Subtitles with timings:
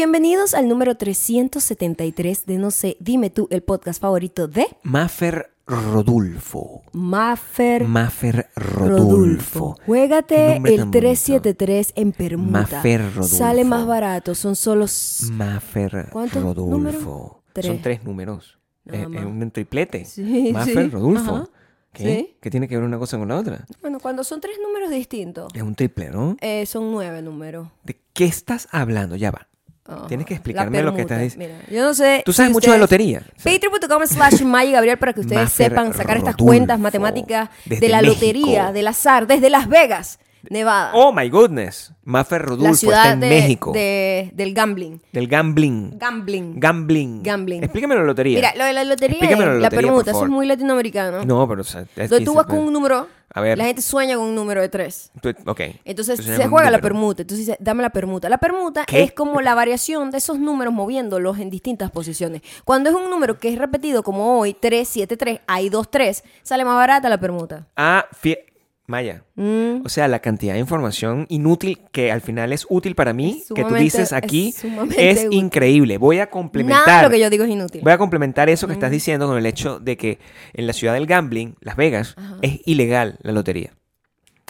[0.00, 6.80] Bienvenidos al número 373 de No sé, dime tú, el podcast favorito de Maffer Rodulfo.
[6.92, 9.76] Maffer Maffer Rodulfo.
[9.84, 10.90] Juégate el tan bonito.
[10.90, 12.60] 373 en permuta.
[12.60, 13.36] Maffer Rodulfo.
[13.36, 14.86] Sale más barato, son solo...
[15.32, 17.42] Maffer ¿Cuántos Rodulfo.
[17.52, 17.66] Tres.
[17.66, 18.58] Son tres números.
[18.86, 19.20] Es, más.
[19.20, 20.06] es un triplete.
[20.06, 20.88] Sí, Maffer sí.
[20.88, 21.36] Rodulfo.
[21.36, 21.48] Ajá.
[21.92, 22.04] ¿Qué?
[22.04, 22.36] Sí.
[22.40, 23.66] ¿Qué tiene que ver una cosa con la otra?
[23.82, 26.38] Bueno, cuando son tres números distintos, Es un triple, ¿no?
[26.40, 27.68] eh, son nueve números.
[27.84, 29.16] ¿De qué estás hablando?
[29.16, 29.49] Ya va.
[29.86, 30.06] Ajá.
[30.06, 31.54] Tienes que La explicarme lo que estás diciendo.
[31.66, 32.22] Mira, yo no sé.
[32.24, 33.22] Tú sabes si mucho de ustedes- lotería.
[33.42, 38.14] Patreon.com slash Maya Gabriel para que ustedes sepan sacar estas cuentas matemáticas de la México.
[38.14, 40.92] lotería, del azar, desde Las Vegas, Nevada.
[40.94, 41.92] Oh my goodness.
[42.04, 43.72] Maffer Rodulfo la ciudad está en de- México.
[43.72, 45.00] de- del gambling.
[45.12, 45.98] Del gambling.
[45.98, 46.54] Gambling.
[46.60, 47.22] Gambling.
[47.22, 47.62] Gambling.
[47.64, 48.36] Explícame la lotería.
[48.36, 51.24] Mira, lo de la lotería, es la la, lotería, por permuta, eso es muy latinoamericano.
[51.24, 51.60] No, pero...
[51.60, 53.56] o sea, es- Donde tú vas con un número, A ver.
[53.56, 55.10] la gente sueña con un número de tres.
[55.22, 55.60] Tú- Ok.
[55.84, 57.22] Entonces Tú se juega la permuta.
[57.22, 58.28] Entonces dice, dame la permuta.
[58.28, 59.02] La permuta ¿Qué?
[59.04, 62.42] es como la variación de esos números moviéndolos en distintas posiciones.
[62.64, 66.24] Cuando es un número que es repetido, como hoy, 3, 7, 3, hay 2, 3,
[66.42, 67.66] sale más barata la permuta.
[67.76, 68.44] Ah, fie-
[68.90, 69.24] Maya.
[69.36, 69.86] Mm.
[69.86, 73.64] O sea, la cantidad de información inútil que al final es útil para mí, que
[73.64, 74.54] tú dices aquí,
[74.96, 75.96] es increíble.
[75.96, 76.86] Voy a complementar.
[76.86, 77.80] Nada de lo que yo digo es inútil.
[77.82, 80.18] Voy a complementar eso que estás diciendo con el hecho de que
[80.52, 83.72] en la ciudad del gambling, Las Vegas, es ilegal la lotería.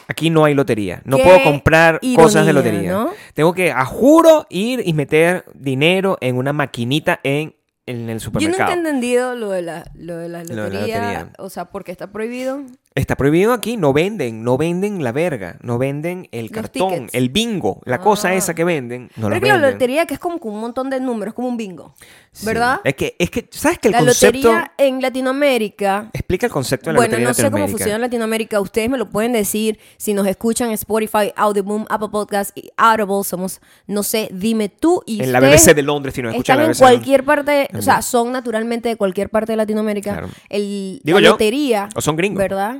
[0.08, 1.02] Aquí no hay lotería.
[1.04, 2.90] No Qué puedo comprar cosas de lotería.
[2.90, 3.12] ¿no?
[3.32, 7.54] Tengo que, a juro, ir y meter dinero en una maquinita en,
[7.86, 8.70] en el Yo nunca supermercado.
[8.72, 11.32] he entendido lo de la, lo de la Lo de la lotería.
[11.38, 12.60] O sea, porque está prohibido.
[12.96, 17.14] Está prohibido aquí, no venden, no venden la verga, no venden el Los cartón, tickets.
[17.14, 18.34] el bingo, la cosa Ah.
[18.34, 19.70] esa que venden, no Pero la es que la venden.
[19.72, 21.94] lotería que es como un montón de números, como un bingo.
[22.32, 22.44] Sí.
[22.46, 22.80] ¿Verdad?
[22.82, 24.36] Es que, es que, ¿sabes que el la concepto...
[24.38, 27.78] lotería en Latinoamérica Explica el concepto de la Bueno, lotería no en sé cómo Latinoamérica.
[27.78, 28.60] funciona en Latinoamérica.
[28.60, 33.22] Ustedes me lo pueden decir si nos escuchan en Spotify, Audioboom, Apple Podcast y Audible.
[33.24, 35.02] Somos, no sé, dime tú.
[35.06, 37.82] Y En la BBC de Londres, si no escuchan Están la en cualquier parte, o
[37.82, 40.12] sea, son naturalmente de cualquier parte de Latinoamérica.
[40.12, 40.28] Claro.
[40.48, 41.88] El, Digo la yo, lotería.
[41.94, 42.38] o son gringos.
[42.38, 42.79] ¿Verdad?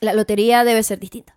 [0.00, 1.36] La lotería debe ser distinta.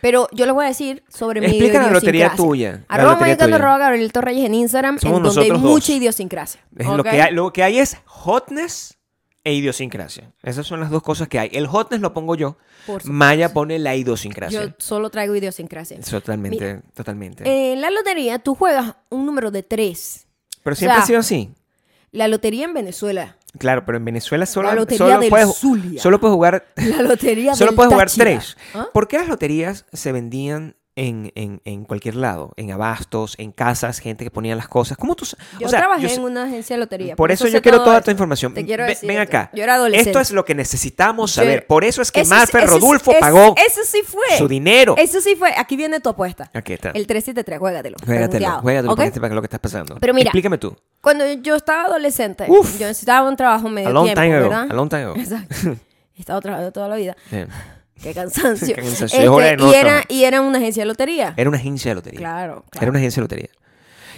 [0.00, 3.36] Pero yo les voy a decir sobre mi Explica la lotería tuya, la Arroba lotería
[3.38, 3.56] tuya.
[3.56, 5.60] arroba Gabriel Torreyes en Instagram, Somos en donde hay dos.
[5.60, 6.60] mucha idiosincrasia.
[6.76, 8.98] Es lo, que hay, lo que hay es hotness
[9.44, 10.32] e idiosincrasia.
[10.42, 11.50] Esas son las dos cosas que hay.
[11.52, 12.58] El hotness lo pongo yo.
[13.04, 14.62] Maya pone la idiosincrasia.
[14.64, 15.98] Yo solo traigo idiosincrasia.
[16.00, 17.72] Totalmente, totalmente.
[17.72, 20.26] En la lotería tú juegas un número de tres.
[20.62, 21.50] pero siempre sea, ha sido así.
[22.10, 23.36] La lotería en Venezuela.
[23.58, 26.00] Claro, pero en Venezuela solo, La lotería solo, del puedes, Zulia.
[26.00, 28.24] solo puedes jugar La lotería Solo del puedes jugar Táchira.
[28.24, 28.56] tres.
[28.74, 28.88] ¿Ah?
[28.92, 32.52] ¿Por qué las loterías se vendían en, en, en cualquier lado?
[32.56, 34.96] En abastos, en casas, gente que ponía las cosas.
[34.98, 35.24] ¿Cómo tú
[35.58, 37.16] Yo o sea, trabajé yo en una agencia de lotería.
[37.16, 38.52] Por eso yo quiero toda tu información.
[38.54, 39.50] Te quiero decir Ven acá.
[39.54, 40.10] Yo era adolescente.
[40.10, 41.66] Esto es lo que necesitamos Yo- saber.
[41.66, 44.36] Por eso es que Eso Marfer eso Rodulfo pagó Eso sí fue.
[44.38, 44.94] su dinero.
[44.98, 45.52] Eso sí fue.
[45.56, 46.50] Aquí viene tu apuesta.
[46.52, 46.90] Aquí está.
[46.90, 47.96] El 373, juégatelo.
[48.04, 48.98] Juégatelo, juégatelo ¿ok?
[49.14, 49.96] para que lo que estás pasando.
[50.00, 50.76] Pero mira, Explícame tú.
[51.00, 52.78] Cuando yo estaba adolescente, Uf.
[52.78, 54.48] yo necesitaba un trabajo medio A long tiempo, time ago.
[54.48, 54.66] ¿verdad?
[54.70, 55.16] A long time ago.
[55.16, 55.54] Exacto.
[56.16, 57.16] He estado trabajando toda la vida.
[57.30, 57.48] Bien.
[58.00, 58.68] Qué cansancio.
[58.76, 59.20] Qué cansancio.
[59.20, 61.34] Es hora de Este, no y, era, y era una agencia de lotería.
[61.36, 62.18] Era una agencia de lotería.
[62.20, 62.82] Claro, claro.
[62.84, 63.48] Era una agencia de lotería.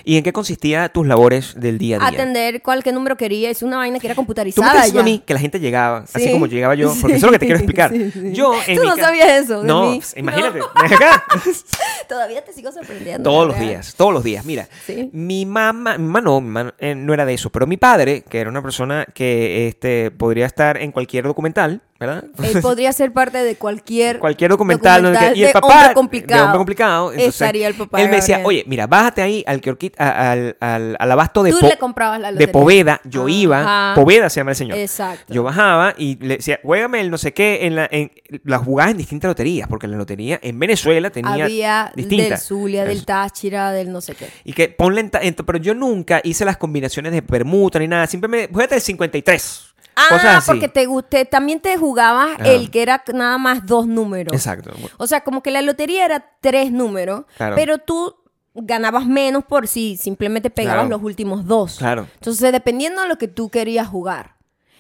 [0.07, 2.09] ¿Y en qué consistía tus labores del día a día?
[2.21, 3.49] Atender cualquier número quería.
[3.49, 6.01] Es una vaina que era Tú me computarizada estás a mí que la gente llegaba,
[6.01, 6.33] así Sí.
[6.33, 7.91] como llegaba yo, porque eso es lo que te quiero explicar.
[7.91, 8.33] Sí, sí.
[8.35, 9.97] Yo en Tú no sabías eso de No, mí.
[10.01, 11.25] pues, imagínate, ven acá.
[12.09, 13.23] Todavía te sigo sorprendiendo.
[13.31, 14.45] todos los días, todos los días.
[14.45, 15.09] Mira, Sí.
[15.15, 18.25] mi mamá, mi mamá no, mi mamá, eh, no era de eso, pero mi padre,
[18.29, 22.25] que era una persona que este, podría estar en cualquier documental, ¿verdad?
[22.43, 25.95] Él podría ser parte de cualquier cualquier documental, no y el de papá hombre de
[25.95, 26.45] complicado.
[26.45, 29.61] hombre complicado entonces, Estaría el papá él de me decía oye mira bájate ahí al
[29.99, 32.49] a- al, al, al abasto de Tú Po- le comprabas la de.
[32.49, 33.31] Poveda yo Ajá.
[33.31, 35.33] iba Poveda se llama el señor Exacto.
[35.33, 38.11] yo bajaba y le decía juégame el no sé qué en la en
[38.43, 42.85] las jugabas en distintas loterías porque la lotería en Venezuela tenía Había del distintas Zulia,
[42.85, 43.05] del.
[43.05, 44.29] Táchira, del no sé qué.
[44.45, 48.29] y que ponle en pero yo nunca hice las combinaciones de permuta ni nada siempre
[48.29, 52.49] me juégate el 53 Ah, cosas así porque te guste, también te jugabas Ajá.
[52.51, 54.33] el que era nada más dos números.
[54.35, 57.55] exacto O sea, como que la lotería era tres números, Claro.
[57.57, 58.17] pero tú
[58.55, 60.97] ganabas menos por si simplemente pegabas Claro.
[60.97, 61.77] los últimos dos.
[61.79, 62.07] Claro.
[62.15, 64.37] Entonces, dependiendo de lo que tú querías jugar.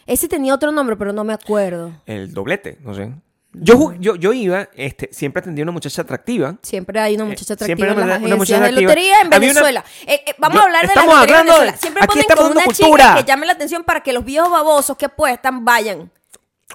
[0.06, 1.93] Ese tenía otro nombre, pero no me acuerdo.
[2.06, 3.12] el doblete no sé
[3.54, 6.56] yo, yo, yo iba, este, siempre atendía a una muchacha atractiva.
[6.62, 8.88] Siempre hay una muchacha Eh, siempre atractiva en una- las una agencias muchacha de atractiva.
[8.90, 9.84] lotería en Había una- Venezuela.
[10.06, 11.80] Eh, eh, vamos Yo- a hablar de la estamos lotería en hablando de- Venezuela.
[11.80, 13.04] Siempre aquí ponen estamos como una cultura.
[13.08, 16.10] chica que llame la atención para que los viejos babosos que apuestan vayan.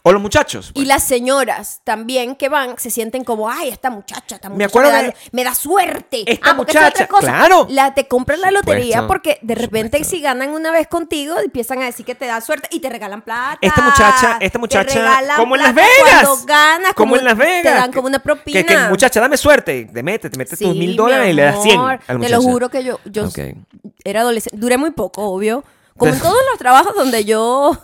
[0.10, 0.72] O los muchachos.
[0.74, 4.64] Y las señoras también que van se sienten como, ay, esta muchacha, esta muchacha me,
[4.66, 6.24] acuerdo da, de- me da suerte.
[6.26, 7.28] Esta Ah, es otra muchacha, cosa.
[7.28, 7.68] claro.
[7.70, 10.16] La, te compran la lotería supuesto, porque de repente supuesto.
[10.16, 13.22] si ganan una vez contigo empiezan a decir que te da suerte y te regalan
[13.22, 13.60] plata.
[13.62, 15.90] Esta muchacha, esta muchacha, como en Las Vegas.
[16.24, 17.62] Cuando ganas, como, en Las Vegas.
[17.64, 18.60] Te dan como una propina.
[18.62, 19.90] Que, que, muchacha, dame suerte.
[19.94, 22.00] Te metes, te metes tus Sí, mil mi dólares y le das 100 amor.
[22.08, 23.40] a la Te lo juro que yo, yo Ok.
[24.04, 24.58] era adolescente.
[24.58, 25.64] Duré muy poco, obvio.
[25.98, 27.78] Como en todos los trabajos donde yo...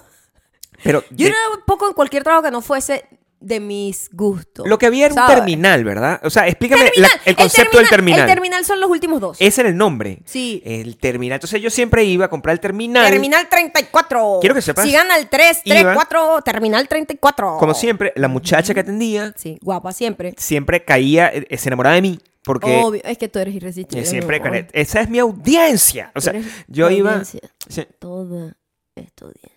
[0.85, 1.35] Pero Yo de- duré
[1.65, 3.05] poco en cualquier trabajo que no fuese
[3.41, 4.65] de mis gustos.
[4.67, 6.19] lo que había era un terminal, ¿verdad?
[6.23, 8.21] O sea, explícame la- Terminal, el concepto del terminal.
[8.21, 9.37] El terminal son los últimos dos.
[9.39, 10.21] Ese era el nombre.
[10.25, 10.63] Sí.
[10.65, 11.35] El terminal.
[11.35, 13.07] Entonces yo siempre iba a comprar el terminal.
[13.07, 14.39] Terminal 34.
[14.41, 17.57] Quiero que sepas, Si gana el 3, 3, iba- 4, terminal 34.
[17.59, 20.33] Como siempre, la muchacha que atendía Sí, guapa siempre.
[20.37, 22.19] siempre caía, eh, se enamoraba de mí.
[22.43, 24.03] Porque Obvio, es que tú eres irresistible.
[24.03, 26.11] eh, siempre, esa es mi audiencia.
[26.15, 26.33] O sea,
[26.67, 27.21] yo iba.
[27.99, 28.55] Toda
[28.95, 29.54] esta audiencia.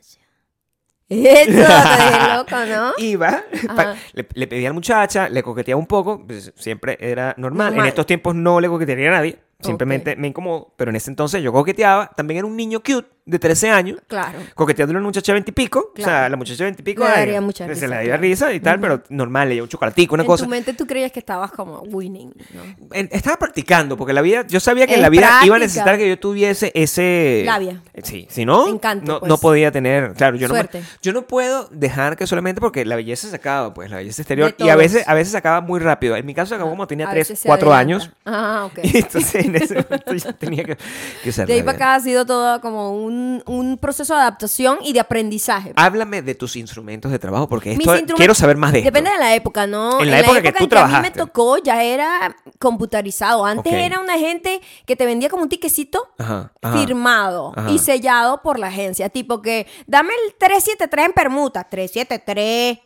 [1.18, 1.58] Eso,
[2.36, 2.92] loco, ¿no?
[2.98, 3.42] Iba,
[3.76, 7.68] pa- le, le pedía a la muchacha, le coqueteaba un poco, pues, siempre era normal.
[7.68, 7.86] Normal.
[7.86, 10.72] En estos tiempos no le coquetearía a nadie, simplemente me incomodó.
[10.76, 14.38] Pero en ese entonces yo coqueteaba, también era un niño cute de 13 años, Claro.
[14.54, 15.92] coqueteándole a una muchacha de 20 y pico.
[15.96, 18.60] O sea, la muchacha de 20 y pico Le ay, se le daría risa y
[18.60, 20.44] tal, pero normal, le dio un chocolatico, una en cosa.
[20.44, 22.88] tu mente tú creías que estabas como winning, ¿no?
[22.94, 25.98] En- Estaba practicando, porque la vida, yo sabía que en la vida iba a necesitar
[25.98, 27.42] que yo tuviese ese...
[27.44, 27.82] Labia.
[27.94, 29.28] Eh, Sí, si no, Encanto, no, pues.
[29.28, 30.54] no podía tener, claro, yo no,
[31.02, 34.68] yo puedo dejar que solamente porque la belleza se acaba, pues, la belleza exterior, y
[34.70, 36.16] a veces, a veces se acaba muy rápido.
[36.16, 37.94] En mi caso se acabó como tenía A 3, veces se 4 adelanta.
[38.04, 38.78] años, Ah, ok.
[38.84, 40.78] y entonces en ese momento yo tenía que,
[41.22, 44.78] que ser De ahí para acá ha sido todo como un, un proceso de adaptación
[44.82, 45.72] y de aprendizaje.
[45.76, 48.86] Háblame de tus instrumentos de trabajo, porque esto, quiero saber más de esto.
[48.88, 50.00] Depende de la época, ¿no?
[50.00, 51.10] En la época que tú en a mí trabajaste.
[51.10, 53.44] me tocó ya era computarizado.
[53.44, 56.78] Antes era una gente que te vendía como un tiquecito Ajá, ajá.
[56.78, 57.70] firmado Ajá.
[57.70, 59.08] y sellado por la agencia.
[59.08, 61.64] Tipo que dame el 373 en permuta.
[61.64, 62.78] 373.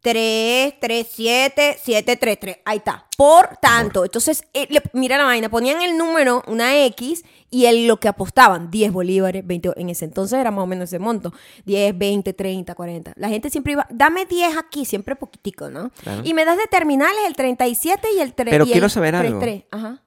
[0.00, 2.56] 3, 3, 7, 7, 3, 3.
[2.64, 3.04] Ahí está.
[3.16, 4.04] Por tanto.
[4.04, 5.48] Entonces, eh, le- mira la vaina.
[5.48, 9.72] Ponían el número, una X, y el, lo que apostaban, 10 bolívares, 20.
[9.76, 11.32] En ese entonces era más o menos ese monto.
[11.64, 13.12] 10, 20, 30, 40.
[13.16, 15.90] La gente siempre iba, dame 10 aquí, siempre poquitico, ¿no?
[16.02, 16.22] Claro.
[16.24, 18.50] Y me das de terminales el 37 y el 3.
[18.50, 19.38] Pero y quiero el saber algo.
[19.38, 19.64] 33.
[19.70, 20.02] Ajá.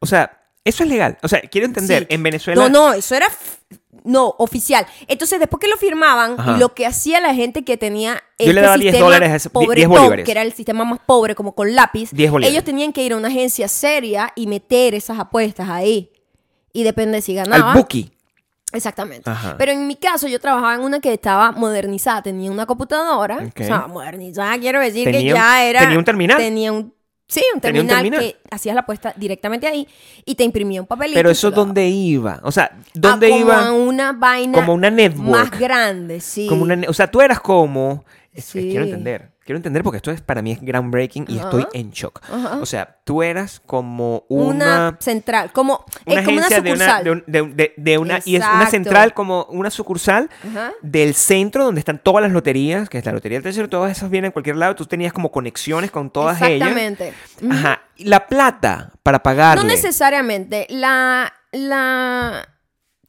[0.00, 1.16] O sea, eso es legal.
[1.22, 2.14] O sea, quiero entender, Sí.
[2.14, 2.62] en Venezuela...
[2.62, 3.28] No, no, eso era
[4.04, 4.86] no oficial.
[5.08, 6.56] Entonces, después que lo firmaban, Ajá.
[6.56, 9.36] lo que hacía la gente que tenía Yo este le daba 10 sistema dólares a
[9.36, 10.24] ese- 10 pobretón, bolívares.
[10.24, 12.52] que era el sistema más pobre, como con lápiz, 10 bolívares.
[12.54, 16.10] ellos tenían que ir a una agencia seria y meter esas apuestas ahí.
[16.72, 17.72] Y depende si ganaba.
[17.72, 18.10] Al Buki.
[18.72, 19.28] Exactamente.
[19.28, 19.56] Ajá.
[19.58, 22.22] Pero en mi caso, yo trabajaba en una que estaba modernizada.
[22.22, 23.36] Tenía una computadora.
[23.38, 23.60] Ok.
[23.60, 25.80] O sea, modernizada quiero decir que Tenía ya era.
[25.80, 26.36] tenía un terminal.
[26.38, 26.94] Tenía un.
[27.26, 29.86] Sí, un terminal, que hacías la apuesta directamente ahí
[30.24, 31.16] y te imprimía un papelito.
[31.16, 32.40] Pero eso dónde iba?
[32.42, 33.66] O sea, Ah, ¿dónde como iba?
[33.68, 34.58] a una vaina.
[34.58, 35.28] Como una network.
[35.30, 36.48] Más grande, sí.
[36.48, 38.04] Como una o sea, tú eras como...
[38.32, 39.30] es- quiero entender.
[39.50, 42.20] Quiero entender porque esto es para mí es groundbreaking y estoy en shock.
[42.60, 44.96] O sea, tú eras como una, una...
[45.00, 45.50] central.
[45.50, 47.04] Como, Una como una agencia de una, sucursal.
[47.04, 50.30] de, un- de un- de- de una y es una central como una sucursal
[50.82, 54.08] del centro donde están todas las loterías, que es la lotería del tercero, todas esas
[54.08, 56.68] vienen en cualquier lado, tú tenías como conexiones con todas ellas.
[56.70, 57.12] Exactamente.
[57.50, 57.82] Ajá.
[57.98, 59.64] La plata para pagarle.
[59.64, 60.68] No necesariamente.
[60.70, 62.48] La, la.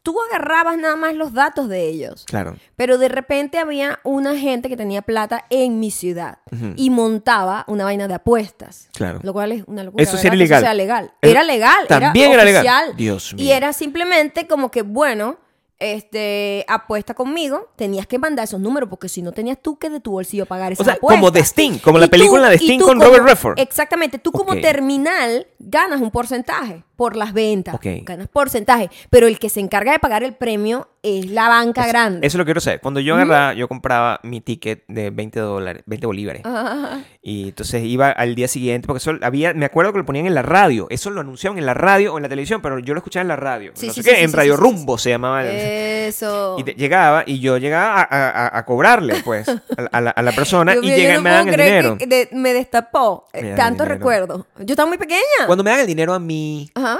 [0.03, 2.25] Tú agarrabas nada más los datos de ellos.
[2.25, 2.55] Claro.
[2.75, 6.39] Pero de repente había una gente que tenía plata en mi ciudad
[6.75, 8.89] y montaba una vaina de apuestas.
[8.93, 9.19] Claro.
[9.21, 10.03] Lo cual es una locura.
[10.03, 10.61] Eso sí era ilegal.
[10.61, 11.13] sea legal.
[11.21, 11.85] Eso Era legal.
[11.87, 12.95] también era, era legal.
[12.95, 13.45] Dios mío.
[13.45, 15.37] Y era simplemente como que, bueno,
[15.81, 19.99] este, apuesta conmigo, tenías que mandar esos números porque si no tenías tú que de
[19.99, 21.19] tu bolsillo pagar esas sea, apuestas.
[21.19, 23.59] como de Sting, como la película de y Sting tú con como- Robert Redford.
[23.59, 24.19] Exactamente.
[24.19, 27.73] Tú como terminal ganas un porcentaje por las ventas.
[27.75, 27.85] Ok.
[28.03, 28.89] Ganas porcentaje.
[29.09, 32.25] Pero el que se encarga de pagar el premio es la banca grande.
[32.27, 32.79] Eso lo quiero saber.
[32.79, 36.45] Cuando yo agarraba, yo compraba mi ticket de 20 dólares, 20 bolívares.
[36.45, 36.99] Ajá.
[37.23, 40.35] Y entonces iba al día siguiente, porque eso había, me acuerdo que lo ponían en
[40.35, 40.87] la radio.
[40.89, 43.27] Eso lo anunciaban en la radio o en la televisión, pero yo lo escuchaba en
[43.29, 43.71] la radio.
[43.75, 45.43] Sí, no sí, sé qué, sí, en Radio Rumbo se llamaba.
[45.45, 46.55] Eso.
[46.59, 50.31] Y te- llegaba y yo llegaba a, a- cobrarle, pues, a, a la, a la
[50.33, 51.95] persona y yo no me dan el dinero.
[51.95, 54.45] de- me destapó eh, Me tanto recuerdo.
[54.59, 55.45] Yo estaba muy pequeña.
[55.47, 56.99] Cuando me dan el dinero a mí, Ajá.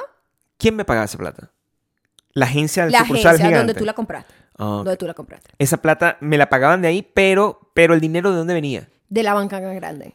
[0.58, 1.52] ¿quién me pagaba esa plata?
[2.34, 3.68] La agencia del La sucursal agencia gigante.
[3.68, 4.34] donde tú la compraste.
[4.58, 4.66] Ah.
[4.84, 5.50] Donde tú la compraste.
[5.58, 8.88] Esa plata me la pagaban de ahí, pero, pero el dinero de dónde venía.
[9.10, 10.14] De la banca grande.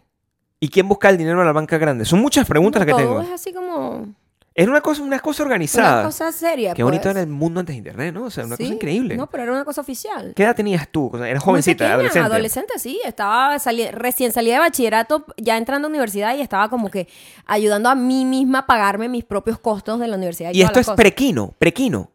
[0.61, 2.05] ¿Y quién busca el dinero a la banca grande?
[2.07, 3.21] Son muchas preguntas las que Todo tengo.
[3.23, 4.15] es así como
[4.59, 5.99] Es una cosa, una cosa organizada.
[6.01, 6.73] una cosa seria.
[6.73, 7.11] Qué bonito pues.
[7.15, 8.25] era el mundo antes de internet, ¿no?
[8.25, 9.15] O sea, una cosa increíble.
[9.15, 10.33] No, pero era una cosa oficial.
[10.35, 11.11] ¿Qué edad tenías tú?
[11.13, 12.27] O sea, eras jovencita, pequeña, adolescente.
[12.27, 13.01] Adolescente, sí.
[13.05, 17.07] Estaba sali- recién salida de bachillerato, ya entrando a universidad y estaba como que
[17.45, 20.53] ayudando a mí misma a pagarme mis propios costos de la universidad.
[20.55, 22.11] Y, Y esto es prequino, prequino.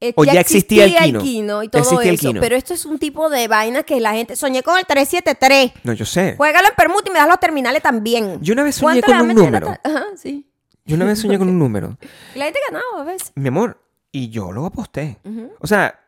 [0.00, 1.62] Eh, o ya existía el Kino.
[1.62, 2.28] y Ya todo existía el eso.
[2.28, 2.40] Kino.
[2.40, 5.72] Pero esto es un tipo de vaina que la gente soñé con el 373.
[5.84, 6.36] No, yo sé.
[6.38, 8.38] Juégalo en permuta y me das los terminales también.
[8.40, 9.68] Yo una vez soñé ¿Cuánto con un número.
[9.84, 10.46] Ajá, sí.
[10.90, 11.96] Yo una vez soñé con un número.
[12.34, 13.32] Y la gente ganaba a veces.
[13.34, 13.80] Mi amor,
[14.12, 15.18] y yo lo aposté.
[15.60, 15.98] O sea,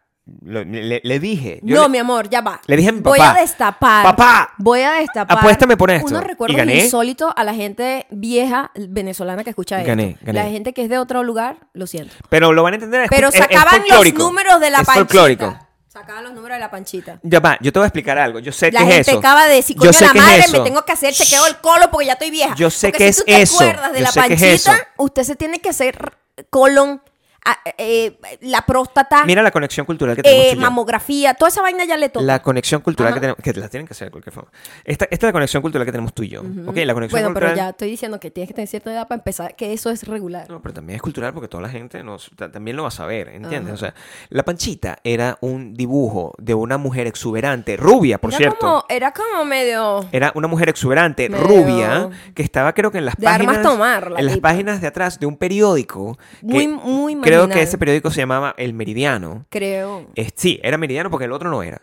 [0.42, 1.58] lo- le, le dije.
[1.62, 2.60] yo no, le- mi amor, ya va.
[2.66, 4.04] le dije a mi Voy papá, a destapar.
[4.04, 5.38] "Papá, Voy a destapar.
[5.38, 6.06] apuéstame por esto".
[6.08, 6.84] Unos Y recuerdos gané.
[6.84, 9.88] insólitos a la gente vieja venezolana que escucha Y esto.
[9.88, 10.38] gané, gané.
[10.44, 12.14] La gente que es de otro lugar, lo siento.
[12.28, 13.02] Pero lo van a entender.
[13.02, 14.94] es Pero fol- es- es sacaban los números de la Es panchita.
[14.94, 15.58] folclórico.
[15.92, 17.18] Sacaban los números de la panchita.
[17.22, 18.38] Ya va, yo te voy a explicar algo.
[18.38, 19.18] Yo sé La que es gente eso.
[19.18, 22.14] acaba de decir, coño, la madre, me tengo que hacer chequeo del colo porque ya
[22.14, 22.54] estoy vieja.
[22.54, 23.54] Yo sé Porque que si es tú te eso.
[23.62, 26.16] acuerdas de Yo la panchita, usted se tiene que hacer
[26.48, 27.02] colon,
[27.78, 31.96] eh, la próstata, Mira la conexión cultural que tenemos eh, mamografía, toda esa vaina ya
[31.96, 32.24] le toca.
[32.24, 33.14] La conexión cultural Ajá.
[33.16, 34.50] que tenemos, que la tienen que hacer de cualquier forma.
[34.84, 36.40] Esta, esta es la conexión cultural que tenemos tú y yo.
[36.40, 36.76] ¿ok?
[36.76, 37.56] La conexión Bueno, pero cultural.
[37.56, 40.48] ya estoy diciendo que tienes que tener cierta edad para empezar, que eso es regular.
[40.48, 42.92] No, pero también es cultural porque toda la gente nos, ta- también lo va a
[42.92, 43.74] saber, ¿entiendes?
[43.74, 43.94] O sea,
[44.30, 48.58] la panchita era un dibujo de una mujer exuberante, rubia, por era cierto.
[48.60, 50.06] Como, era como medio...
[50.12, 53.62] Era una mujer exuberante, Medio- rubia, que estaba creo que en las De armas páginas
[53.72, 56.16] tomar, la en las páginas de atrás de un periódico.
[56.40, 59.46] que Muy- muy Creo que ese periódico se llamaba El Meridiano.
[59.50, 60.06] Creo.
[60.14, 61.80] Es- sí, era Meridiano porque el otro no era.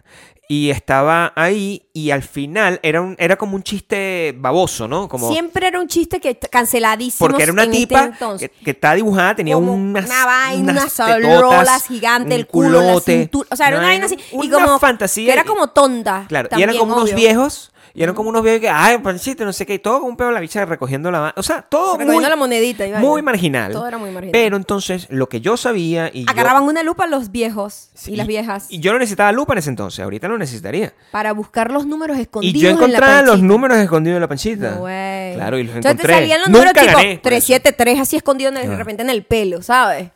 [0.52, 5.08] Y estaba ahí y al final era, un, era como un chiste baboso, ¿no?
[5.08, 7.28] Como, Siempre era un chiste que canceladísimo.
[7.30, 8.50] porque era una en este tipa entonces.
[8.50, 12.70] que, que estaba dibujada, tenía Como unas, una vaina, unas sololas gigantes, un el culo,
[12.82, 13.48] la culote, cintura.
[13.52, 14.18] O sea, era una vaina así.
[14.32, 14.80] Y una como.
[14.80, 15.26] fantasía.
[15.28, 16.26] Que era y- como tonta.
[16.28, 17.16] Claro, y también, eran como unos obvio.
[17.16, 20.10] viejos, y eran como unos viejos que, ay, panchito, no sé qué, y todo como
[20.12, 21.34] un pedo la bicha recogiendo la.
[21.36, 22.86] O sea, todo Recogiendo muy, la monedita.
[23.00, 23.72] muy marginal.
[23.72, 24.32] Todo era muy marginal.
[24.32, 28.16] Pero entonces, lo que yo sabía y yo- Agarraban una lupa los viejos Sí, y
[28.16, 30.94] las viejas Y yo no necesitaba lupa en ese entonces, ahorita lo necesitaría.
[31.12, 32.56] para buscar los números escondidos.
[32.56, 34.72] Y yo en la encontraba los números escondidos en la panchita.
[34.72, 35.34] No, güey.
[35.36, 36.08] Claro, y los Entonces encontré.
[36.08, 37.46] te salían los Nunca números gané tipo por eso.
[37.48, 40.10] 373 así escondidos de repente en el pelo, ¿sabes?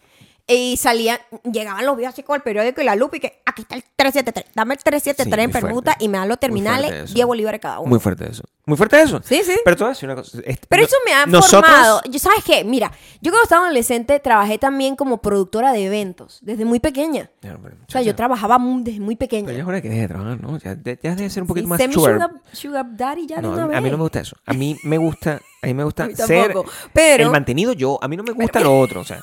[0.45, 1.19] Y salían,
[1.49, 3.83] llegaban los viejos así con el periódico y la lupa y que aquí está el
[3.95, 7.13] 373, dame el 373 Sí, en permuta y me dan los terminales, eso.
[7.13, 7.89] 10 bolívares cada uno.
[7.89, 8.43] Muy fuerte eso.
[8.65, 9.21] Muy fuerte eso.
[9.23, 9.53] Sí, sí.
[9.63, 10.39] Pero te voy a decir una cosa.
[10.67, 12.01] Pero no- eso me ha nosotros- formado.
[12.09, 12.65] Yo, ¿Sabes qué?
[12.65, 17.29] Mira, yo cuando estaba adolescente trabajé también como productora de eventos, desde muy pequeña.
[17.41, 19.45] Ya, pero, O sea, yo trabajaba muy- desde muy pequeña.
[19.45, 20.57] Pero ya es hora que deje de trabajar, ¿no?
[20.59, 22.13] Ya, ya, ya debe ser un poquito Sí, más sugar.
[22.15, 23.91] sugar, sugar daddy ya de No, una a mí- a mí vez.
[23.93, 24.35] no me gusta eso.
[24.45, 26.53] A mí me gusta, a mí me gusta A mí ser
[26.93, 27.97] pero- el mantenido yo.
[28.01, 28.99] A mí no me gusta lo otro.
[29.01, 29.21] O sea,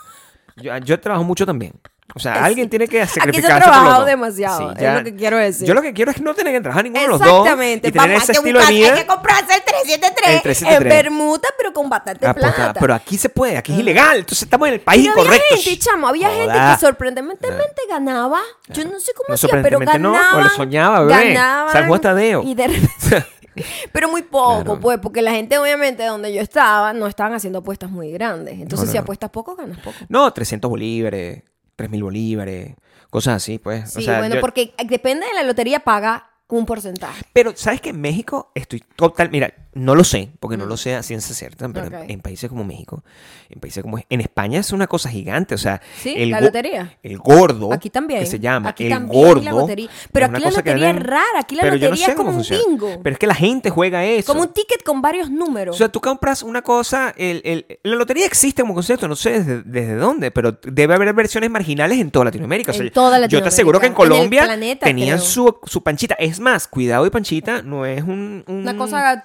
[0.60, 1.72] yo, yo trabajo mucho también.
[2.12, 4.94] O sea, Es- alguien tiene que aquí se ha sacrificarse por lo trabajado demasiado, es
[4.94, 5.68] lo que quiero decir.
[5.68, 7.28] Yo lo que quiero es no tener que trabajar ninguno de los dos.
[7.28, 7.88] Exactamente.
[7.88, 8.92] Y tener Vamos, ese hay que estilo de buscar- vida.
[8.94, 10.82] Hay que comprarse el 373, El 373.
[10.82, 12.80] en permuta, pero con bastante Ah, pues, ah, plata.
[12.80, 14.18] pero aquí se puede, aquí es ilegal.
[14.18, 15.56] Entonces estamos en el país Pero había incorrecto.
[15.62, 18.40] gente, chamo, había gente que sorprendentemente ganaba.
[18.70, 21.32] Yo no sé cómo No, hacía, pero sorprendentemente no, o lo soñaba, bebé.
[21.34, 22.42] Ganaban, San Juan Tadeo.
[22.42, 23.26] Y de repente-
[23.92, 24.80] pero muy poco, Claro.
[24.80, 28.54] pues, porque la gente, obviamente, donde yo estaba, no estaban haciendo apuestas muy grandes.
[28.54, 29.96] Entonces, No, no, si apuestas poco, ganas poco.
[30.08, 31.42] No, 300 bolívares,
[31.76, 32.74] 3000 bolívares,
[33.10, 33.90] cosas así, pues.
[33.90, 37.22] Sí, o sea, bueno, yo- porque depende de la lotería, paga un porcentaje.
[37.32, 39.30] Pero, ¿sabes que en México estoy total...
[39.30, 42.22] Mira, no lo sé, porque no lo sé a ciencia cierta, pero en- Mm.
[42.22, 43.02] Países como México,
[43.48, 43.98] en países como...
[44.08, 45.80] En España es una cosa gigante, o sea...
[46.02, 46.98] Sí, el la lotería.
[47.02, 48.20] El gordo, Aquí también.
[48.20, 49.42] que se llama Aquí el también gordo...
[49.42, 49.88] la lotería.
[50.12, 51.22] Pero aquí la lotería es rara.
[51.38, 53.00] Aquí la yo no lotería sé es como un bingo.
[53.02, 54.32] Pero es que la gente juega eso.
[54.32, 55.74] Como un ticket con varios números.
[55.76, 59.30] O sea, tú compras una cosa, el, el- la lotería existe como concepto, no sé
[59.38, 62.72] desde, desde dónde, pero debe haber versiones marginales en toda Latinoamérica.
[62.72, 65.30] O sea, En toda Yo te aseguro que en Latinoamérica, Colombia planeta, tenían creo.
[65.30, 66.14] su, su panchita.
[66.18, 68.42] Es más, cuidado y panchita no es un...
[68.46, 69.22] un- Una cosa...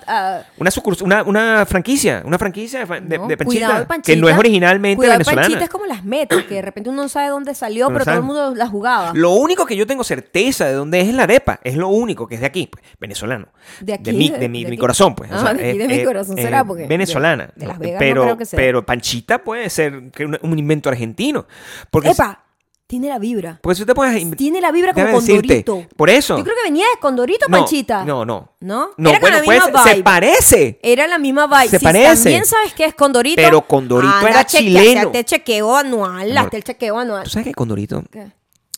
[0.57, 4.97] Una, una, una franquicia, una franquicia de, no, de cuidado panchita, que no es originalmente
[4.97, 5.41] Cuidado venezolana.
[5.43, 8.15] Panchita es como las metas, que de repente uno no sabe dónde salió, Pero todo
[8.15, 9.11] el mundo la jugaba.
[9.13, 12.35] Lo único que yo tengo certeza de dónde es la arepa, es lo único que
[12.35, 13.47] es de aquí, pues, venezolano.
[13.81, 15.31] De aquí, mi, de- de mi, de mi corazón, pues.
[15.31, 17.49] o Ah, sea, de aquí, es- de mi corazón será, porque venezolana.
[17.55, 18.57] de Las Vegas no pero, creo que sea.
[18.57, 21.45] pero Panchita puede ser un, un invento argentino.
[21.91, 22.44] Porque, Epa,
[22.87, 23.59] tiene la vibra.
[23.63, 24.37] porque si te inventar.
[24.37, 25.95] Tiene la vibra como decirte, Condorito.
[25.95, 26.37] Por eso.
[26.37, 28.05] Yo creo que venía de Condorito, no, Panchita.
[28.05, 28.51] No, no.
[28.59, 28.91] ¿No?
[28.97, 30.79] No, Era bueno, la pues, misma se parece.
[30.83, 31.69] Era la misma vibe.
[31.69, 32.23] Se parece.
[32.23, 33.41] También sabes que es Condorito.
[33.41, 35.07] Pero Condorito anda, era chileno.
[35.07, 36.37] Hazte el chequeo anual.
[36.37, 37.23] Hazte el chequeo anual.
[37.23, 38.31] ¿Tú sabes que Condorito ¿Qué?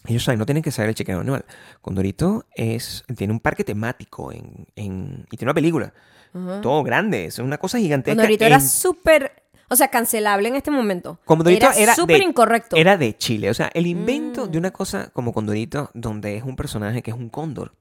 [0.05, 1.43] Ellos saben, no tienen que saber el chequeo anual.
[1.81, 5.93] Condorito es, tiene un parque temático en, en- y tiene una película.
[6.61, 8.15] Todo grande, es una cosa gigantesca.
[8.15, 9.43] Condorito era súper.
[9.69, 11.19] O sea, cancelable en este momento.
[11.25, 12.75] Condorito era era, súper incorrecto.
[12.75, 12.79] Mm.
[12.79, 13.49] Era de Chile.
[13.49, 17.17] O sea, el invento de una cosa como Condorito, donde es un personaje que es
[17.17, 17.73] un cóndor.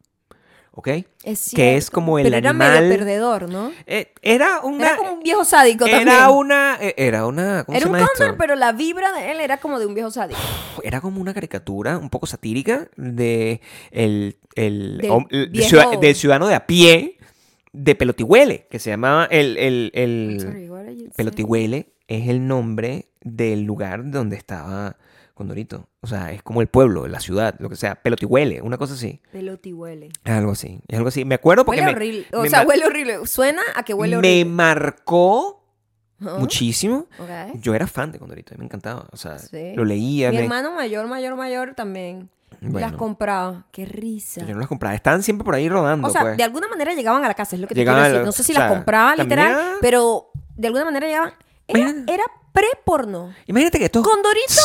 [0.78, 0.88] ¿Ok?
[1.24, 2.82] Es que es como el Pero era animal.
[2.82, 3.72] medio perdedor, ¿no?
[3.86, 4.88] Eh, era una.
[4.88, 6.36] Era como un viejo sádico era también.
[6.36, 6.76] una.
[6.78, 7.64] eh, Era una.
[7.64, 8.38] ¿cómo Era se un llama cóndor, esto?
[8.38, 10.38] pero la vibra de él era como de un viejo sádico.
[10.82, 15.98] Era como una caricatura un poco satírica de el, el, Del hom- el viejo- ciudad-
[15.98, 17.16] del ciudadano de a pie
[17.76, 21.10] de Pelotihuele, que se llamaba el, el, el- Sorry?
[21.16, 24.96] Pelotihuele es el nombre del lugar donde estaba
[25.34, 25.88] Condorito.
[26.00, 27.96] O sea, es como el pueblo, la ciudad, lo que sea.
[27.96, 29.20] Pelotihuele, una cosa así.
[29.32, 30.08] Peloti huele.
[30.24, 30.80] Es algo así.
[30.88, 31.24] Es algo así.
[31.26, 32.26] Me acuerdo porque Huele me, horrible.
[32.32, 33.26] O me sea, huele horrible.
[33.26, 34.44] Suena a que huele me horrible.
[34.46, 35.62] marcó
[36.20, 36.38] Ajá.
[36.38, 37.06] muchísimo.
[37.18, 37.58] Ok.
[37.60, 39.08] Yo era fan de Condorito, me encantaba.
[39.12, 39.72] O sea, Sí.
[39.74, 40.30] lo leía.
[40.30, 42.30] Mi me- hermano mayor, mayor, mayor también.
[42.60, 42.86] Bueno.
[42.88, 43.66] las compraba.
[43.70, 44.40] Qué risa.
[44.44, 44.94] Yo no las compraba.
[44.94, 46.36] Estaban siempre por ahí rodando, O sea, pues.
[46.36, 48.20] de alguna manera llegaban a la casa, es lo que te Llegaban quiero a decir.
[48.22, 51.34] la- No sé si o sea, las compraba literal, era- pero de alguna manera llegaban.
[51.68, 53.34] Era, era pre-porno.
[53.46, 54.62] Imagínate que esto Condorito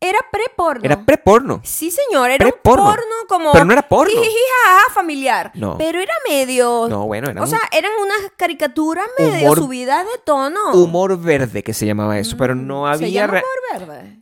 [0.00, 0.80] era pre-porno.
[0.84, 1.60] era pre-porno.
[1.62, 2.92] Sí, señor, era un porno
[3.28, 3.52] como.
[3.52, 4.10] Pero no era porno.
[4.12, 5.52] jijiji, jajaja, familiar.
[5.54, 5.78] No.
[5.78, 6.86] Pero era medio.
[6.90, 10.72] No, bueno, era O un sea, eran unas caricaturas medio Humor- subidas de tono.
[10.74, 14.21] humor verde que se llamaba eso, pero no Mm, Se había llama re- humor verde.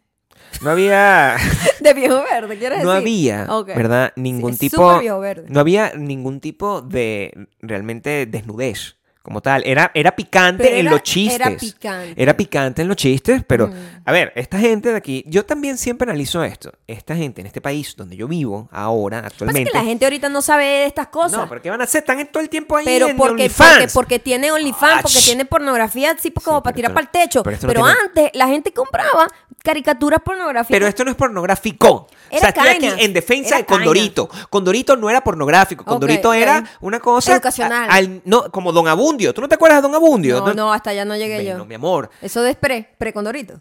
[0.62, 1.37] No había
[1.80, 3.33] De viejo verde, ¿quieres no decir?
[3.33, 3.69] había, Ok.
[3.69, 4.12] ¿verdad?
[4.16, 5.47] Ningún es tipo viejo verde.
[5.49, 9.62] no había ningún tipo de realmente desnudez como tal.
[9.66, 11.40] Era era picante Pero en era- los chistes.
[11.40, 12.14] era picante.
[12.22, 13.72] Era picante en los chistes, pero Mm.
[14.04, 16.72] a ver, esta gente de aquí, yo también siempre analizo esto.
[16.86, 20.40] Esta gente en este país donde yo vivo ahora actualmente que la gente ahorita no
[20.42, 21.38] sabe de estas cosas.
[21.40, 22.00] No, pero ¿qué van a hacer?
[22.00, 23.92] Están todo el tiempo ahí Pero en porque, OnlyFans.
[23.92, 27.42] porque tiene OnlyFans, Ah, porque tiene pornografía así como Sí, para tirar para el techo.
[27.42, 29.28] pero tiene- antes la gente compraba
[29.62, 30.70] caricaturas pornográficas.
[30.74, 31.88] Pero esto no es pornográfico.
[31.88, 32.92] o Era sea, estoy caña.
[32.94, 34.30] aquí en defensa Era de Condorito.
[34.48, 35.84] Condorito no era pornográfico.
[35.84, 37.32] Condorito era una cosa.
[37.32, 37.90] Educacional.
[37.90, 39.34] a- al- no, como Don Abundio.
[39.34, 40.40] ¿Tú no te acuerdas de Don Abundio?
[40.40, 41.64] no, no, hasta allá no llegué Bueno, yo.
[41.64, 42.10] mi amor.
[42.22, 43.60] Eso de pre, pre-condorito.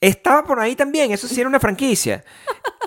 [0.00, 1.12] Estaba por ahí también.
[1.12, 2.22] Eso sí era una franquicia.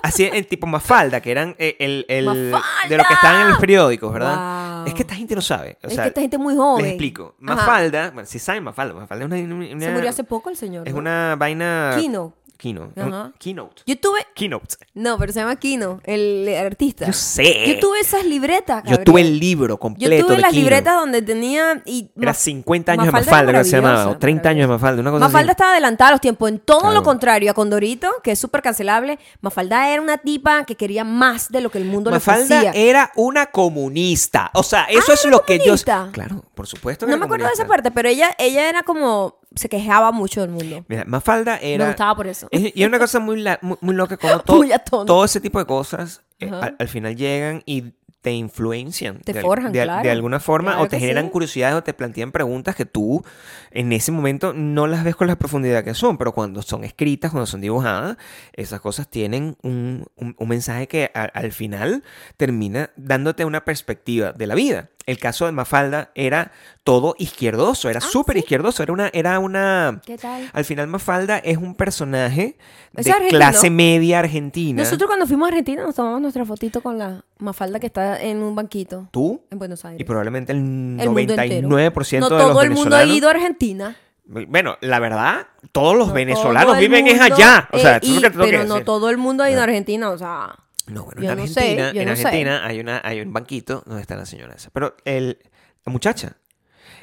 [0.02, 2.52] Así en tipo Mafalda, que eran eh, el, el-
[2.88, 4.76] de lo que estaban en los periódicos, ¿verdad?
[4.78, 4.86] Wow.
[4.86, 5.76] Es que esta gente no sabe.
[5.82, 6.84] O es que esta gente es muy joven.
[6.84, 7.34] Les explico.
[7.44, 7.56] Ajá.
[7.56, 10.86] Mafalda, bueno, si saben Mafalda, Mafalda es una, una- Se murió hace poco el señor.
[10.86, 11.00] Es ¿no?
[11.00, 11.96] una vaina.
[11.98, 12.34] Kino.
[12.58, 12.92] Kino.
[12.96, 13.32] Ajá.
[13.38, 13.82] Keynote.
[13.86, 14.26] Yo tuve.
[14.34, 14.74] Keynote.
[14.92, 17.06] No, pero se llama Kino, el artista.
[17.06, 17.68] Yo sé.
[17.68, 18.82] Yo tuve esas libretas.
[18.84, 20.62] Yo tuve el libro completo Yo tuve de las Kino.
[20.62, 21.80] libretas donde tenía.
[21.86, 23.94] Y Era Maf- 50 años de Mafalda Mafalda, era creo que se llamaba.
[23.94, 25.50] O maravillosa, 30 años de Mafalda, una cosa Mafalda así.
[25.52, 26.48] estaba adelantada a los tiempos.
[26.50, 26.94] En todo Claro.
[26.96, 31.50] lo contrario a Condorito, que es súper cancelable, Mafalda era una tipa que quería más
[31.50, 32.90] de lo que el mundo Mafalda le ofrecía.
[32.90, 34.50] era una comunista.
[34.54, 35.74] O sea, eso Ah, es ¿era lo que yo.
[36.12, 37.06] Claro, por supuesto.
[37.06, 39.37] que No me acuerdo de esa parte, pero ella, ella era como.
[39.54, 40.84] Se quejaba mucho del mundo.
[40.88, 41.84] Mira, Mafalda era.
[41.84, 42.48] Me gustaba por eso.
[42.50, 44.38] Es- y es una cosa muy, la- muy, muy loca como
[44.90, 49.20] todo, todo ese tipo de cosas eh, al, al final llegan y te influencian.
[49.20, 50.02] Te de, forjan, de- claro.
[50.02, 51.30] de alguna forma Claro o te generan sí.
[51.30, 53.24] curiosidades o te plantean preguntas que tú
[53.70, 57.30] en ese momento no las ves con la profundidad que son, pero cuando son escritas,
[57.30, 58.16] cuando son dibujadas,
[58.54, 62.02] esas cosas tienen un, un- un mensaje que a- al final
[62.36, 64.88] termina dándote una perspectiva de la vida.
[65.08, 66.52] El caso de Mafalda era
[66.84, 68.40] todo izquierdoso, era Ah, súper ¿sí?
[68.40, 70.50] izquierdoso, era una, era una, ¿Qué tal?
[70.52, 72.56] al final Mafalda es un personaje
[72.92, 74.82] de clase media argentina.
[74.82, 78.42] Nosotros cuando fuimos a Argentina nos tomamos nuestra fotito con la Mafalda que está en
[78.42, 80.00] un banquito Tú en Buenos Aires.
[80.00, 81.68] y probablemente el El mundo entero.
[81.68, 83.16] 99% No de los todo el mundo ha venezolanos.
[83.16, 83.96] ido a Argentina.
[84.26, 87.66] Bueno, la verdad, todos los No venezolanos todo viven es allá.
[87.72, 88.84] O sea, eh, eso es lo y- que te pero no decir.
[88.84, 89.64] todo el mundo ha ido a.
[89.64, 90.54] Argentina, o sea,
[90.88, 92.22] No, bueno, Yo en no sé, Argentina, yo en no sé.
[92.26, 94.70] Argentina hay, una, hay un banquito donde está la señora esa.
[94.70, 95.38] Pero el,
[95.84, 96.36] la muchacha,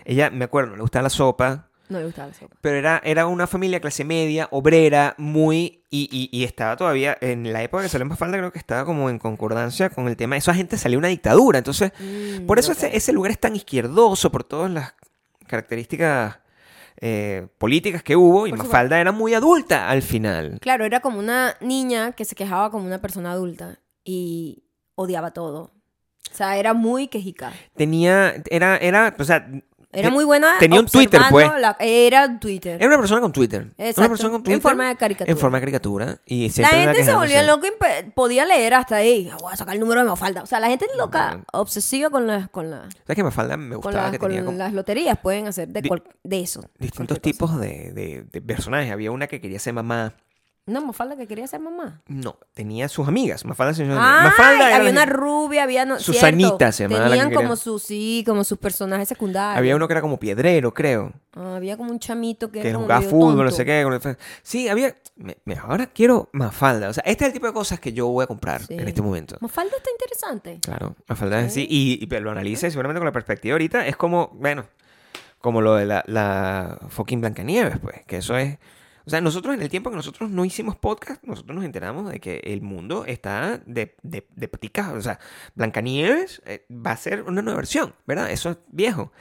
[0.06, 2.56] ella, me acuerdo, le gustaba la sopa, no le gustaba la sopa.
[2.62, 5.84] pero era, era una familia clase media, obrera, muy...
[5.92, 8.84] Y, y- y estaba todavía, en la época que salió en Mafalda, creo que estaba
[8.86, 10.36] como en concordancia con el tema.
[10.36, 11.58] Esa gente salió una dictadura.
[11.60, 14.94] Entonces, Mm, por eso ese, ese lugar es tan izquierdoso, por todas las
[15.48, 16.40] características
[17.02, 18.48] eh, políticas que hubo.
[18.48, 20.60] Y Mafalda era muy adulta al final.
[20.62, 24.64] Claro, era como una niña que se quejaba como una persona adulta y
[24.96, 25.72] odiaba todo.
[26.32, 27.54] O sea, era muy quejica.
[27.76, 29.48] Tenía, era, era, o sea,
[29.96, 30.56] Era te- muy buena.
[30.60, 31.50] tenía un Twitter, pues.
[31.60, 32.76] la- era Twitter.
[32.76, 33.68] Era una persona con Twitter.
[33.78, 34.62] Exacto, Una persona con en Twitter.
[34.62, 35.32] forma de caricatura.
[35.32, 36.18] En forma de caricatura.
[36.26, 39.30] Y La gente se volvía loca y podía leer hasta ahí.
[39.32, 40.44] "Ah, Voy a sacar el número de Mafalda.
[40.44, 43.76] O sea, la gente es loca, obsesiva con las con la, ¿Sabes que Mafalda me
[43.76, 45.18] con, gustaba que con tenía como las loterías.
[45.20, 46.64] Pueden hacer de, Di- cual- de eso.
[46.80, 48.92] distintos tipos de, de- de personajes?
[48.92, 50.14] Había una que quería ser mamá.
[50.68, 52.02] Una Mafalda que quería ser mamá.
[52.08, 53.46] No, tenía sus amigas.
[53.46, 57.16] Mafalda se Ah, Mafalda era había una rubia, había no, Susanita cierto, se llamaba la
[57.16, 59.60] que Tenían como sus sí, como sus personajes secundarios.
[59.60, 61.14] Había uno que era como piedrero, creo.
[61.36, 63.86] Ah, había como un chamito que, Que era jugaba fútbol, no sé qué.
[64.42, 64.96] Sí, había...
[65.18, 66.90] me- me- ahora quiero Mafalda.
[66.90, 68.74] O sea, este es el tipo de cosas que yo voy a comprar Sí.
[68.74, 69.38] en este momento.
[69.42, 70.60] Mafalda está interesante.
[70.64, 71.68] Claro, Mafalda es así.
[71.70, 73.86] Y, y lo analice seguramente con la perspectiva ahorita.
[73.86, 74.66] Es como, bueno,
[75.38, 78.04] como lo de la, la fucking Blancanieves, pues.
[78.08, 78.58] Que eso es...
[79.06, 82.20] O sea, nosotros en el tiempo que nosotros no hicimos podcast, nosotros nos enteramos de
[82.20, 84.94] que el mundo está de, de, de paticas.
[84.94, 85.20] O sea,
[85.54, 88.32] Blancanieves eh, va a ser una nueva versión, ¿verdad?
[88.32, 89.12] Eso es viejo.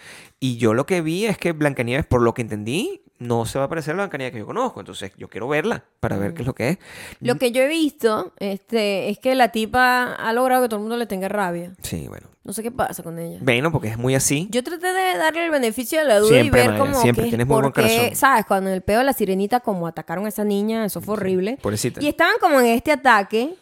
[0.40, 3.65] Y yo lo que vi es que Blancanieves, por lo que entendí, no se va
[3.65, 4.81] a parecer a la Blancanieves que yo conozco.
[4.81, 6.79] Entonces, yo quiero verla para ver qué es lo que es.
[7.21, 10.83] Lo que yo he visto este, es que la tipa ha logrado que todo el
[10.83, 11.73] mundo le tenga rabia.
[11.83, 12.29] Sí, bueno.
[12.45, 13.39] No sé qué pasa con ella.
[13.41, 14.49] Bueno, porque es muy así.
[14.51, 17.25] Yo traté de darle el beneficio de la duda Siempre, y ver como siempre.
[17.25, 18.17] que Tienes muy buen por qué, corazón.
[18.17, 18.45] ¿sabes?
[18.45, 21.59] Cuando en el pedo de la sirenita como atacaron a esa niña, eso fue horrible.
[21.63, 22.03] Pobrecita.
[22.03, 23.55] Y estaban como en este ataque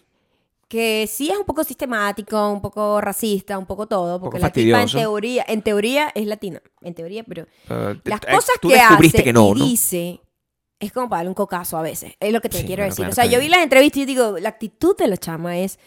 [0.73, 4.53] que sí es un poco sistemático, un poco racista, un poco todo, porque poco la
[4.53, 8.69] tipa en teoría, en teoría es latina, en teoría, pero Uh, las t- cosas tú
[8.69, 9.65] que hace que no, y ¿no?
[9.67, 10.21] dice
[10.81, 12.15] es como para darle un cocazo a veces.
[12.19, 13.05] Es lo que te Sí, quiero bueno, decir.
[13.05, 15.79] claro, o sea, yo vi las entrevistas y digo, la actitud de la chama es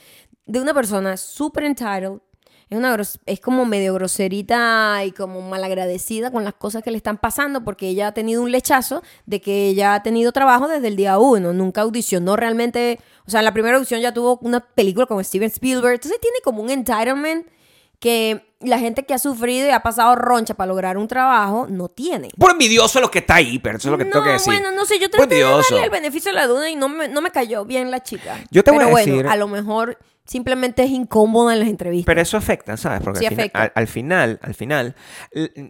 [0.45, 2.19] de una persona súper entitled.
[2.69, 6.97] Es, una gros- es como medio groserita y como malagradecida con las cosas que le
[6.97, 10.87] están pasando porque ella ha tenido un lechazo de que ella ha tenido trabajo desde
[10.87, 11.53] el día uno.
[11.53, 12.99] Nunca audicionó realmente.
[13.27, 15.93] O sea, en la primera audición ya tuvo una película con Steven Spielberg.
[15.95, 17.47] Entonces tiene como un entitlement
[17.99, 21.87] que la gente que ha sufrido y ha pasado roncha para lograr un trabajo no
[21.87, 22.29] tiene.
[22.37, 24.53] Por envidioso lo que está ahí, pero eso es lo que no, tengo que decir.
[24.53, 27.07] bueno, no sé, yo traté de darle el beneficio de la duda y no me,
[27.07, 28.37] no me cayó bien la chica.
[28.51, 31.69] Yo te voy Pero a bueno, decir- a lo mejor simplemente es incómoda en las
[31.69, 32.05] entrevistas.
[32.07, 33.01] Pero eso afecta, ¿sabes?
[33.03, 33.61] Porque Sí al, afecta.
[33.61, 34.95] al- al final, al final,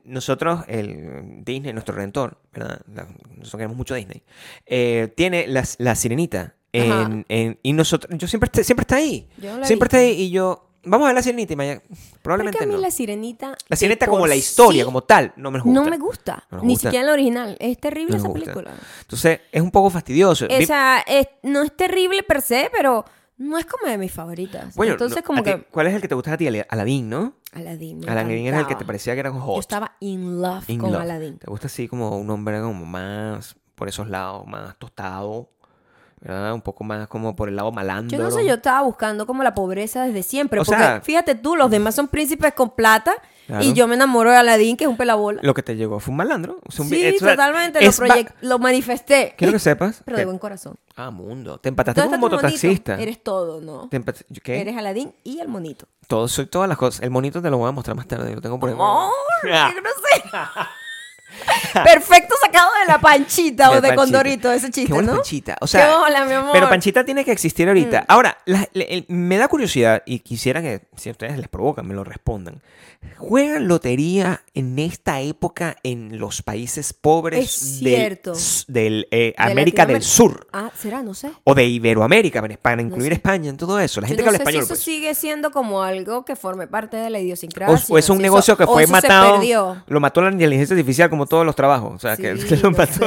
[0.05, 2.79] nosotros, el Disney, nuestro redentor, ¿verdad?
[2.87, 4.23] Nosotros queremos mucho Disney,
[4.65, 6.55] eh, tiene la, la sirenita.
[6.71, 9.29] En, en- y nosotros, yo siempre, siempre está ahí.
[9.37, 12.19] Yo no Siempre está ahí y yo, vamos a ver la sirenita y mañana, Porque
[12.21, 12.79] probablemente a mí no.
[12.81, 13.57] la sirenita.
[13.69, 15.73] La sirenita como la historia, sí, como tal, no me gusta.
[15.81, 16.43] No me gusta.
[16.51, 16.89] No Ni gusta.
[16.89, 17.57] siquiera en la original.
[17.61, 18.41] Es terrible esa gusta.
[18.51, 18.71] película.
[19.01, 20.47] Entonces, es un poco fastidioso.
[20.49, 23.05] Esa es- no es terrible per se, pero
[23.37, 24.75] no es como de mis favoritas.
[24.75, 25.63] bueno, Entonces, no, como ti- que.
[25.71, 26.47] ¿cuál es el que te gusta a ti?
[26.47, 27.33] Ala- Aladdin, ¿no?
[27.53, 27.99] Aladdin.
[27.99, 29.59] me Aladdin era el que te parecía que era Yo hot.
[29.59, 31.01] estaba in love In con love.
[31.01, 31.37] Aladdin.
[31.39, 35.49] ¿Te gusta así como un hombre como más por esos lados, más tostado?
[36.21, 36.53] ¿verdad?
[36.55, 38.17] Un poco más como por el lado malandro.
[38.17, 40.59] Yo no sé, yo estaba buscando como la pobreza desde siempre.
[40.59, 43.13] O porque sea- fíjate tú, los demás son príncipes con plata
[43.47, 43.63] Claro.
[43.63, 45.39] y yo me enamoro de Aladdin, que es un pelabola.
[45.43, 46.59] Lo que te llegó fue un malandro.
[46.69, 49.35] sea, un Sí, totalmente, lo, es proyec- lo manifesté.
[49.37, 50.01] Quiero que sepas.
[50.03, 50.75] Pero que- de buen corazón.
[50.95, 51.59] Ah, mundo.
[51.59, 52.99] Te empataste con un mototaxista.
[52.99, 53.87] Eres todo, ¿no?
[53.89, 54.61] Te empat- ¿Qué?
[54.61, 55.85] Eres Aladdin y el monito.
[56.07, 57.01] Todo, soy todas las cosas.
[57.03, 58.33] El monito te lo voy a mostrar más tarde.
[58.33, 58.75] Lo tengo por ahí.
[58.75, 59.11] ¡Amor!
[59.53, 59.71] Ah.
[59.73, 60.69] ¡Qué grosera!
[61.83, 63.95] Perfecto sacado de la panchita o De de Panchita.
[64.03, 65.17] Condorito, ese Qué chiste, buena ¿no?
[65.17, 65.57] Panchita.
[65.61, 66.49] O sea, Qué bola, mi amor.
[66.49, 66.53] Mm.
[66.53, 68.05] Pero Panchita tiene que existir ahorita.
[68.07, 71.93] Ahora, la- le- me da curiosidad y quisiera que, si a ustedes les provocan, me
[71.93, 72.61] lo respondan.
[73.17, 78.19] ¿Juegan lotería en esta época en los países pobres Es del,
[78.67, 80.01] del, eh, De América del.
[80.01, 80.47] Sur?
[80.51, 81.03] Ah, ¿será?
[81.03, 81.29] No sé.
[81.43, 83.15] O de Iberoamérica, para- incluir sé.
[83.15, 84.01] España en todo eso.
[84.01, 84.61] La Yo gente no que habla sé español.
[84.61, 84.83] si eso pues.
[84.83, 87.85] sigue siendo como algo que forme parte de la idiosincrasia.
[87.89, 89.41] O, o es un si negocio eso- que fue matado.
[89.87, 91.93] Lo mató la inteligencia artificial como todos los trabajos.
[91.93, 93.05] O sea, que, Sí, que lo lo mató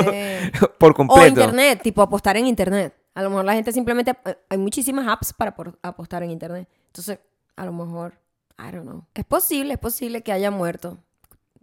[0.79, 1.29] por O completo.
[1.41, 2.95] internet, tipo apostar en internet.
[3.15, 4.13] A lo mejor la gente simplemente...
[4.27, 6.69] eh, Hay muchísimas apps para por- apostar en internet.
[6.87, 7.19] Entonces,
[7.57, 8.15] a lo mejor...
[8.59, 9.05] I don't know.
[9.15, 10.99] Es posible, es posible que haya muerto.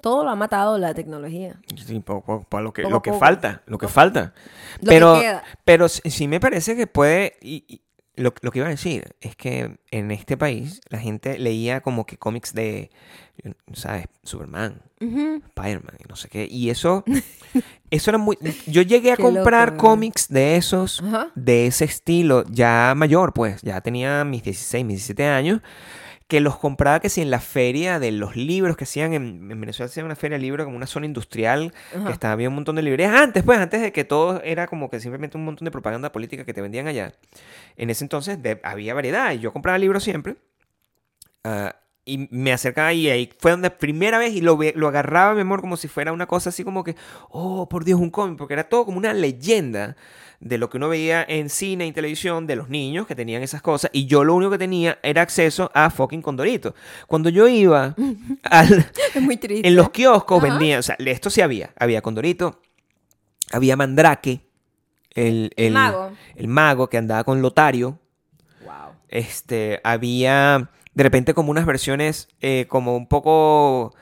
[0.01, 1.60] Todo lo ha matado la tecnología.
[1.86, 3.19] Sí, po- po- po- lo que, Poco lo que poco.
[3.19, 4.34] falta, lo que falta.
[4.82, 7.38] Lo pero, que pero sí sí me parece que puede.
[7.41, 7.82] y- y
[8.17, 12.06] lo, lo que iba a decir es que en este país la gente leía como
[12.06, 12.89] que cómics de,
[13.73, 14.06] ¿sabes?
[14.23, 15.41] Superman, Ujú.
[15.47, 16.47] Spider-Man no sé qué.
[16.49, 17.04] Y eso,
[17.91, 18.38] eso era muy.
[18.67, 21.04] Yo llegué a Qué comprar cómics de esos,
[21.36, 23.62] de ese estilo, ya mayor, pues.
[23.62, 25.62] Ya tenía mis 16, mis 17 años.
[26.27, 29.61] Que los compraba que si en la feria de los libros que hacían en, en
[29.61, 32.05] Venezuela, hacían una feria de libros como una zona industrial Ajá.
[32.07, 34.89] que estaba había un montón de librerías antes, pues, antes de que todo era como
[34.89, 37.13] que simplemente un montón de propaganda política que te vendían allá.
[37.77, 40.38] En ese entonces de- había variedad y yo compraba libros siempre.
[41.43, 41.75] ah,
[42.06, 45.62] y me acercaba y ahí fue donde primera vez y lo, lo agarraba, mi amor,
[45.62, 46.96] como si fuera una cosa así como que,
[47.30, 49.96] oh, por Dios, un cómic, porque era todo como una leyenda
[50.39, 53.62] de lo que uno veía en cine y televisión de los niños que tenían esas
[53.62, 56.76] cosas y yo lo único que tenía era acceso a fucking Condorito.
[57.08, 57.96] Cuando yo iba
[58.44, 59.68] al, Es muy triste.
[59.68, 60.48] en los kioscos Ajá.
[60.54, 61.72] vendían, o sea, esto sí había.
[61.80, 62.62] Había Condorito,
[63.52, 64.41] había Mandrake,
[65.12, 66.12] el, el, mago.
[66.36, 67.98] el mago que andaba con Lotario.
[68.63, 68.94] Wow.
[69.08, 73.93] Este, había de repente como unas versiones eh, como un poco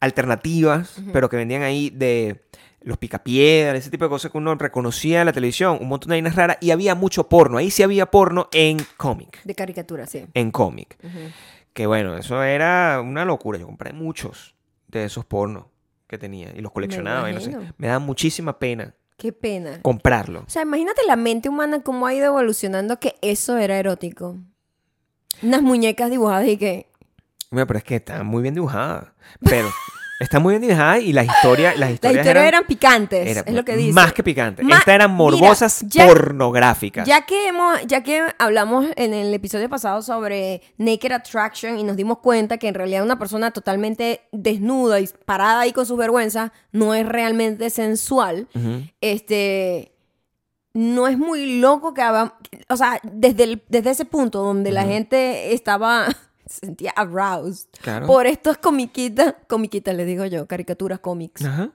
[0.00, 2.42] alternativas, pero que vendían ahí de
[2.82, 6.14] los picapiedras, ese tipo de cosas que uno reconocía en la televisión, un montón de
[6.16, 7.56] vainas raras, y había mucho porno.
[7.56, 9.42] Ahí sí había porno en cómic.
[9.44, 10.26] De caricatura, sí.
[10.34, 10.98] En cómic.
[11.72, 13.58] Que bueno, eso era una locura.
[13.58, 14.54] Yo compré muchos
[14.88, 15.64] de esos pornos
[16.06, 17.30] que tenía y los coleccionaba.
[17.30, 17.56] y no sé.
[17.78, 19.80] Me da muchísima pena Qué pena.
[19.80, 20.40] comprarlo.
[20.40, 24.36] O sea, imagínate la mente humana cómo ha ido evolucionando que eso era erótico.
[25.42, 26.86] Unas muñecas dibujadas y que...
[27.50, 29.14] Mira, pero es que está muy bien dibujada.
[29.48, 29.68] Pero
[30.20, 33.40] está muy bien dibujada y las historias, las Las historias historias eran, eran, picantes, era
[33.46, 33.92] es lo que dice.
[33.92, 34.64] más que picantes.
[34.64, 37.06] Ma- Estas eran mira, morbosas ya- pornográficas.
[37.06, 41.96] Ya que hemos, ya que hablamos en el episodio pasado sobre Naked Attraction y nos
[41.96, 46.50] dimos cuenta que en realidad una persona totalmente desnuda y parada ahí con sus vergüenzas
[46.72, 48.48] no es realmente sensual,
[49.00, 49.93] este
[50.74, 52.36] no es muy loco que haga,
[52.68, 56.06] o sea, desde, el- desde ese punto donde la gente estaba
[56.46, 58.06] se sentía aroused Claro.
[58.06, 61.70] por estas comiquitas, comiquitas les digo yo, caricaturas cómics Ajá.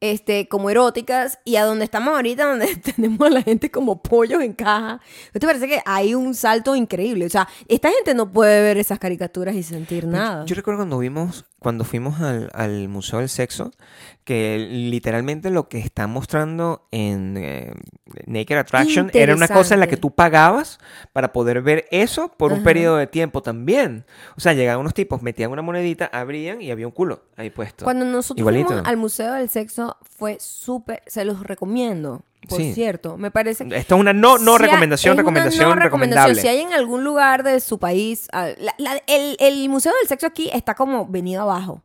[0.00, 4.40] este, como eróticas, y a donde estamos ahorita, donde tenemos a la gente como pollos
[4.42, 5.00] en caja.
[5.34, 7.26] ¿No te parece que hay un salto increíble?
[7.26, 10.44] O sea, esta gente no puede ver esas caricaturas y sentir nada.
[10.46, 13.72] Yo recuerdo cuando vimos, cuando fuimos al, al Museo del Sexo,
[14.28, 17.72] que literalmente lo que está mostrando en eh,
[18.26, 20.78] Naked Attraction era una cosa en la que tú pagabas
[21.14, 24.04] para poder ver eso por un periodo de tiempo también.
[24.36, 27.84] O sea, llegaban unos tipos, metían una monedita, abrían y había un culo ahí puesto.
[27.84, 28.66] Cuando nosotros Igualito.
[28.68, 32.74] fuimos al Museo del Sexo fue súper, se los recomiendo, por Sí.
[32.74, 33.16] cierto.
[33.16, 36.34] Me parece que Esto es una no, no Si recomendación, es una recomendación, recomendable.
[36.42, 40.06] Si hay en algún lugar de su país, ah, la- la- el, el Museo del
[40.06, 41.82] Sexo aquí está como venido abajo,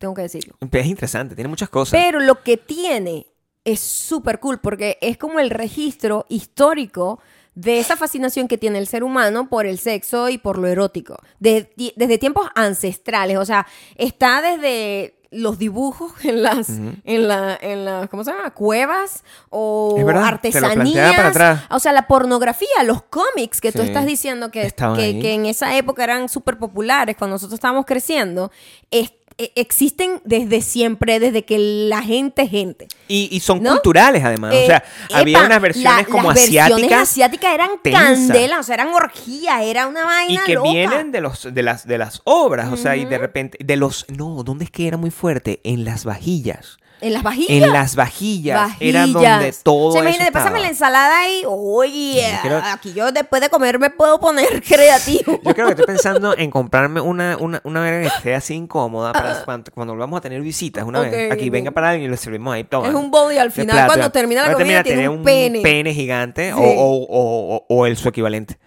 [0.00, 0.56] tengo que decirlo.
[0.72, 1.92] Es interesante, tiene muchas cosas.
[1.92, 3.26] Pero lo que tiene
[3.64, 7.20] es súper cool porque es como el registro histórico
[7.54, 11.16] de esa fascinación que tiene el ser humano por el sexo y por lo erótico.
[11.38, 13.36] De- ti- desde tiempos ancestrales.
[13.36, 16.68] O sea, está desde los dibujos en las,
[17.04, 18.50] en la, en las, ¿cómo se llama?
[18.52, 21.14] Cuevas o verdad, artesanías.
[21.14, 21.62] para atrás.
[21.70, 24.62] O sea, la pornografía, los cómics que tú estás diciendo que,
[24.96, 28.50] que, en esa época eran súper populares cuando nosotros estábamos creciendo,
[28.90, 29.12] es-
[29.54, 32.88] existen desde siempre, desde que la gente es gente.
[33.08, 33.70] Y, y son ¿No?
[33.72, 34.54] culturales además.
[34.54, 37.02] o sea, Eh, había epa, unas versiones la- como las versiones asiáticas.
[37.02, 37.98] asiáticas eran tensa.
[38.00, 40.70] candela, o sea, eran orgías, era una y vaina que loca.
[40.70, 44.06] vienen de los de las de las obras, o sea, y de repente de los
[44.08, 45.60] no, ¿dónde es que era muy fuerte?
[45.64, 46.78] En las vajillas.
[47.02, 47.50] En las vajillas.
[47.50, 49.62] En las vajillas, era donde Vajillas.
[49.62, 51.42] todo eso imagínate, pásame la ensalada ahí.
[51.46, 55.40] Oye, creo- aquí yo después de comer me puedo poner creativo.
[55.42, 59.12] Yo creo que estoy pensando en comprarme una, una, una verga que esté así incómoda
[59.12, 61.02] para cuando, cuando volvamos a tener visitas una Ah.
[61.02, 61.32] Vez.
[61.32, 62.64] Aquí venga para alguien y lo servimos ahí.
[62.64, 62.88] Toma.
[62.88, 65.60] Es un body al final, cuando termina la comida, termina, tiene un pene.
[65.62, 66.62] pene gigante o, Sí.
[66.76, 68.58] o, o, o- o el su equivalente.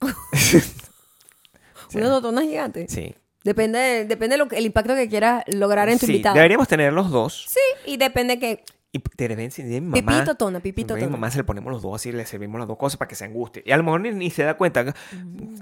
[1.94, 2.86] Una totona gigante.
[2.88, 3.14] Sí.
[3.48, 6.34] Depende, de- depende de lo el impacto que quieras lograr en tu Sí, invitado.
[6.36, 7.46] deberíamos tener los dos.
[7.48, 10.12] Sí, y depende que Y repente, de mi mamá.
[10.18, 12.66] Pipí totona, pipí a mi mamá se le ponemos los dos así, le servimos las
[12.66, 13.62] dos cosas para que se angustie.
[13.66, 14.94] Y a lo mejor ni, ni se da cuenta.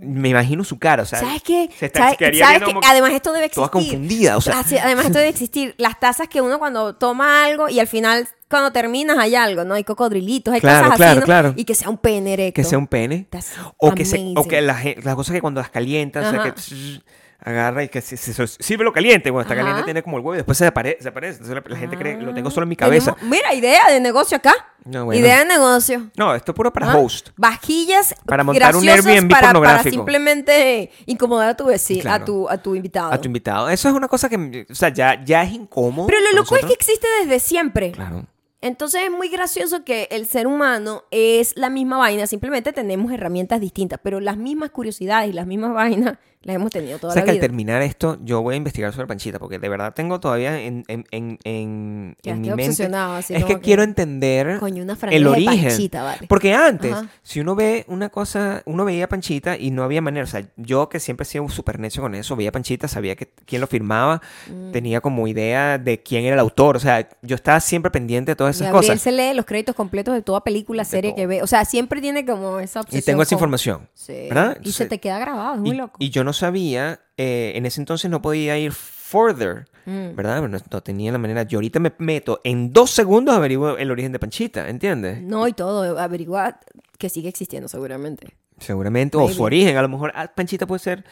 [0.01, 1.19] Me imagino su cara, o sea.
[1.19, 1.69] ¿Sabes qué?
[1.77, 3.61] Se está, ¿Sabes, como que Además, esto debe existir.
[3.69, 4.61] toda confundida, o sea.
[4.83, 5.75] Además, esto debe existir.
[5.79, 9.75] Las tazas que uno cuando toma algo y al final, cuando terminas, hay algo, ¿no?
[9.75, 11.27] Hay cocodrilitos, hay Claro, cosas claro, así, ¿no?
[11.27, 11.55] claro.
[11.57, 12.55] Y que sea un pene erecto.
[12.55, 13.27] que sea un pene.
[13.31, 16.31] That's O que, se, o que la, gen- las cosas que cuando las calientas, o
[16.31, 17.01] sea, que
[17.39, 19.31] agarra y que se, se, se- sirve lo caliente.
[19.31, 19.63] Cuando está Ajá.
[19.63, 21.03] caliente tiene como el huevo y después se desaparece.
[21.03, 21.39] se aparece.
[21.43, 23.15] Entonces la, la gente cree que lo tengo solo en mi cabeza.
[23.15, 24.55] Tenemos- mira, idea de negocio acá.
[24.85, 25.21] No, bueno.
[25.21, 26.11] Idea de negocio.
[26.17, 26.97] No, esto es puro para ¿Ah?
[26.97, 27.31] host.
[27.37, 29.95] Vajillas Para montar un graciosas Airbnb para, para pornográfico.
[29.97, 32.23] simplemente incomodar a tu vecino, Claro.
[32.23, 33.13] a, tu, a tu invitado.
[33.13, 33.69] A tu invitado.
[33.69, 36.07] Eso es una cosa que, o sea, ya, ya es incómodo.
[36.07, 36.79] Pero lo para loco es que nosotros.
[36.89, 37.93] existe desde siempre.
[37.93, 38.27] Claro.
[38.61, 43.61] Entonces es muy gracioso que el ser humano es la misma vaina, simplemente tenemos herramientas
[43.61, 47.23] distintas, pero las mismas curiosidades y las mismas vainas las hemos tenido toda O sea
[47.23, 50.21] la que al terminar esto, yo voy a investigar sobre Panchita, porque de verdad tengo
[50.21, 52.85] todavía en, en, en, en, Ya en mi mente.
[52.95, 55.69] así es que, que- quiero entender Coño, una el de origen.
[55.69, 56.27] Panchita, vale.
[56.29, 57.09] Porque antes, Ajá.
[57.23, 60.25] si uno ve una cosa, uno veía Panchita y no había manera.
[60.25, 63.29] O sea, yo que siempre he sido súper necio con eso, veía Panchita, sabía que
[63.45, 64.71] quién lo firmaba, Mm.
[64.73, 66.77] tenía como idea de quién era el autor.
[66.77, 69.03] O sea, yo estaba siempre pendiente de todas esas Gabriel cosas.
[69.03, 71.17] se lee los créditos completos de toda película, serie todo.
[71.17, 71.43] que ve.
[71.43, 73.01] O sea, siempre tiene como esa obsesión.
[73.01, 73.89] Y tengo esa con- información.
[73.95, 74.13] Sí.
[74.29, 74.51] ¿verdad?
[74.51, 75.97] Y se Entonces- te queda grabado, es muy Y, loco.
[75.99, 80.17] y yo no sabía, eh, en ese entonces no podía ir further, Mm.
[80.17, 80.43] ¿verdad?
[80.49, 81.45] No, no tenía la manera.
[81.45, 85.23] Yo ahorita me meto, en dos segundos averiguo el origen de Panchita, ¿entiendes?
[85.23, 86.59] No, y todo, averiguar
[86.99, 88.35] que sigue existiendo seguramente.
[88.59, 89.77] Seguramente, o su origen.
[89.77, 91.05] A lo mejor ah, Panchita puede ser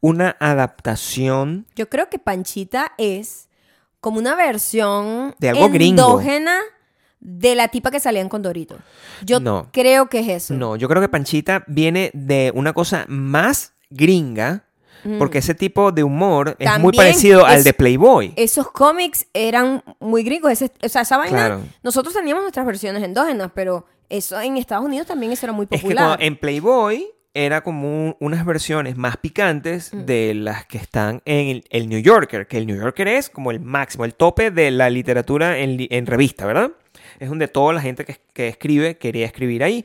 [0.00, 3.48] una adaptación Yo creo que Panchita es
[4.00, 6.02] como una versión De algo gringo.
[6.02, 6.58] endógena
[7.20, 8.78] de la tipa que salía en Condorito.
[9.24, 9.68] Yo No.
[9.72, 10.54] creo que es eso.
[10.54, 14.64] No, yo creo que Panchita viene de una cosa más gringa,
[15.18, 16.72] porque ese tipo de humor es muy Mm.
[16.82, 18.32] También parecido al es- de Playboy.
[18.36, 20.52] Esos cómics eran muy gringos.
[20.52, 21.36] Ese- o sea, esa vaina.
[21.36, 21.60] Claro.
[21.82, 25.80] Nosotros teníamos nuestras versiones endógenas, pero eso en Estados Unidos también eso era muy Es
[25.80, 26.18] que popular.
[26.22, 30.04] en Playboy era como un- unas versiones más picantes Mm.
[30.04, 33.50] de las que están en el, el New Yorker, que el New Yorker es como
[33.50, 36.72] el máximo, el tope de la literatura en, en revista, ¿verdad?
[37.18, 39.84] Es donde toda la gente que, que escribe quería escribir ahí.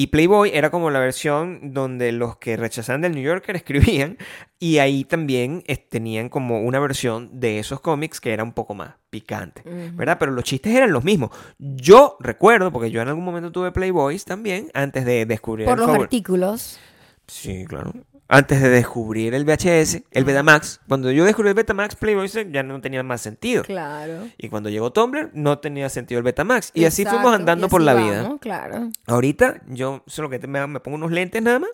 [0.00, 4.16] Y Playboy era como la versión donde los que rechazaban del New Yorker escribían
[4.60, 8.94] y ahí también tenían como una versión de esos cómics que era un poco más
[9.10, 9.62] picante,
[9.94, 10.16] ¿verdad?
[10.20, 11.30] Pero los chistes eran los mismos.
[11.58, 15.78] Yo recuerdo, porque yo en algún momento tuve Playboys también, antes de descubrir Por el
[15.80, 16.78] los favor- artículos.
[17.26, 17.92] Sí, claro.
[18.30, 20.80] Antes de descubrir el VHS, el Betamax.
[20.86, 23.62] Cuando yo descubrí el Betamax, Playboy ya no tenía más sentido.
[23.62, 24.28] Claro.
[24.36, 26.70] Y cuando llegó Tumblr, no tenía sentido el Betamax.
[26.74, 28.36] Y así fuimos andando por la vida.
[28.38, 28.90] Claro.
[29.06, 31.70] Ahorita, yo solo que me, me pongo unos lentes nada más.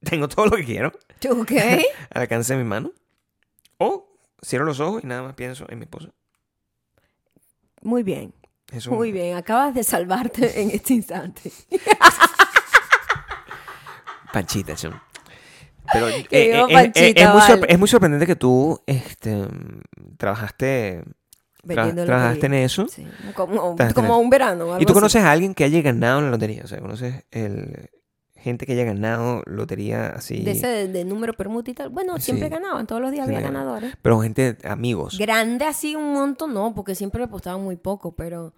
[0.00, 0.90] Tengo todo lo que quiero
[1.30, 1.52] Ok.
[2.10, 2.92] al alcance de mi mano.
[3.78, 4.08] O
[4.44, 6.08] cierro los ojos y nada más pienso en mi esposa.
[7.82, 8.32] Muy bien.
[8.72, 9.36] Es un- Muy bien.
[9.36, 11.52] Acabas de salvarte en este instante.
[14.32, 14.92] Panchita, chum.
[15.92, 17.72] pero eh, eh, eh, Panchita, es, muy sorpre- vale.
[17.72, 19.46] es muy sorprendente que tú este,
[20.16, 21.04] trabajaste,
[21.64, 22.86] tra- trabajaste en eso.
[22.88, 24.80] Sí, como, un verano.
[24.80, 24.94] Y tú así.
[24.94, 26.62] conoces a alguien que haya ganado en la lotería.
[26.64, 27.90] O sea, conoces el,
[28.42, 30.42] gente que haya ganado lotería así.
[30.42, 31.90] De ese de, de número permuta y tal.
[31.90, 33.94] Bueno, siempre ganaban, todos los días Sí, había ganadores.
[34.02, 35.16] Pero gente, amigos.
[35.18, 38.52] Grande así un montón, no, porque siempre le apostaban muy poco, pero...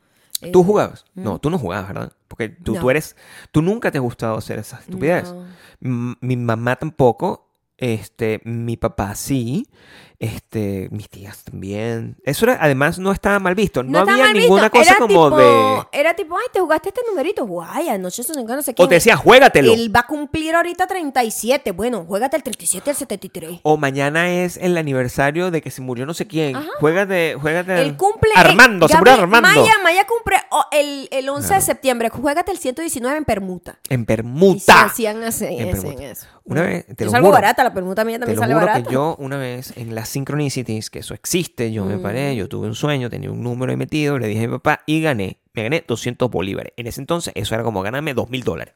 [0.45, 1.05] eh, ¿Tú jugabas?
[1.15, 1.23] ¿Mm?
[1.23, 2.13] No, tú no jugabas, ¿verdad?
[2.29, 2.81] Porque tú, No.
[2.81, 3.17] tú eres.
[3.53, 5.35] Tú nunca te ha gustado hacer esas no.
[5.81, 7.51] M- Mi mamá tampoco.
[7.77, 9.67] Este, mi papá sí.
[10.25, 12.17] Este, mis tías también.
[12.25, 13.83] Eso era, además no estaba mal visto.
[13.83, 15.83] No, había ninguna visto, cosa era como tipo- de.
[15.93, 18.87] Era tipo, ay, te jugaste este numerito, guay, anoche se no sé quién.
[18.87, 19.73] O te decía, juégatelo.
[19.75, 23.61] Él va a cumplir ahorita 37, bueno, juégate el 37 el 73.
[23.63, 26.57] O mañana es el aniversario de que se murió no sé quién.
[26.57, 26.69] Ajá.
[26.81, 27.83] Juégate, juégate.
[27.83, 28.31] Él cumple...
[28.35, 29.49] Armando, se murió Armando.
[29.49, 33.79] Maya, Maya cumple oh, el, el 11 de septiembre, juégate el 119 en permuta.
[33.91, 34.85] En Y se permuta.
[34.85, 36.05] hacían así, En hacían permuta.
[36.05, 36.27] eso.
[36.47, 37.35] Una vez, te Yo lo salgo juro.
[37.37, 38.87] barata, la permuta mía Te también lo sale juro barata.
[38.89, 42.03] que yo una vez en las Synchronicities, que eso existe, yo me Mm.
[42.03, 44.81] paré, yo tuve un sueño, tenía un número ahí metido, le dije a mi papá
[44.87, 45.39] y gané.
[45.53, 46.73] Me gané 200 bolívares.
[46.77, 48.75] En ese entonces eso era como ganarme 2 mil dólares.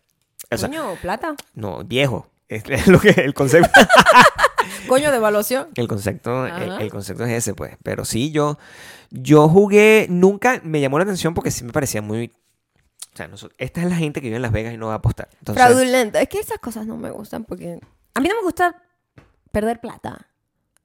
[0.51, 1.35] O sea, Coño, plata.
[1.55, 2.31] no, viejo.
[2.49, 3.69] Es lo que el concepto,
[4.89, 5.69] Coño, de evaluación.
[5.75, 6.83] el concepto, el, Ajá.
[6.83, 7.77] el concepto es ese, pues.
[7.83, 8.59] Pero sí, yo,
[9.11, 12.33] yo jugué, nunca me llamó la atención porque sí me parecía muy.
[13.13, 14.95] O sea, noso- esta es la gente que vive en Las Vegas y no va
[14.95, 15.29] a apostar.
[15.41, 16.19] Entonces, Fraudulento.
[16.19, 17.81] Es que esas cosas no me gustan porque...
[18.15, 18.77] A mí no me gusta
[19.53, 20.27] perder plata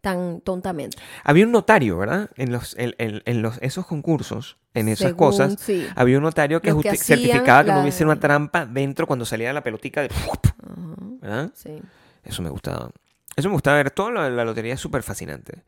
[0.03, 0.97] tan tontamente.
[1.23, 2.29] había un notario, ¿verdad?
[2.35, 5.55] En los, en, en- en los, esos concursos, en esas Según, cosas.
[5.59, 5.87] Sí.
[5.95, 10.01] Había un notario que, certificaba que no hubiese una trampa dentro cuando salía la pelotica
[10.01, 10.09] de...
[10.09, 10.35] Ajá,
[11.21, 11.51] ¿verdad?
[11.55, 11.81] sí.
[12.25, 12.89] Eso me gustaba.
[13.37, 13.91] Eso me gustaba ver.
[13.91, 15.63] Toda la, la lotería es súper fascinante.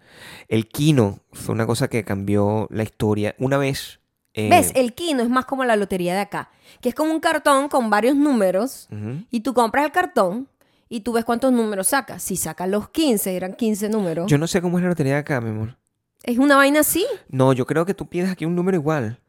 [0.50, 3.36] El Kino fue una cosa que cambió la historia.
[3.40, 4.00] Una vez...
[4.34, 4.72] eh, ¿Ves?
[4.76, 6.50] El Kino es más como la lotería de acá,
[6.82, 8.90] que es como un cartón con varios números
[9.32, 10.50] y tú compras el cartón
[10.90, 12.22] y tú ves cuántos números sacas.
[12.24, 14.28] Si sacas los 15, eran 15 números.
[14.30, 15.78] Yo no sé cómo es la lotería de acá, mi amor.
[16.24, 17.06] Es una vaina así.
[17.30, 19.20] No, yo creo que tú pides aquí un número igual.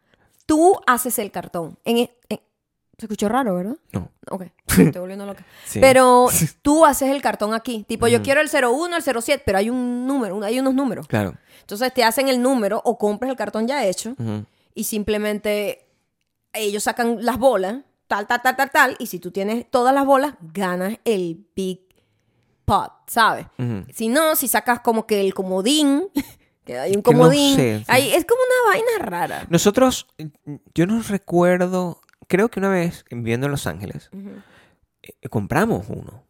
[0.46, 1.78] Tú haces el cartón.
[1.84, 2.40] En, e- en-
[2.98, 3.76] se escuchó raro, ¿verdad?
[3.92, 4.10] No.
[4.30, 4.44] Ok,
[4.78, 5.44] me estoy volviendo loca.
[5.66, 5.80] Sí.
[5.80, 6.28] Pero
[6.62, 7.84] tú haces el cartón aquí.
[7.86, 11.06] Tipo, yo quiero el 01, el 07, pero hay un número, hay unos números.
[11.06, 11.34] Claro.
[11.60, 14.14] Entonces te hacen el número o compras el cartón ya hecho
[14.74, 15.86] y simplemente
[16.52, 18.96] ellos sacan las bolas, tal, tal, tal, tal, tal.
[18.98, 21.80] Y si tú tienes todas las bolas, ganas el big
[22.64, 23.46] pot, ¿sabes?
[23.94, 26.08] Si no, si sacas como que el comodín,
[26.64, 27.84] que hay un no comodín, sé, sí.
[27.88, 29.46] ahí es como una vaina rara.
[29.48, 30.08] Nosotros,
[30.74, 34.10] yo no recuerdo, creo que una vez viviendo en Los Ángeles,
[35.02, 36.25] eh, compramos uno.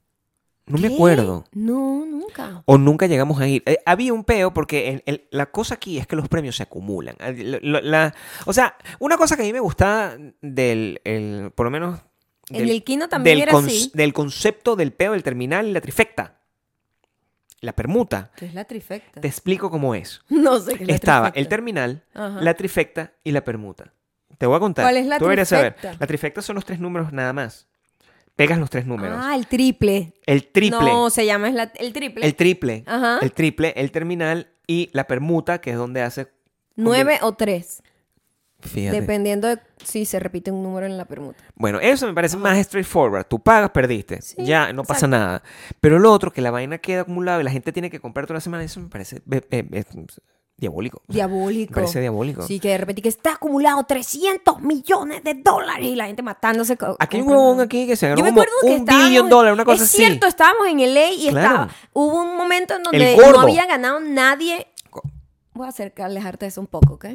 [0.66, 1.44] No me acuerdo.
[1.52, 2.62] No, nunca.
[2.66, 3.62] O nunca llegamos a ir.
[3.66, 6.64] Eh, había un peo porque el- el- la cosa aquí es que los premios se
[6.64, 7.16] acumulan.
[7.62, 8.12] La-
[8.46, 12.00] o sea, una cosa que a mí me gustaba del, el- por lo menos...
[12.50, 13.90] En del- el también del, era así.
[13.94, 16.40] del concepto del peo del terminal y la trifecta.
[17.60, 18.30] La permuta.
[18.36, 19.20] ¿Qué es la trifecta?
[19.20, 20.22] Te explico cómo es.
[20.28, 21.50] No sé qué es la Estaba el trifecta.
[21.50, 22.40] terminal, Ajá.
[22.40, 23.92] la trifecta y la permuta.
[24.38, 24.84] Te voy a contar.
[24.84, 25.74] ¿Cuál es la Tú deberías saber.
[25.74, 25.96] trifecta?
[26.00, 27.66] La trifecta son los tres números nada más.
[28.36, 29.18] Pegas los tres números.
[29.20, 30.12] Ah, el triple.
[30.26, 30.78] el triple.
[30.78, 32.26] No, se llama la- el triple.
[32.26, 32.84] el triple.
[32.86, 33.18] Ajá.
[33.22, 36.28] El triple, el terminal y la permuta, que es donde hace.
[36.76, 37.82] Nueve o tres.
[38.60, 39.00] Fíjate.
[39.00, 41.42] Dependiendo de si se repite un número en la permuta.
[41.54, 43.26] Bueno, eso me parece más straightforward.
[43.26, 44.20] Tú pagas, perdiste.
[44.22, 45.42] Sí, ya, no pasa nada.
[45.80, 48.36] Pero lo otro, que la vaina queda acumulada y la gente tiene que comprar toda
[48.36, 49.84] la semana, eso me parece eh, eh, eh,
[50.58, 50.98] diabólico.
[51.08, 51.74] O sea, Diabólico.
[51.74, 52.42] Parece diabólico.
[52.42, 56.78] Sí, que de repente que está acumulado 300 millones de dólares y la gente matándose.
[56.98, 59.28] Aquí hay un huevón aquí que se ganó Yo me como acuerdo que un billón
[59.28, 59.98] dólares, una cosa es así.
[59.98, 61.46] cierto, estábamos en LA y Claro.
[61.48, 64.66] estaba, hubo un momento en donde El no había ganado nadie.
[65.52, 67.06] Voy a acercar, alejarte de eso un poco, ¿ok?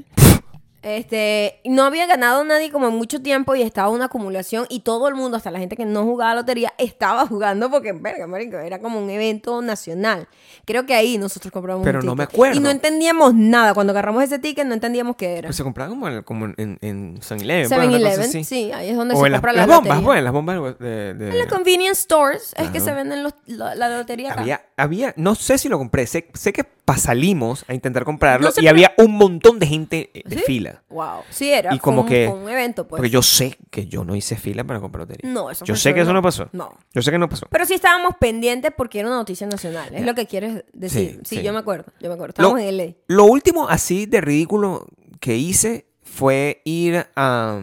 [0.83, 5.07] Este, no había ganado nadie como en mucho tiempo y estaba una acumulación y todo
[5.07, 8.79] el mundo, hasta la gente que no jugaba lotería, estaba jugando porque, verga, marico, era
[8.79, 10.27] como un evento nacional.
[10.65, 12.57] Creo que ahí nosotros compramos Pero un no me acuerdo.
[12.57, 13.75] Y no entendíamos nada.
[13.75, 15.47] Cuando agarramos ese ticket no entendíamos qué era.
[15.49, 17.69] Pues se compraba como, en- como en, en 7-Eleven.
[17.69, 18.43] pues, una cosa 7-Eleven, así.
[18.43, 20.05] sí, ahí es donde O se en las, compra las la bombas, lotería.
[20.07, 21.13] pues, las bombas de...
[21.13, 24.41] de- En las convenience stores es que se venden los- la, la lotería acá.
[24.41, 26.63] había, había, no sé si lo compré, sé, sé que
[26.99, 30.43] salimos a intentar comprarlo No sé, y pero- había un montón de gente de ¿Sí?
[30.45, 30.83] fila.
[30.89, 31.21] Wow.
[31.29, 31.73] Sí, era.
[31.73, 32.99] Y como un- que- un evento, pues.
[32.99, 35.31] Porque yo sé que yo no hice fila para comprar lotería.
[35.31, 36.49] No, eso Yo sé que eso no pasó.
[36.51, 36.73] No.
[36.93, 37.47] Yo sé que no pasó.
[37.49, 39.93] Pero sí estábamos pendientes porque era una noticia nacional.
[39.93, 41.11] Es lo que quieres decir.
[41.11, 41.43] Sí, Sí, sí.
[41.43, 41.91] yo me acuerdo.
[41.99, 42.33] Yo me acuerdo.
[42.37, 42.93] Lo- Estábamos en LA.
[43.07, 44.87] Lo último así de ridículo
[45.19, 47.61] que hice fue ir a,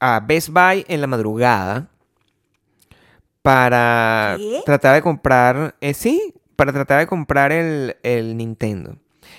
[0.00, 1.88] a Best Buy en la madrugada
[3.42, 4.62] para ¿Qué?
[4.64, 8.96] tratar de comprar, eh, sí, para tratar de comprar el, el Nintendo.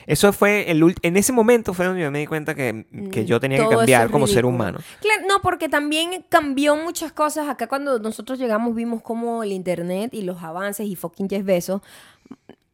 [0.08, 3.42] Eso fue el en ese momento fue donde yo me di cuenta que, que yo
[3.42, 4.80] tenía que Mm, Todo eso cambiar como ser humano.
[5.02, 7.50] Claro, no, porque también cambió muchas cosas.
[7.50, 11.82] Acá cuando nosotros llegamos vimos cómo el internet y los avances y fucking Jeff Bezos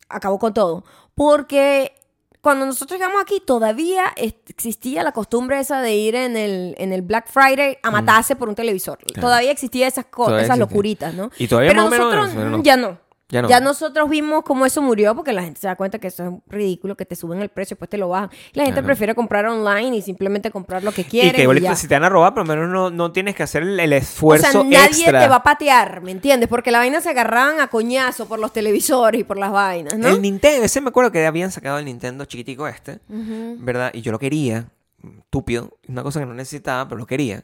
[0.10, 0.86] acabó con todo.
[1.16, 1.93] Porque
[2.41, 7.02] cuando nosotros llegamos aquí todavía existía la costumbre esa de ir en el, en el
[7.02, 9.00] Black Friday a matarse por un televisor.
[9.20, 10.66] Todavía existía esas cosas, esas existía.
[10.68, 11.32] locuritas, ¿no?
[11.39, 13.05] Y todavía Pero más menos nosotros mm, ya no.
[13.30, 13.50] Ya no.
[13.50, 16.32] Ya nosotros vimos cómo eso murió porque la gente se da cuenta que eso es
[16.48, 18.30] ridículo, que te suben el precio, después te lo bajan.
[18.54, 21.30] La gente prefiere comprar online y simplemente comprar lo que quiere.
[21.30, 23.42] Y que igualito, si te van a robar, por lo menos no, no tienes que
[23.42, 25.22] hacer el, el O esfuerzo sea, nadie extra.
[25.22, 26.48] te va a patear, ¿me entiendes?
[26.50, 30.08] Porque la vaina se agarraban a coñazo por los televisores y por las vainas, ¿no?
[30.10, 33.90] El Nintendo, ese me acuerdo que habían sacado el Nintendo chiquitico este, ¿verdad?
[33.94, 34.68] Y yo lo quería,
[35.20, 37.43] estúpido, una cosa que no necesitaba, pero lo quería.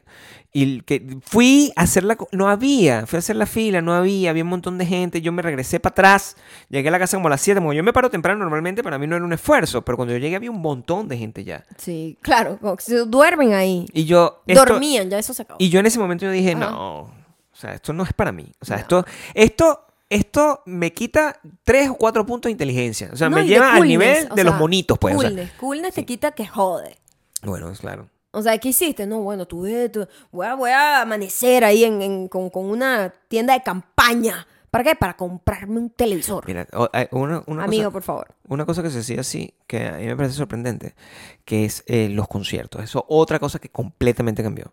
[0.52, 2.16] Y que fui a hacer la...
[2.32, 5.32] No había, fui a hacer la fila, no había, había un montón de gente, yo
[5.32, 6.36] me regresé para atrás,
[6.68, 8.98] llegué a la casa como a las 7, como yo me paro temprano normalmente, para
[8.98, 11.64] mí no era un esfuerzo, pero cuando yo llegué había un montón de gente ya.
[11.78, 12.58] Sí, claro,
[13.06, 13.86] duermen ahí.
[13.92, 14.42] Y yo...
[14.46, 15.56] esto- Dormían, ya eso se acabó.
[15.60, 16.70] Y yo en ese momento yo dije, Ajá.
[16.70, 17.10] no, o
[17.54, 18.50] sea, esto no es para mí.
[18.60, 19.04] O sea, esto,
[19.34, 23.10] esto, esto me quita tres o cuatro puntos de inteligencia.
[23.12, 25.14] O sea, No, me lleva al coolness, nivel o de los sea, monitos, pues.
[25.16, 25.28] o sea.
[25.30, 26.96] Coolness, coolness te quita que jode.
[27.42, 28.08] Bueno, es claro.
[28.30, 29.06] O sea, ¿qué hiciste?
[29.06, 29.66] No, bueno, tú
[30.30, 34.46] voy, a, voy a amanecer ahí en, en- con, con una tienda de campaña.
[34.72, 34.94] ¿Para qué?
[34.96, 36.46] Para comprarme un televisor.
[36.46, 36.66] Mira,
[37.10, 38.28] una, una Amigo, cosa, por favor.
[38.48, 40.94] una cosa que se hacía así, que a mí me parece sorprendente,
[41.44, 42.82] que es eh, los conciertos.
[42.82, 44.72] Eso otra cosa que completamente cambió.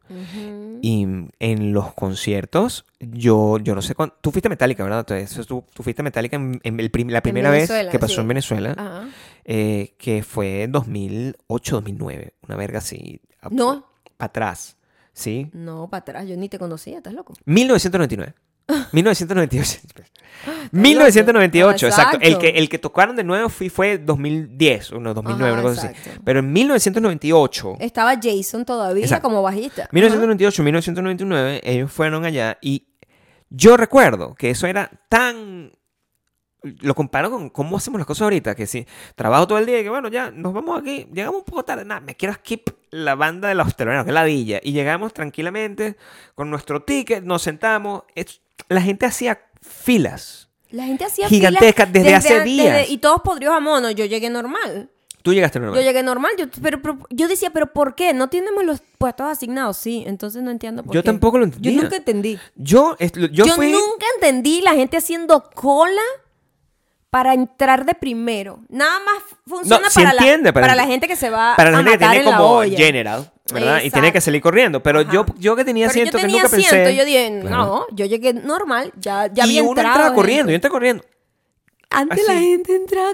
[0.81, 1.05] Y
[1.39, 4.15] en los conciertos, yo, yo no sé cuándo...
[4.21, 4.99] Tú fuiste Metallica, ¿verdad?
[4.99, 8.21] Entonces, tú, tú fuiste Metallica en, en el prim- la primera vez que pasó sí.
[8.21, 8.75] en Venezuela.
[8.77, 9.09] Ajá.
[9.43, 13.19] eh, que fue en 2008, 2009, una verga así.
[13.51, 13.85] No.
[14.15, 14.77] Para atrás,
[15.11, 15.49] ¿sí?
[15.51, 17.33] No, para atrás, yo ni te conocía, ¿estás loco?
[17.43, 18.33] 1999.
[18.91, 19.79] 1998.
[19.95, 20.09] loco.
[20.71, 22.17] 1998, Ah, exacto.
[22.17, 22.39] El exacto.
[22.41, 25.87] que, el que tocaron de nuevo fue, fue 2010, o no, 2009, Ajá, una cosa
[25.87, 25.97] así.
[25.97, 26.21] exacto.
[26.23, 29.27] Pero en 1998, Estaba Jason todavía Exacto.
[29.27, 29.83] como bajista.
[29.83, 29.89] Ajá.
[29.91, 32.87] 1998, 1999, ellos fueron allá y
[33.49, 35.71] yo recuerdo que eso era tan...
[36.61, 39.83] Lo comparo con cómo hacemos las cosas ahorita, que si trabajo todo el día y
[39.83, 43.15] que bueno, ya nos vamos aquí, llegamos un poco tarde, nada, me quiero skip la
[43.15, 45.95] banda de los teloneros, que es la villa, y llegamos tranquilamente
[46.35, 50.49] con nuestro ticket, nos sentamos, es- la gente hacía filas.
[50.71, 52.89] La gente hacía Gigantesca filas desde hace an- días.
[52.89, 53.89] y todos podridos a mono.
[53.91, 54.89] Yo llegué normal.
[55.23, 55.79] Tú llegaste normal.
[55.79, 56.31] Yo llegué normal.
[56.37, 58.13] Yo, pero, pero- yo decía, ¿pero por qué?
[58.13, 59.77] ¿No tenemos los puestos asignados?
[59.77, 61.05] Sí, entonces no entiendo por Yo qué.
[61.05, 61.81] tampoco lo Yo entendía.
[61.81, 62.39] nunca entendí.
[62.55, 63.71] Yo, yo, Yo, fui...
[63.71, 66.01] nunca entendí la gente haciendo cola
[67.09, 68.59] para entrar de primero.
[68.69, 71.71] Nada más funciona No, sí para, entiende, la, para la gente que se va Para
[71.71, 72.77] la a gente que tiene en la como olla.
[72.77, 73.81] general, ¿verdad?
[73.83, 74.83] Y tiene que salir corriendo.
[74.83, 75.33] Pero yo, Ajá.
[75.39, 76.95] yo que tenía asiento, yo que nunca asiento, pensé...
[76.95, 77.55] yo dije, Claro.
[77.65, 79.87] no, yo llegué normal, ya, ya y había uno entrado.
[79.89, 80.15] entraba gente.
[80.15, 81.03] corriendo, yo entré corriendo.
[81.89, 83.13] Antes la gente entraba.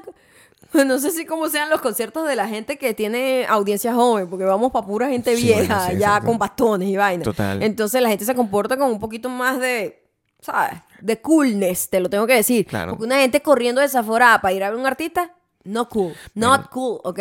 [0.74, 4.44] No sé si cómo sean los conciertos de la gente que tiene audiencia joven, porque
[4.44, 7.24] vamos para pura gente Sí, vieja, bueno, sí, ya con bastones y vainas.
[7.24, 7.64] Total.
[7.64, 10.04] Entonces la gente se comporta con un poquito más de,
[10.42, 10.74] ¿sabes?
[11.06, 12.66] De coolness, te lo tengo que decir.
[12.66, 12.92] Claro.
[12.92, 16.14] Porque una gente corriendo desaforada para ir a ver un artista, no cool.
[16.34, 17.20] Not cool, ¿ok?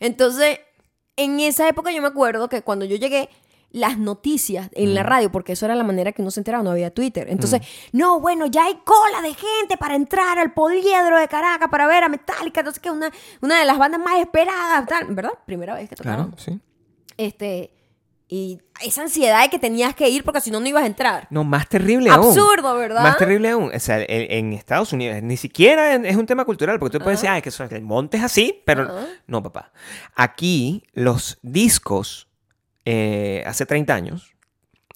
[0.00, 0.60] Entonces,
[1.16, 3.28] en esa época yo me acuerdo que cuando yo llegué,
[3.72, 6.70] las noticias en la radio, porque eso era la manera que uno se enteraba, no
[6.70, 7.26] había Twitter.
[7.30, 7.62] Entonces,
[7.92, 12.04] no, bueno, ya hay cola de gente para entrar al poliedro de Caracas para ver
[12.04, 13.10] a Metallica, entonces que una,
[13.40, 15.32] una de las bandas más esperadas, tal, ¿verdad?
[15.46, 16.32] Primera vez que tocaron.
[16.32, 16.60] Claro, sí.
[17.16, 17.72] Este,
[18.34, 21.26] y esa ansiedad de que tenías que ir porque si no, no ibas a entrar.
[21.28, 22.28] No, más terrible aún.
[22.28, 23.02] Absurdo, ¿verdad?
[23.02, 23.70] Más terrible aún.
[23.74, 27.20] O sea, en, en Estados Unidos ni siquiera es un tema cultural, porque tú puedes
[27.20, 28.90] decir, ah, es que son- el monte es así, pero
[29.26, 29.70] no, papá.
[30.14, 32.28] Aquí los discos,
[32.86, 34.34] eh, hace 30 años,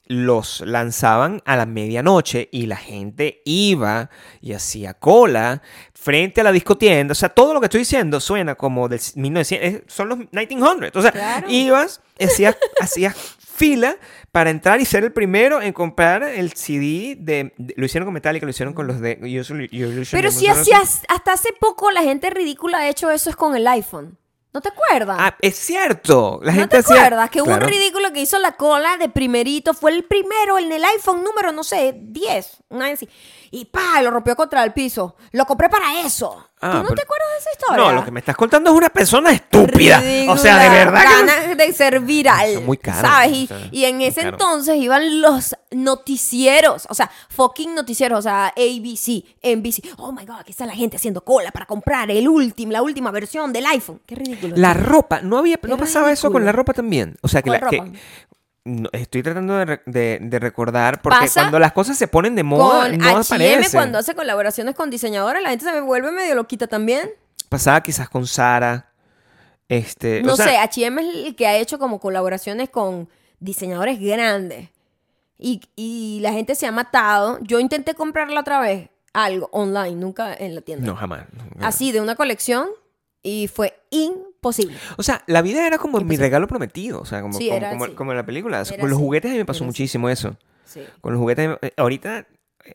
[0.08, 4.08] los lanzaban a la medianoche y la gente iba
[4.40, 5.62] y hacía cola
[6.06, 7.10] frente a la discotienda.
[7.10, 10.94] O sea, todo lo que estoy diciendo suena como del 1900, es- son los 1900.
[10.94, 11.46] O sea, Claro.
[11.50, 13.16] ibas, hacías, hacías
[13.56, 13.96] fila
[14.30, 18.14] para entrar y ser el primero en comprar el CD de, de- lo hicieron con
[18.14, 22.02] Metallica, lo hicieron con los de Usually- Usually Pero si hacías, hasta hace poco la
[22.02, 24.16] gente ridícula ha hecho eso es con el iPhone.
[24.54, 25.16] ¿No te acuerdas?
[25.20, 26.40] Ah, es cierto.
[26.42, 27.66] La ¿No gente te hacía- acuerdas que hubo Claro.
[27.66, 29.74] un ridículo que hizo la cola de primerito?
[29.74, 32.62] Fue el primero en el iPhone número, no sé, 10.
[32.70, 33.08] Una vez así.
[33.56, 35.16] Y pa, lo rompió contra el piso.
[35.32, 36.46] Lo compré para eso.
[36.60, 37.84] Ah, ¿Tú no pero- te acuerdas de esa historia?
[37.84, 40.02] No, lo que me estás contando es una persona estúpida.
[40.28, 42.52] O sea, de verdad que ganas de ser viral.
[42.54, 43.30] Son muy caros, ¿Sabes?
[43.32, 46.86] o Y, sea, y en ese entonces iban los noticieros.
[46.90, 48.18] O sea, fucking noticieros.
[48.18, 49.82] O sea, ABC, NBC.
[49.98, 53.10] Oh my God, aquí está la gente haciendo cola para comprar el último, la última
[53.10, 54.00] versión del iPhone.
[54.06, 54.54] Qué ridículo.
[54.56, 57.16] La ropa, no había, no pasaba eso con la ropa también.
[57.22, 57.90] O sea, que, ¿Cuál la, que- ropa?
[58.66, 62.42] No, estoy tratando de, de- de recordar porque Pasa cuando las cosas se ponen de
[62.42, 63.78] moda con no H&M aparecen.
[63.78, 67.08] cuando hace colaboraciones con diseñadores, la gente se vuelve medio loquita también.
[67.48, 68.92] Pasaba quizás con Sara,
[69.68, 73.08] Este, No o sea, sé, H&M es el que ha hecho como colaboraciones con
[73.40, 74.70] diseñadores grandes.
[75.38, 77.38] Y, y la gente se ha matado.
[77.42, 80.86] Yo intenté comprarla otra vez, algo online, nunca en la tienda.
[80.86, 81.24] No, jamás.
[81.32, 81.66] no.
[81.66, 82.68] Así, de una colección,
[83.22, 83.78] y fue
[84.46, 84.76] imposible.
[84.96, 87.00] O sea, la vida era como mi regalo prometido.
[87.00, 88.60] O sea, como, Sí, como, era como- como en la película.
[88.62, 90.36] Era Con los juguetes a mí me pasó Era muchísimo eso.
[90.64, 90.80] Sí.
[91.00, 91.56] Con los juguetes.
[91.62, 92.26] eh, Ahorita,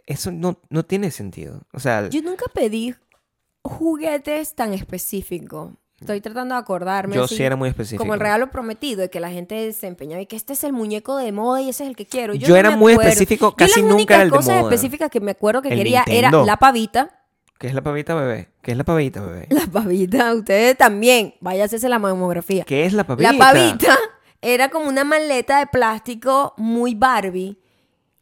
[0.05, 1.61] eso no, no tiene sentido.
[1.73, 2.95] O sea, Yo nunca pedí
[3.63, 5.71] juguetes tan específicos.
[5.99, 7.15] Estoy tratando de acordarme.
[7.15, 8.01] yo así, sí era muy específico.
[8.01, 10.73] Como el regalo prometido, de que la gente se empeñaba y que este es el
[10.73, 12.33] muñeco de moda y ese es el que quiero.
[12.33, 14.55] Yo, Yo no era muy específico, Yo casi las nunca únicas era el de cosas
[14.61, 14.73] moda.
[14.73, 16.43] específicas que me acuerdo que El quería era Nintendo.
[16.45, 17.20] la pavita.
[17.61, 18.49] ¿Qué es la pavita, bebé?
[18.63, 19.45] ¿Qué es la pavita, bebé?
[19.51, 21.35] La pavita, ustedes también.
[21.41, 22.63] Vaya a hacerse la mamografía.
[22.63, 23.31] ¿Qué es la pavita?
[23.31, 23.99] La pavita
[24.41, 27.59] era como una maleta de plástico muy Barbie.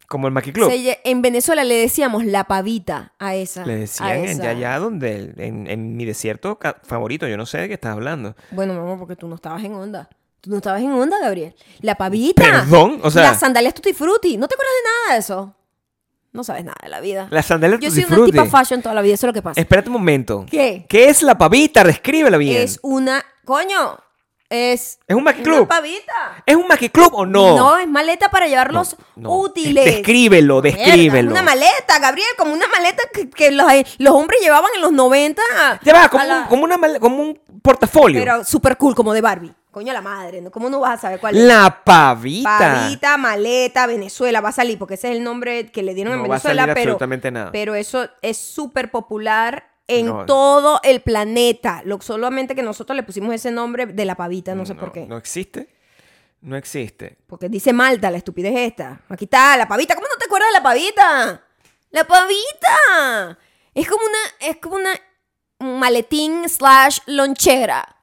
[0.09, 0.69] Como el Maki Club.
[0.69, 3.65] Se en Venezuela le decíamos la pavita a esa.
[3.65, 4.49] Le decían en esa.
[4.49, 8.35] allá donde, en, en mi desierto favorito, yo no sé de qué estás hablando.
[8.51, 10.09] Bueno, mi amor, porque tú no estabas en onda.
[10.41, 11.55] Tú no estabas en onda, Gabriel.
[11.79, 12.41] La pavita.
[12.43, 14.35] Perdón, o sea- Las sandalias Tutti Frutti.
[14.35, 15.55] ¿No te acuerdas de nada de eso?
[16.31, 17.27] No sabes nada de la vida.
[17.31, 19.59] Las sandalias Yo soy una tipa fashion toda la vida, eso es lo que pasa.
[19.59, 20.45] Espérate un momento.
[20.49, 20.85] ¿Qué?
[20.87, 21.83] ¿Qué es la pavita?
[21.83, 22.61] Descríbela bien.
[22.61, 23.23] Es una...
[23.45, 23.97] Coño,
[24.47, 24.99] es...
[25.07, 25.67] ¿Es un Una Club?
[25.67, 26.43] pavita.
[26.45, 27.55] ¿Es un Maki Club o no?
[27.57, 29.37] No, es maleta para llevarlos No, no.
[29.39, 29.83] útiles.
[29.85, 31.31] Descríbelo, Mierda, descríbelo.
[31.31, 33.65] Una maleta, Gabriel, como una maleta que, que los,
[33.97, 35.41] los hombres llevaban en los 90.
[35.83, 38.19] Ya va, a como, la- un, como, una como un portafolio.
[38.21, 39.53] Pero súper cool, como de Barbie.
[39.79, 40.51] Coño la madre, ¿no?
[40.51, 41.43] ¿cómo no vas a saber cuál es?
[41.45, 42.57] La pavita.
[42.59, 46.19] Pavita, maleta, Venezuela, va a salir, porque ese es el nombre que le dieron en
[46.19, 47.51] No va a Venezuela, salir pero, absolutamente nada.
[47.53, 50.25] pero eso es súper popular en No.
[50.25, 51.81] todo el planeta.
[51.85, 55.05] Lo, solamente que nosotros le pusimos ese nombre de la pavita, no sé por qué.
[55.05, 55.69] No existe.
[56.41, 57.17] No existe.
[57.25, 58.99] Porque dice Malta, la estupidez esta.
[59.07, 59.95] Aquí está, la pavita.
[59.95, 61.41] ¿Cómo no te acuerdas de la pavita?
[61.91, 63.37] ¡La pavita!
[63.73, 64.89] Es como una, es como una
[65.59, 67.95] un maletín slash lonchera.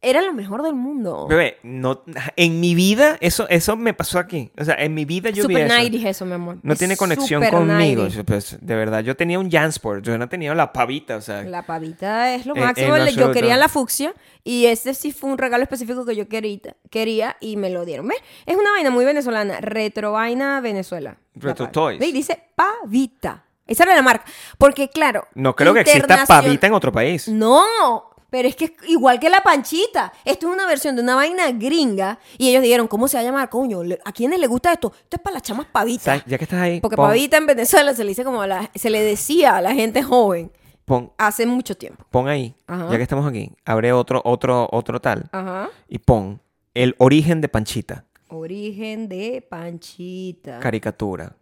[0.00, 1.26] Era lo mejor del mundo.
[1.26, 2.04] Bebé, no,
[2.36, 4.48] en mi vida, eso, eso me pasó aquí.
[4.56, 5.74] O sea, en mi vida yo vi Super eso.
[5.74, 6.58] 90 eso, mi amor.
[6.62, 8.04] No Es tiene conexión conmigo.
[8.04, 8.08] 90s.
[8.10, 10.04] Yo, pues, de verdad, yo tenía un Jansport.
[10.04, 11.16] Yo no tenía la pavita.
[11.16, 12.94] O sea, La pavita es lo En- máximo.
[12.96, 16.28] en lo yo quería la fucsia y ese sí fue un regalo específico que yo
[16.28, 18.06] quería, quería y me lo dieron.
[18.06, 18.18] ¿Ves?
[18.46, 19.60] Es una vaina muy venezolana.
[19.60, 21.16] Retro vaina Venezuela.
[21.34, 21.98] La Retro Toys.
[21.98, 22.12] ¿Ves?
[22.12, 23.44] Dice pavita.
[23.66, 24.24] Esa era la marca.
[24.58, 25.26] Porque, claro.
[25.34, 27.26] no creo que exista pavita en otro país.
[27.28, 28.07] No.
[28.30, 30.12] Pero es que es igual que la panchita.
[30.24, 32.18] Esto es una versión de una vaina gringa.
[32.36, 33.48] Y ellos dijeron, ¿cómo se va a llamar?
[33.48, 34.92] Coño, ¿le- ¿a quiénes les gusta esto?
[34.94, 36.04] Esto es para las chamas pavitas.
[36.04, 36.24] ¿Sabes?
[36.26, 38.70] Ya que estás ahí, Porque pon, pavita en Venezuela se le dice como a la,
[38.74, 40.52] se le decía a la gente joven
[40.84, 42.04] pon, hace mucho tiempo.
[42.10, 42.88] pon ahí, Ajá.
[42.90, 45.68] ya que estamos aquí, abre otro, otro, otro tal Ajá.
[45.88, 46.40] y pon
[46.74, 50.60] el origen de Panchita, Origen de Panchita.
[50.60, 51.34] caricatura.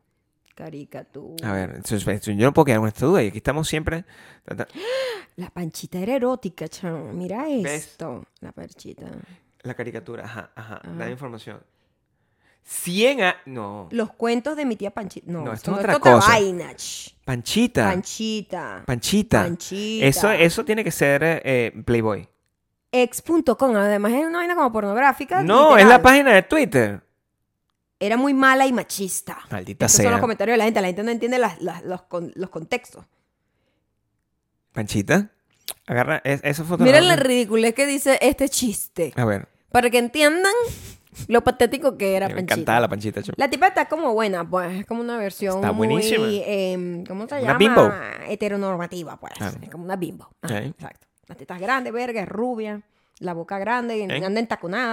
[0.57, 1.50] Caricatura.
[1.50, 4.04] A ver, es- yo no puedo quedar con esta duda y aquí estamos siempre.
[5.36, 7.12] La Panchita era erótica, chamo.
[7.12, 7.66] Mira ¿Ves?
[7.90, 8.24] esto.
[8.40, 9.07] La Panchita.
[9.62, 10.92] La caricatura, ajá, ajá, Ajá.
[10.94, 11.61] da información.
[12.64, 13.36] 100 a...
[13.44, 15.30] No, Los cuentos de mi tía Panchita.
[15.30, 16.26] No, No, esto es otra cosa.
[16.28, 16.74] vaina.
[16.74, 17.14] ch.
[17.24, 17.84] Panchita.
[17.90, 18.82] Panchita.
[18.86, 19.42] Panchita.
[19.42, 20.07] Panchita.
[20.07, 22.26] Eso, eso tiene que ser eh, Playboy.
[22.92, 23.76] Ex.com.
[23.76, 25.42] Además era una vaina como pornográfica.
[25.44, 27.02] No, es la página de Twitter.
[27.99, 29.38] Era muy mala y machista.
[29.51, 30.20] Maldita Estos son los sea.
[30.20, 30.80] comentarios de la gente.
[30.80, 33.05] La gente no entiende las- las- los, con- los contextos.
[34.72, 35.30] Panchita.
[35.86, 36.84] Agarra es- esa foto.
[36.84, 39.12] Miren la ridiculez que dice este chiste.
[39.16, 39.49] A ver.
[39.70, 40.53] Para que entiendan
[41.28, 42.55] lo patético que era me Panchita.
[42.55, 43.22] encantaba la Panchita.
[43.22, 43.34] chamo.
[43.38, 44.80] La tipa está como buena, pues.
[44.80, 45.88] Es como una versión Está muy...
[45.88, 46.26] buenísima.
[46.28, 47.59] em, ¿Cómo se Una llama?
[47.59, 47.92] bimbo.
[48.28, 49.32] Heteronormativa, pues.
[49.34, 49.57] Claro.
[49.62, 50.28] Es como una bimbo.
[50.42, 50.61] Ajá, Ok.
[50.66, 51.07] Exacto.
[51.28, 52.82] Las tetas grandes, verga, es rubia.
[53.18, 54.24] La boca grande, ¿Eh?
[54.24, 54.40] anda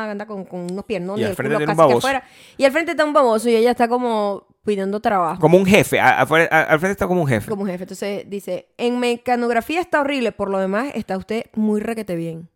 [0.10, 1.98] anda con, con unos piernones Y y al el frente tiene un casi que baboso.
[2.08, 2.24] afuera.
[2.58, 5.42] Y al frente está un baboso y ella está como pidiendo trabajo.
[5.42, 6.00] Como un jefe.
[6.00, 7.50] a- afuera- a- al frente está como un jefe.
[7.50, 7.84] Como jefe.
[7.84, 12.50] Entonces dice, en mecanografía está horrible, por lo demás está usted muy requete bien.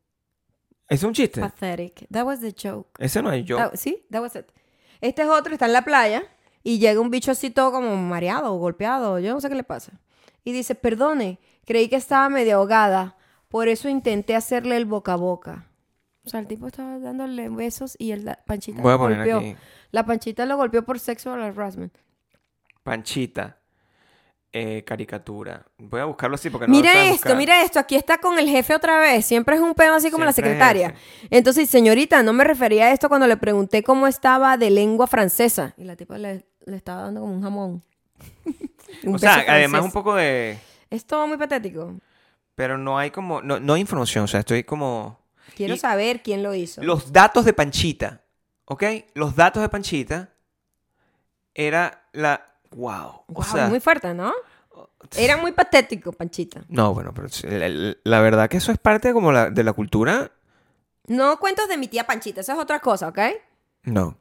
[0.88, 1.42] ¿Es un chiste?
[1.42, 2.08] Pathetic.
[2.12, 2.88] That was the joke.
[2.98, 3.58] Ese no es yo.
[3.58, 4.46] That- sí, that was it.
[5.02, 6.24] Este es otro, está en la playa
[6.64, 9.92] y llega un bicho así todo como mareado golpeado, yo no sé qué le pasa.
[10.46, 13.17] Y dice, perdone, creí que estaba medio ahogada,
[13.48, 15.68] por eso intenté hacerle el boca a boca.
[16.26, 19.18] O sea, el tipo estaba dándole besos y el, la panchita Voy a lo poner
[19.20, 19.38] golpeó.
[19.38, 19.56] aquí.
[19.92, 21.94] La panchita lo golpeó por sexual harassment.
[22.84, 23.58] Panchita.
[24.52, 25.66] Eh, caricatura.
[25.78, 27.38] Voy a buscarlo así porque no lo mira esto, buscar.
[27.38, 29.26] mira esto, aquí está con el jefe otra vez.
[29.26, 30.96] Siempre es un pedo así como la Siempre secretaria.
[31.30, 35.74] Entonces, señorita, no me refería a esto cuando le pregunté cómo estaba de lengua francesa.
[35.78, 37.84] Y la tipa le, le estaba dando como un jamón.
[39.04, 40.58] Un O sea, además un poco de...
[40.90, 41.96] Es todo muy patético.
[42.58, 43.44] Pero no hay como...
[43.44, 44.24] No, no hay información.
[44.24, 45.20] O sea, estoy como...
[45.56, 46.82] Quiero Y- saber quién lo hizo.
[46.82, 48.24] Los datos de Panchita.
[48.66, 48.84] ¿Ok?
[49.14, 50.34] Los datos de Panchita
[51.54, 52.44] era la...
[52.72, 53.26] Wow.
[53.32, 53.68] O sea...
[53.68, 54.34] muy fuerte, ¿no?
[55.16, 56.64] Era muy patético, Panchita.
[56.68, 57.28] No, bueno, pero
[58.04, 60.32] la verdad que eso es parte como la- de la cultura
[61.06, 63.20] No cuentos de mi tía Panchita, esa es otra cosa, ¿ok?
[63.84, 64.18] No.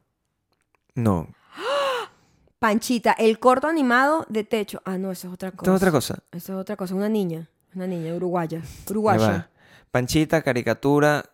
[0.94, 1.28] No.
[2.58, 4.82] Panchita, el corto animado de techo.
[4.84, 5.70] Ah, no, esa es otra cosa.
[5.70, 6.18] es otra cosa.
[6.32, 7.48] Esa es otra cosa, una niña.
[7.76, 8.60] Una niña uruguaya.
[8.60, 9.50] Ya Uruguaya.
[9.90, 11.24] Panchita, caricatura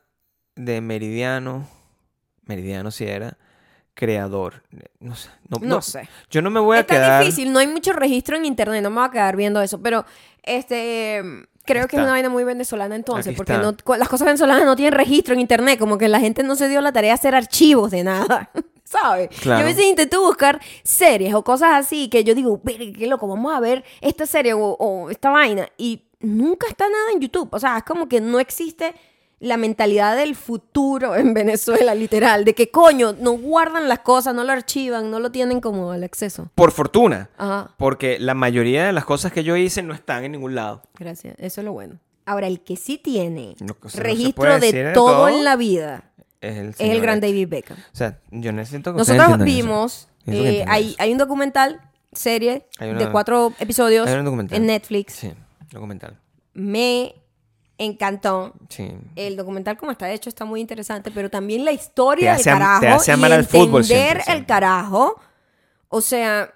[0.56, 1.66] de Meridiano.
[2.44, 3.38] Meridiano si era.
[3.94, 4.62] Creador.
[5.00, 5.28] No sé.
[5.48, 6.08] No, No, no- sé.
[6.30, 7.20] Yo no me voy a Está quedar.
[7.24, 10.04] difícil, no hay mucho registro en internet, no me voy a quedar viendo eso, pero
[10.42, 11.22] este
[11.64, 12.02] creo que es está.
[12.02, 13.62] una vaina muy venezolana entonces, Aquí porque está.
[13.62, 16.68] no, las cosas venezolanas no tienen registro en internet, como que la gente no se
[16.68, 18.50] dio la tarea de hacer archivos de nada.
[18.84, 19.28] ¿Sabes?
[19.40, 19.60] Claro.
[19.60, 23.26] Yo a veces intento buscar series o cosas así que yo digo, "Verga, qué loco,
[23.28, 25.66] vamos a ver esta serie o, o esta vaina.
[25.78, 27.48] Y nunca está nada en YouTube.
[27.52, 28.94] O sea, es como que no existe
[29.40, 32.44] la mentalidad del futuro en Venezuela, literal.
[32.44, 36.04] De que coño, no guardan las cosas, no lo archivan, no lo tienen como al
[36.04, 36.48] acceso.
[36.54, 37.28] Por fortuna.
[37.38, 37.70] Ajá.
[37.76, 40.82] Porque la mayoría de las cosas que yo hice no están en ningún lado.
[40.98, 41.98] Gracias, eso es lo bueno.
[42.24, 45.28] Ahora, el que sí tiene No, o sea, no se registro de todo, todo.
[45.28, 46.04] en la vida
[46.40, 47.20] Es el, es señor el gran.
[47.20, 47.76] David Beckham.
[47.78, 49.38] O sea, yo necesito que Nosotros eso.
[49.44, 50.96] vimos, que eh, hay, eso.
[51.00, 51.80] hay un documental,
[52.12, 55.14] serie una- de cuatro episodios en Netflix.
[55.14, 55.32] Sí,
[55.72, 56.18] documental.
[56.54, 57.14] Me
[57.78, 58.52] encantó.
[58.68, 58.90] Sí.
[59.16, 62.58] El documental como está hecho está muy interesante, pero también la historia del hace am-
[62.58, 64.34] carajo te hace amar y fútbol entender siempre, siempre.
[64.40, 65.20] el carajo.
[65.88, 66.52] O sea,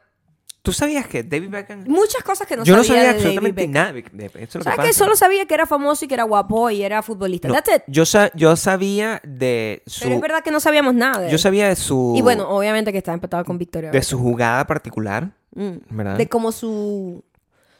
[0.63, 1.85] ¿Tú sabías que David Beckham...
[1.87, 4.39] muchas cosas que no yo no sabía sabía de absolutamente nada de de- Eso es
[4.39, 4.93] lo que ¿Sabes que pasa.
[4.99, 7.47] Solo sabía que era famoso y que era guapo y era futbolista.
[7.47, 7.83] No, That's it.
[7.87, 10.01] yo, sa- yo sabía de su...
[10.03, 12.15] Pero es verdad que no sabíamos nada de Yo sabía de su...
[12.17, 13.91] Y bueno, obviamente que está empatado con Victoria.
[13.91, 14.09] de Beckham.
[14.09, 15.77] su jugada particular, Mm.
[15.91, 16.17] ¿verdad?
[16.19, 17.25] De como su,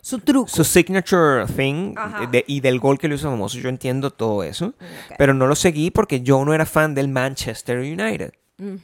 [0.09, 0.49] su truco.
[0.49, 1.95] su signature thing
[2.31, 3.59] de- y del gol que lo hizo famoso.
[3.59, 4.75] Yo entiendo todo eso.
[5.19, 8.33] Pero no lo seguí porque yo no era fan del Manchester United.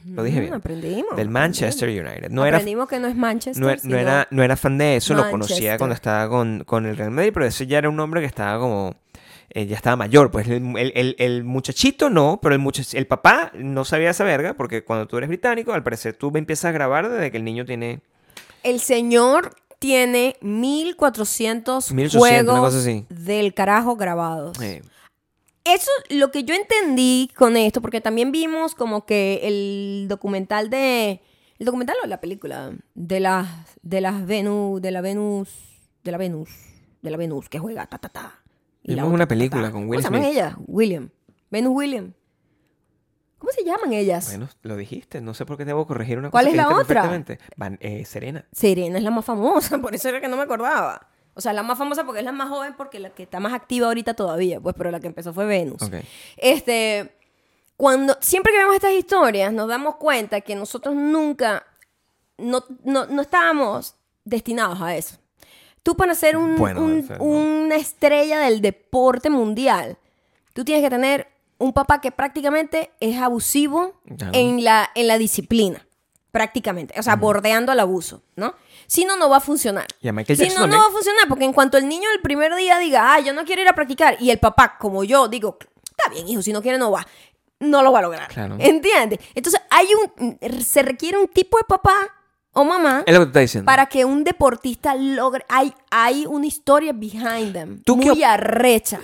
[0.05, 0.51] Lo dije bien.
[0.51, 1.15] Mm, Aprendimos.
[1.15, 2.29] Del Manchester United.
[2.29, 3.61] No era, Aprendimos que no es Manchester.
[3.63, 5.13] no, era- no era, no era fan de eso.
[5.15, 5.77] Lo conocía Manchester.
[5.79, 7.31] cuando estaba con, con el Real Madrid.
[7.33, 8.95] Pero ese ya era un hombre que estaba como...
[9.49, 10.29] eh, ya estaba mayor.
[10.29, 14.23] Pues el, el- el- el muchachito no, pero el, muchach- el papá no sabía esa
[14.25, 14.53] verga.
[14.55, 17.65] Porque cuando tú eres británico, al parecer tú empiezas a grabar desde que el niño
[17.65, 18.01] tiene...
[18.61, 23.05] El señor tiene 1400 1800, juegos así.
[23.09, 24.57] del carajo grabados.
[25.65, 31.19] Eso lo que yo entendí con esto, porque también vimos como que el documental de.
[31.59, 33.47] El documental o la película de las
[33.81, 35.49] de las Venus, de la Venus,
[36.05, 36.49] de la Venus,
[37.01, 38.41] de la Venus que juega ta ta ta.
[38.83, 40.33] Y la Vimos otra, una ta, ta, película con ¿Cómo Will se llaman Smith.
[40.33, 40.55] ellas?
[40.65, 41.09] William.
[41.51, 42.13] Venus William.
[43.43, 44.27] ¿Cómo se llaman ellas?
[44.29, 45.19] Bueno, lo dijiste.
[45.19, 47.23] No sé por qué debo corregir una ¿Cuál cosa es que la otra?
[47.57, 48.45] Van- eh, Serena.
[48.53, 51.09] Serena es la más famosa, por eso era que no me acordaba.
[51.33, 53.51] O sea, la más famosa porque es la más joven, porque la que está más
[53.51, 55.81] activa ahorita todavía, pues, pero la que empezó fue Venus.
[56.37, 57.17] Este,
[57.75, 61.65] cuando, siempre que vemos estas historias, nos damos cuenta que nosotros nunca,
[62.37, 65.17] no, no, no estábamos destinados a eso.
[65.81, 67.23] Tú para ser un- Bueno, un- o sea, no.
[67.25, 69.97] una estrella del deporte mundial,
[70.53, 71.27] tú tienes que tener
[71.63, 74.31] un papá que prácticamente es abusivo Claro.
[74.35, 75.85] en, la, en la disciplina.
[76.31, 76.99] Prácticamente.
[76.99, 78.55] O sea, bordeando al abuso, ¿no?
[78.87, 79.85] Si no, no va a funcionar.
[80.01, 82.09] Y a Michael Si Jackson no, no va a funcionar, porque en cuanto el niño
[82.13, 85.03] el primer día diga, ah, yo no quiero ir a practicar, y el papá, como
[85.03, 87.05] yo, digo, está bien, hijo, si no quiere, no va,
[87.59, 88.27] no lo va a lograr.
[88.29, 88.55] Claro.
[88.59, 89.19] ¿Entiendes?
[89.35, 91.95] Entonces, hay un, se requiere un tipo de papá
[92.51, 93.65] o mamá Es lo que estás diciendo.
[93.67, 98.99] para que un deportista logre, hay, hay una historia behind them, ¿Tú muy arrecha,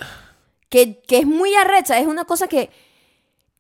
[0.70, 2.70] que, que es muy arrecha, es una cosa que,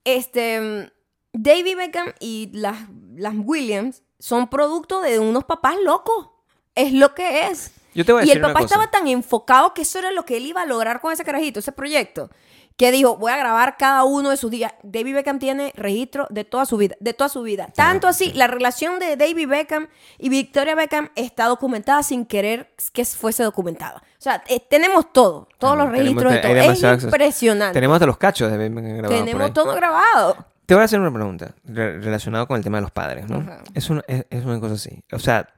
[0.03, 0.91] este,
[1.33, 2.77] David Beckham y las,
[3.15, 6.29] las Williams son producto de unos papás locos.
[6.75, 7.71] Es lo que es.
[7.99, 8.75] Yo te voy a y el una papá cosa.
[8.75, 11.59] estaba tan enfocado que eso era lo que él iba a lograr con ese carajito,
[11.59, 12.29] ese proyecto.
[12.77, 14.71] Que dijo, voy a grabar cada uno de sus días.
[14.83, 17.67] David Beckham tiene registro de toda su vida, de toda su vida.
[17.75, 23.03] Tanto así, la relación de David Beckham y Victoria Beckham está documentada sin querer que
[23.03, 23.97] fuese documentada.
[23.97, 26.55] O sea, eh, tenemos todo, todos los tenemos- registros de todo.
[26.97, 27.73] Es impresionante.
[27.73, 30.45] Tenemos hasta los cachos de Beckham grabados Tenemos todo grabado.
[30.65, 33.39] Te voy a hacer una pregunta re- relacionada con el tema de los padres, ¿no?
[33.39, 33.61] Ajá.
[33.73, 35.03] Es, una, es, es una cosa así.
[35.11, 35.49] O sea,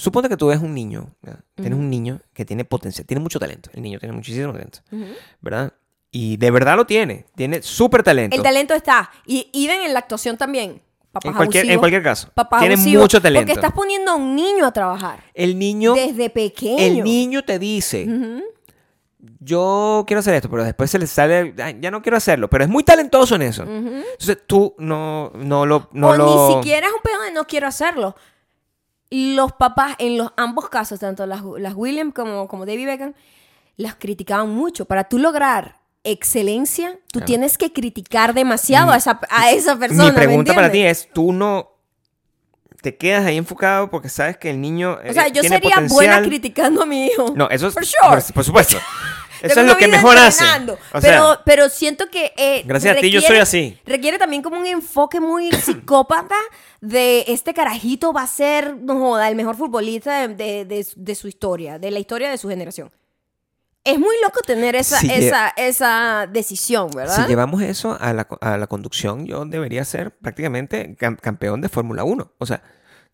[0.00, 1.40] suponte que tú ves un niño, ¿verdad?
[1.54, 3.70] tienes un niño que tiene potencial, tiene mucho talento.
[3.74, 4.78] El niño tiene muchísimo talento,
[5.40, 5.72] ¿verdad?
[6.10, 8.34] Y de verdad lo tiene, tiene súper talento.
[8.36, 9.10] El talento está.
[9.26, 10.82] Y, y ven en la actuación también.
[11.12, 12.30] Papás en, cualquier, en cualquier caso.
[12.34, 13.42] papás tiene abusivos, mucho talento.
[13.46, 15.22] Porque estás poniendo a un niño a trabajar.
[15.34, 16.78] El niño, Desde pequeño.
[16.78, 18.06] el niño te dice,
[19.40, 22.64] yo quiero hacer esto, pero después se le sale, "Ay, ya no quiero hacerlo, pero
[22.64, 23.62] es muy talentoso en eso.
[23.64, 25.88] Entonces tú no, no lo...
[25.92, 26.48] No o lo...
[26.48, 28.16] ni siquiera es un pedo de no quiero hacerlo.
[29.10, 33.14] Los papás, en los ambos casos, tanto las, las Williams como, como David Beckham,
[33.76, 34.84] las criticaban mucho.
[34.84, 37.26] Para tú lograr excelencia, tú Claro.
[37.26, 40.04] tienes que criticar demasiado a esa, a esa persona.
[40.04, 41.70] Mi ¿me pregunta para ti es, tú no
[42.82, 45.74] te quedas ahí enfocado porque sabes que el niño O sea, eh, yo tiene sería
[45.74, 45.88] potencial.
[45.96, 47.32] buena criticando a mi hijo.
[47.36, 48.08] No, eso es For sure.
[48.22, 48.78] por, por supuesto.
[49.42, 50.44] Eso es lo que mejor hace.
[50.44, 52.32] O pero, sea, pero siento que.
[52.36, 53.78] eh, Gracias a ti yo soy así.
[53.86, 56.34] Requiere también como un enfoque muy psicópata
[56.80, 61.14] de este carajito va a ser, no joda, el mejor futbolista de, de- de- de
[61.14, 62.90] su historia, de la historia de su generación.
[63.82, 67.16] Es muy loco tener esa, Si lle- esa, esa decisión, ¿verdad?
[67.16, 71.70] Si llevamos eso a la, a la conducción, yo debería ser prácticamente cam- campeón de
[71.70, 72.32] Fórmula 1.
[72.36, 72.62] O sea,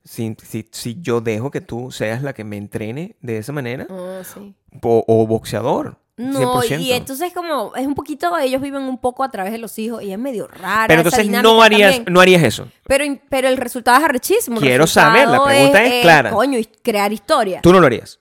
[0.02, 3.86] si, si, si yo dejo que tú seas la que me entrene de esa manera,
[3.88, 4.54] Ah, sí.
[4.82, 5.98] o, o boxeador.
[6.18, 6.80] No, 100%.
[6.80, 10.02] y entonces como es un poquito, ellos viven un poco a través de los hijos
[10.02, 10.86] y es medio rara.
[10.88, 12.14] Pero entonces no harías, también.
[12.14, 12.68] no harías eso.
[12.86, 14.58] Pero, pero el resultado es arrechísimo.
[14.58, 16.30] Quiero saber, la pregunta es clara.
[16.30, 17.60] Coño, crear historia.
[17.60, 18.18] Tú no lo harías.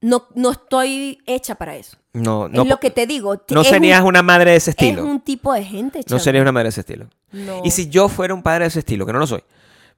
[0.00, 1.96] No, no estoy hecha para eso.
[2.12, 3.42] No, no, es lo que te digo.
[3.50, 5.04] no es serías un, una madre de ese Es estilo.
[5.04, 6.20] un tipo de gente, No chamo.
[6.20, 7.06] serías una madre de ese estilo.
[7.32, 7.60] No.
[7.64, 9.42] Y si yo fuera un padre de ese estilo, que no lo soy,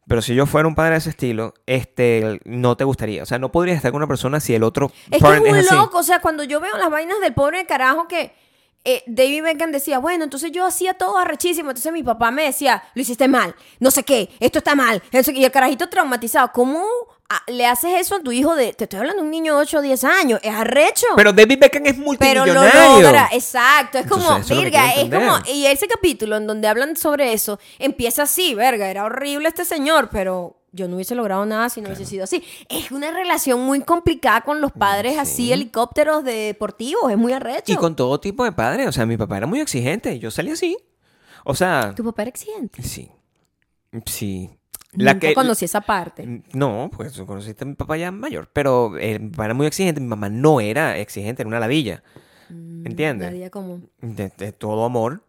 [0.08, 3.22] pero si yo fuera un padre de ese estilo, este, no te gustaría.
[3.22, 5.62] O sea, no podrías estar con una persona si el otro Es que es muy
[5.62, 5.98] loco.
[5.98, 8.32] O sea, cuando yo veo las vainas del pobre carajo que
[8.84, 11.70] eh, David Beckham decía, bueno, entonces yo hacía todo arrechísimo.
[11.70, 15.02] Entonces mi papá me decía, lo hiciste mal, no sé qué, esto está mal.
[15.10, 16.52] Y el carajito traumatizado.
[16.52, 16.84] ¿Cómo
[17.48, 19.78] le haces eso a tu hijo de, te estoy hablando de un niño de 8
[19.78, 20.40] o 10 años?
[20.42, 21.06] Es arrecho.
[21.16, 22.54] Pero David Beckham es Pero multimillonario.
[22.54, 23.98] lo logra, exacto.
[23.98, 28.22] Es como, Entonces, verga, es como, y ese capítulo en donde hablan sobre eso, empieza
[28.24, 32.04] así, verga, era horrible este señor, pero yo no hubiese logrado nada si no hubiese
[32.04, 32.44] sido así.
[32.68, 37.72] Es una relación muy complicada con los padres así, helicópteros de deportivos, es muy arrecho.
[37.72, 38.86] Y con todo tipo de padres.
[38.86, 40.76] O sea, mi papá era muy exigente yo salí así.
[41.44, 42.82] O sea, Tu papá era exigente.
[42.82, 43.10] sí.
[44.04, 44.50] Sí.
[44.96, 46.42] Nunca conocí esa parte.
[46.52, 48.48] No, pues conociste a mi papá ya mayor.
[48.52, 50.00] Pero eh, mi papá era muy exigente.
[50.00, 52.02] Mi mamá no era exigente, era una ladilla.
[52.48, 53.26] ¿Entiendes?
[53.28, 55.22] La vida como, De, de todo amor.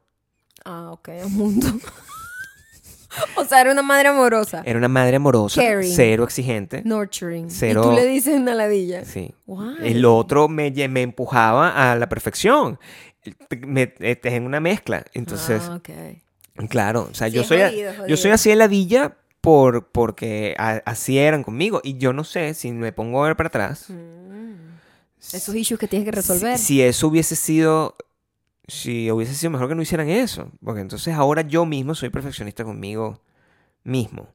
[0.65, 1.68] ah, ok, un mundo.
[3.36, 4.61] o sea, era una madre amorosa.
[4.65, 5.91] Era una madre amorosa, Caring.
[5.91, 6.82] cero exigente.
[6.86, 7.49] Nurturing.
[7.49, 9.03] Cero- Y tú le dices una ladilla.
[9.05, 9.34] Sí.
[9.82, 12.80] El otro me, me empujaba a la perfección.
[13.65, 15.03] Me- este, en una mezcla.
[15.13, 16.70] Entonces, Ah, ok.
[16.70, 19.15] claro, o sea, Sí, yo es soy, jodido, es yo soy así de ladilla
[19.47, 21.79] por, porque a- así eran conmigo.
[21.81, 23.87] Y yo no sé si me pongo a ver para atrás.
[25.31, 26.57] Esos issues que tienes que resolver.
[26.57, 27.95] Si, si eso hubiese sido.
[28.67, 30.51] Si hubiese sido mejor que no hicieran eso.
[30.63, 33.21] Porque entonces ahora yo mismo soy perfeccionista conmigo
[33.85, 34.27] mismo.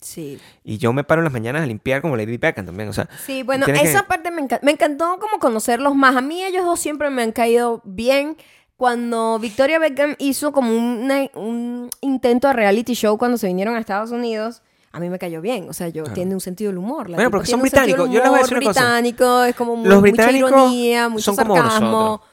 [0.00, 0.38] Sí.
[0.62, 2.88] Y yo me paro en las mañanas a limpiar como Lady Beckham también.
[2.88, 6.14] O sea, Sí, bueno, Tienes que- esa parte me, me encantó como conocerlos más.
[6.14, 8.36] A mí ellos dos siempre me han caído bien.
[8.78, 13.80] Cuando Victoria Beckham hizo como una- un intento de reality show cuando se vinieron a
[13.80, 14.62] Estados Unidos,
[14.92, 15.68] a mí me cayó bien.
[15.68, 16.14] O sea, yo Claro.
[16.14, 17.10] tiene un sentido del humor.
[17.10, 18.08] La Bueno, porque son británicos.
[18.08, 18.80] Yo les voy a decir una cosa.
[18.80, 21.90] británico, es como muy, Los mucha británicos ironía, mucho son como sarcasmo.
[21.90, 22.27] nosotros.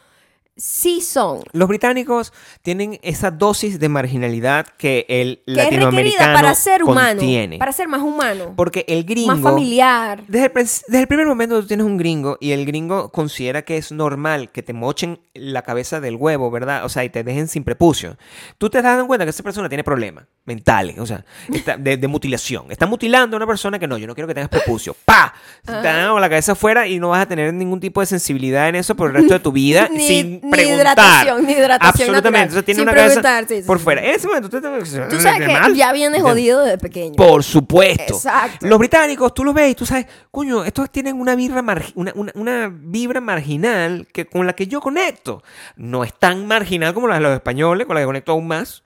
[0.58, 1.41] Sí son.
[1.51, 2.32] los británicos
[2.62, 7.18] tienen esa dosis de marginalidad que el Que es latinoamericano para ser humano.
[7.20, 7.58] contiene.
[7.58, 8.53] Para ser más humano.
[8.56, 9.34] Porque el gringo...
[9.34, 10.24] más familiar.
[10.30, 13.64] Desde el, prin- desde el primer momento tú tienes un gringo y el gringo considera
[13.64, 16.86] que es normal que te mochen la cabeza del huevo, ¿verdad?
[16.86, 18.18] O sea, y te dejen sin prepucio.
[18.58, 22.08] Tú te das cuenta que esa persona tiene problemas mentales, o sea, está- de, de
[22.08, 22.72] mutilación.
[22.72, 24.95] Está mutilando a una persona que no, yo no quiero que tengas prepucio.
[25.03, 25.34] ¡Pa!
[25.66, 28.76] Te dan la cabeza afuera y no vas a tener ningún tipo de sensibilidad en
[28.76, 30.80] eso por el resto de tu vida Ni- sin ni preguntar.
[30.80, 32.22] hidratación, ni hidratación Absolutamente.
[32.24, 32.43] natural.
[32.43, 34.04] Entonces tiene Sin una cabeza preguntar, sí, sí, por fuera.
[34.04, 37.16] En ese momento tú, te- Tú sabes que ya vienes jodido desde pequeño.
[37.16, 38.14] por supuesto.
[38.16, 38.66] Exacto.
[38.68, 41.64] Los británicos, tú los ves y tú sabes, coño, estos tienen una vibra,
[41.96, 45.43] una- una vibra marginal que, con la que yo conecto.
[45.76, 48.84] No es tan marginal como la de los españoles, con la que conecto aún más,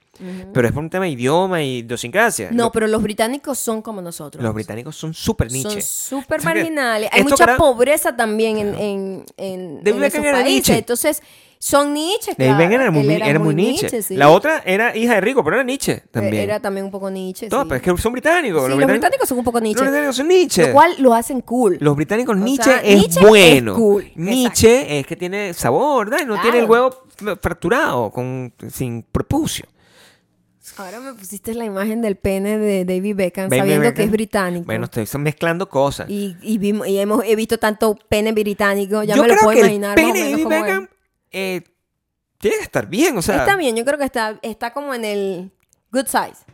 [0.53, 2.49] pero es por un tema de idioma y idiosincrasia.
[2.51, 4.43] No, Lo- pero los británicos son como nosotros.
[4.43, 5.81] los británicos son súper Son niche.
[5.81, 7.09] súper sea que marginales.
[7.11, 10.53] Hay mucha pobreza también en, en, en, David en esos países.
[10.53, 10.77] niche.
[10.77, 11.21] Entonces,
[11.61, 12.57] son niches, David claro.
[12.57, 13.53] Beckham era muy, era muy
[14.01, 14.15] sí.
[14.15, 16.35] La otra era hija de rico, pero era Nietzsche también.
[16.43, 17.49] Era también un poco niche.
[17.51, 17.65] No, sí.
[17.67, 18.63] pero es que son británicos.
[18.63, 19.75] Sí, los británicos son un poco niche.
[19.81, 20.67] Los británicos son Nietzsche.
[20.67, 21.77] Lo cual lo hacen cool.
[21.81, 23.75] Los británicos, O Nietzsche sea, es es bueno.
[23.75, 26.25] cool, Nietzsche es que tiene sabor, ¿verdad?
[26.25, 26.41] No Claro.
[26.43, 26.95] tiene el huevo
[27.41, 29.65] fracturado, con, sin prepucio.
[30.79, 34.65] Ahora me pusiste la imagen del pene de David Beckham sabiendo que es británico.
[34.65, 36.09] Bueno, estoy mezclando cosas.
[36.09, 39.03] y, y, vimos, y hemos, he visto tanto pene británico.
[39.03, 40.47] Ya Yo me lo puedo que imaginar el pene de David.
[40.47, 40.87] Beckham
[41.31, 41.63] eh,
[42.37, 43.39] tiene que estar bien, o sea.
[43.39, 45.51] Está bien, yo creo que está, está como en el
[45.91, 46.45] good size.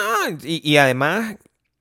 [0.00, 1.36] ah, y, y además,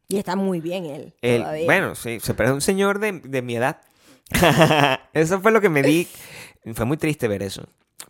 [0.09, 1.13] Y está muy bien él.
[1.21, 1.65] todavía.
[1.65, 3.79] bueno, sí, se parece a un señor de, de mi edad.
[5.13, 6.05] eso fue lo que me di.
[6.73, 7.63] Fue muy triste ver eso.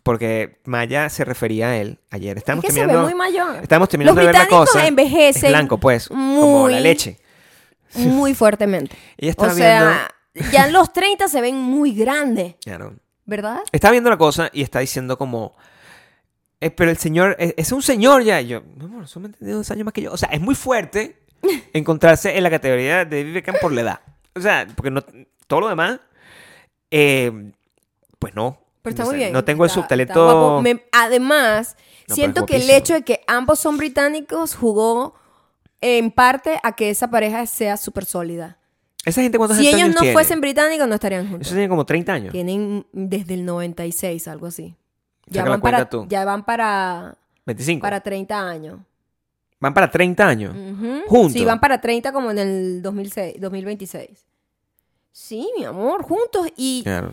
[0.04, 2.38] Porque Maya se refería a él ayer.
[2.38, 3.04] es Estamos se ve terminando.
[3.08, 3.58] muy mayor.
[3.62, 4.88] Estamos terminando Los de ver la cosa.
[4.88, 6.08] envejecen Es blanco, pues.
[6.08, 7.20] Como muy- la leche.
[7.96, 8.96] Muy fuertemente.
[9.18, 10.12] Ella O estaba sea,
[10.52, 12.96] ya en los 30 se ven muy grandes, Claro.
[13.26, 13.60] ¿verdad?
[13.72, 15.56] Está viendo la cosa y está diciendo como...
[16.62, 18.42] "Eh, pero el señor, es, es un señor ya.
[18.42, 19.06] Y yo, mi amor,
[19.38, 20.12] tiene dos años más que yo.
[20.14, 21.18] O sea, es muy fuerte
[21.74, 24.00] encontrarse en la categoría de Beckham por la edad.
[24.36, 25.04] O sea, porque no,
[25.48, 26.00] todo lo demás,
[26.90, 27.52] eh,
[28.20, 28.58] pues no.
[28.82, 29.34] Pero está No muy sé, bien.
[29.34, 30.62] no tengo el está- está subtalento-.
[30.64, 31.76] Me- además,
[32.08, 35.16] pero siento que el hecho de que ambos son británicos jugó
[35.82, 38.58] en parte a que esa pareja sea súper sólida.
[39.06, 41.48] ¿Esa gente cuántos Si años ellos no fuesen británicos, no estarían juntos.
[41.48, 42.32] Eso tiene como 30 años.
[42.32, 44.76] Tienen desde el 96, algo así.
[45.28, 46.06] Ya van, para, tú.
[46.10, 47.16] ya van para,
[47.46, 47.82] 25.
[47.82, 48.80] para 30 años.
[49.60, 50.56] Van para 30 años.
[50.56, 51.02] Ujú.
[51.08, 51.34] ¿Juntos?
[51.34, 54.26] Sí, van para 30 como en el 2006, 2026.
[55.12, 56.48] Sí, mi amor, juntos.
[56.58, 57.12] Y Claro.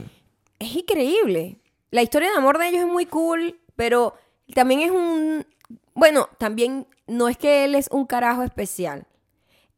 [0.59, 1.59] Es increíble.
[1.91, 4.15] La historia de amor de ellos es muy cool, pero
[4.55, 5.47] también es un...
[5.95, 9.07] Bueno, también no es que él es un carajo especial.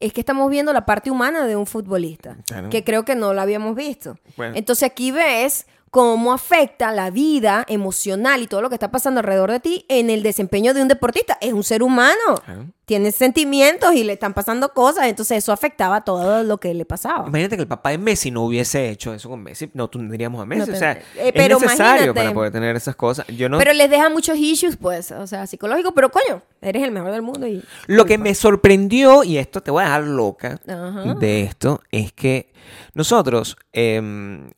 [0.00, 2.70] Es que estamos viendo la parte humana de un futbolista, Claro.
[2.70, 4.16] que creo que no lo habíamos visto.
[4.36, 4.54] Bueno.
[4.56, 9.50] Entonces aquí ves cómo afecta la vida emocional y todo lo que está pasando alrededor
[9.50, 11.36] de ti en el desempeño de un deportista.
[11.40, 12.14] Es un ser humano.
[12.44, 12.66] Claro.
[12.84, 17.28] Tiene sentimientos y le están pasando cosas, entonces eso afectaba todo lo que le pasaba.
[17.28, 19.70] Imagínate que el papá de Messi no hubiese hecho eso con Messi.
[19.74, 20.70] No tendríamos a Messi.
[20.70, 22.20] No o sea, eh, pero es necesario imagínate.
[22.20, 23.28] para poder tener esas cosas.
[23.28, 23.58] Yo no...
[23.58, 27.22] Pero les deja muchos issues, pues, o sea, psicológicos, pero coño, eres el mejor del
[27.22, 27.62] mundo y...
[27.86, 31.14] Lo que me sorprendió, y esto te voy a dejar loca Ajá.
[31.14, 32.49] de esto, es que
[32.94, 34.50] nosotros em,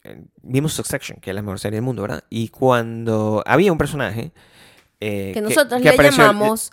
[0.42, 2.24] vimos Succession, que es la mejor serie del mundo, ¿verdad?
[2.30, 4.32] Y cuando había un personaje...
[5.00, 6.70] eh, Que nosotros que le apareció- llamamos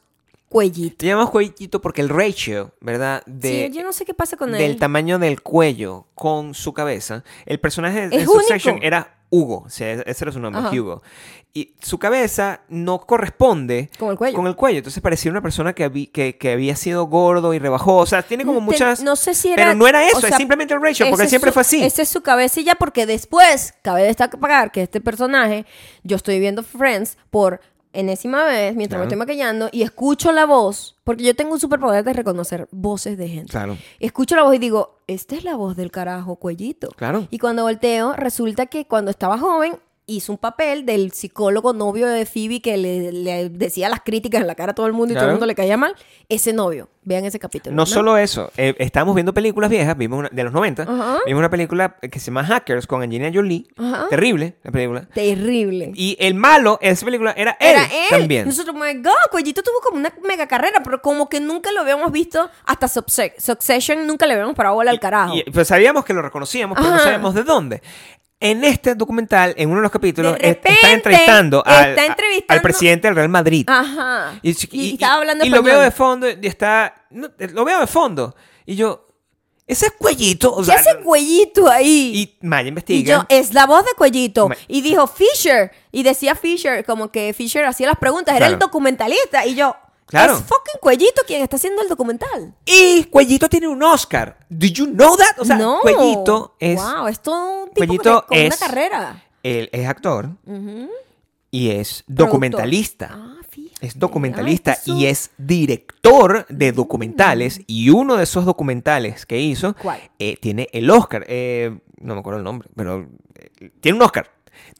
[0.48, 1.06] cuellito.
[1.06, 3.22] Le llamamos cuellito porque el ratio, ¿verdad?
[3.26, 4.78] De, sí, yo no sé qué pasa con del él.
[4.78, 7.24] tamaño del cuello con su cabeza.
[7.46, 8.88] El personaje de Es Succession único.
[8.88, 10.72] era Hugo, o sea, ese era su nombre, Ajá.
[10.76, 11.02] Hugo.
[11.54, 14.36] Y su cabeza no corresponde Con el cuello.
[14.36, 14.78] con el cuello.
[14.80, 17.98] Entonces parecía una persona que, habí- que, que había sido gordo y rebajó.
[17.98, 19.02] O sea, tiene como Te- muchas...
[19.04, 19.56] no sé si era...
[19.64, 21.84] Pero no era eso, o sea, es simplemente el ratio, porque siempre su- fue así.
[21.84, 25.66] Esa es su cabecilla porque después, cabe destacar que este personaje,
[26.04, 27.62] yo estoy viendo Friends por
[27.94, 32.04] enésima vez mientras me estoy maquillando y escucho la voz, porque yo tengo un superpoder
[32.04, 33.52] de reconocer voces de gente.
[33.52, 36.90] Claro, Escucho la voz y digo, esta es la voz del carajo, cuellito.
[36.96, 37.28] claro.
[37.32, 39.78] Y cuando volteo, resulta que cuando estaba joven
[40.10, 44.48] hizo un papel del psicólogo novio de Phoebe que le, le decía las críticas en
[44.48, 45.32] la cara a todo el mundo y todo Claro.
[45.32, 45.96] el mundo le caía mal.
[46.28, 46.90] Ese novio.
[47.02, 47.76] Vean ese capítulo.
[47.76, 51.18] No solo eso, eh, estábamos viendo películas viejas, vimos una, de los 90, Ajá.
[51.26, 54.08] vimos una película que se llama Hackers con Angelina Jolie, Ajá.
[54.10, 55.08] terrible la película.
[55.14, 55.92] Terrible.
[55.96, 58.10] Y el malo en esa película era él, Era él.
[58.12, 58.46] también.
[58.46, 62.12] Nosotros, my God, Cuellito tuvo como una mega carrera, pero como que nunca lo habíamos
[62.12, 65.36] visto hasta Succession, nunca le habíamos parado bola al carajo.
[65.36, 67.82] Y, pues sabíamos que lo reconocíamos, pero no sabíamos de dónde.
[68.42, 72.62] En este documental, en uno de los capítulos, De entrevistando, al, está a- entrevistando- al
[72.62, 73.66] presidente del Real Madrid.
[73.68, 74.40] Ajá.
[74.42, 75.76] Y, Y, estaba hablando y lo español.
[75.76, 77.06] veo de fondo y está.
[77.10, 78.36] no, lo veo de fondo.
[78.66, 79.06] Y yo.
[79.68, 80.52] Ese es cuellito.
[80.52, 82.38] O ¿Qué sea, hace Cuellito ahí?
[82.42, 83.18] Y Maya Y investiga.
[83.18, 84.50] yo, es la voz de Cuellito.
[84.50, 85.72] Ma- Y dijo Fisher.
[85.92, 88.36] Y decía Fisher, como que Fisher hacía las preguntas.
[88.36, 88.66] Era el Claro.
[88.66, 89.46] documentalista.
[89.46, 89.76] Y yo,
[90.10, 90.34] Claro.
[90.34, 92.54] es fucking Cuellito quien está haciendo el documental.
[92.66, 94.38] Y Cuellito tiene un Oscar.
[94.50, 95.40] ¿Did you know that?
[95.40, 95.80] O sea, no.
[95.82, 96.82] Cuellito es.
[96.82, 99.24] Wow, es todo un tipo Cuellito que- con una es- carrera.
[99.44, 100.30] Él es actor
[101.52, 102.26] y es Productor.
[102.28, 103.10] documentalista.
[103.12, 103.36] Ah.
[103.82, 107.62] Es documentalista Ah, y es director de documentales.
[107.66, 109.76] Y uno de esos documentales que hizo
[110.20, 111.26] eh, tiene el Oscar.
[111.30, 114.30] Eh, no me acuerdo el nombre, pero eh, tiene un Oscar.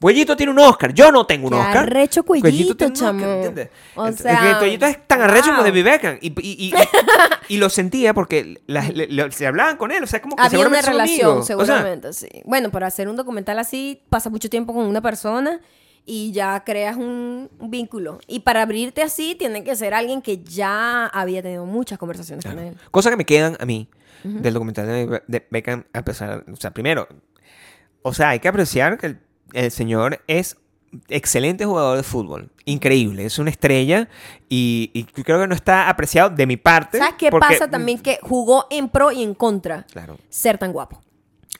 [0.00, 0.94] Cuellito tiene un Oscar.
[0.94, 1.76] Yo no tengo un Qué Oscar.
[1.78, 3.32] arrecho Cuellito, tiene un Oscar, chamo.
[3.32, 3.68] ¿entiendes?
[3.94, 6.18] O sea, el Cuellito es tan arrecho como de Beckham.
[6.22, 6.74] Y, y, y,
[7.48, 10.02] y lo sentía porque la- le- le- se hablaban con él.
[10.02, 11.44] O sea, como que Había una seguramente relación, amigos.
[11.44, 12.28] O sea, seguramente, sí.
[12.44, 15.60] Bueno, para hacer un documental así, pasa mucho tiempo con una persona
[16.06, 18.20] y ya creas un, un vínculo.
[18.26, 22.58] Y para abrirte así, tiene que ser alguien que ya había tenido muchas conversaciones con
[22.58, 22.74] él.
[22.90, 23.86] Cosas que me quedan a mí
[24.24, 27.06] del documental de, de Beckham, a pesar, o sea, primero,
[28.02, 29.18] o sea, hay que apreciar que el,
[29.52, 30.56] el señor es
[31.08, 34.08] excelente jugador de fútbol, increíble, es una estrella
[34.48, 36.98] y, y creo que no está apreciado de mi parte.
[36.98, 38.00] ¿Sabes qué porque- pasa también?
[38.00, 40.18] Que jugó en pro y en contra Claro.
[40.28, 41.00] ser tan guapo.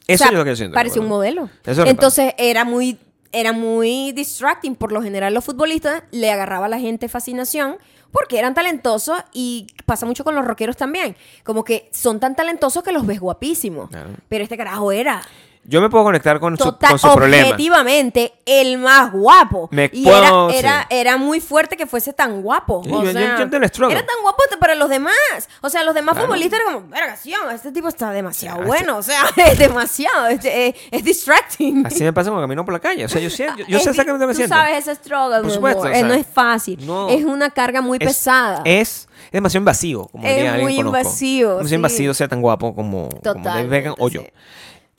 [0.08, 0.74] Eso O sea, es lo que siento.
[0.74, 1.44] Parecía un modelo.
[1.62, 2.98] Eso es lo que Entonces era muy,
[3.30, 4.74] era muy distracting.
[4.74, 7.76] Por lo general, los futbolistas le agarraba a la gente fascinación
[8.10, 11.14] porque eran talentosos y pasa mucho con los rockeros también.
[11.44, 13.90] Como que son tan talentosos que los ves guapísimos.
[13.90, 14.10] Claro.
[14.28, 15.22] Pero este carajo era
[15.62, 17.44] Yo me puedo conectar con su, total, con su problema.
[17.50, 19.68] objetivamente el más guapo.
[19.70, 20.86] Me y puedo- era, era, sí.
[20.90, 22.82] era muy fuerte que fuese tan guapo.
[22.82, 23.96] Sí, o yo- yo sea, el struggle.
[23.96, 25.14] era tan guapo para los demás.
[25.60, 26.26] O sea, los demás Claro.
[26.28, 28.96] futbolistas eran como, vergación, este tipo está demasiado bueno.
[28.98, 31.86] O sea, es demasiado, es, es- es distracting.
[31.86, 33.04] Así me pasa cuando camino por la calle.
[33.04, 34.54] O sea, yo, siento, yo, yo Es sé exactamente lo que Tú siento.
[34.56, 36.84] sabes ese struggle, Por supuesto, o Eh, sea, no es fácil.
[36.86, 37.08] no.
[37.08, 38.62] es una carga muy Es- pesada.
[38.64, 40.08] Es, es demasiado invasivo.
[40.08, 41.74] Como Es muy invasivo, Demasiado sí.
[41.74, 44.22] invasivo ser tan guapo como, como David Totalmente, Beckham o yo.
[44.22, 44.26] sí.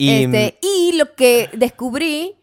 [0.04, 2.34] Y, Este, y lo que descubrí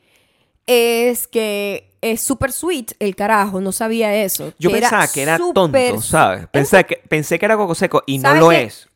[0.66, 3.60] es que es súper sweet el carajo.
[3.60, 4.54] No sabía eso.
[4.60, 6.48] Yo que pensaba que era tonto, ¿sabes?
[6.48, 8.90] Pensé que, pensé que era coco seco y no ¿Sabes lo es.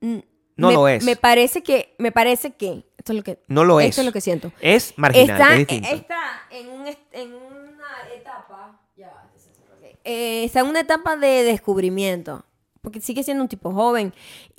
[0.00, 1.04] No me, lo es.
[1.04, 3.90] Me parece que, me parece que Esto es lo que, No lo es.
[3.90, 4.52] Esto es lo que siento.
[4.60, 5.88] Es marginal, está, es distinto.
[5.88, 8.78] está en, un est- en una etapa.
[8.96, 9.30] ya va,
[9.78, 9.96] ok.
[10.04, 12.44] Eh, está en una etapa de descubrimiento.
[12.82, 14.12] Porque sigue siendo un tipo joven.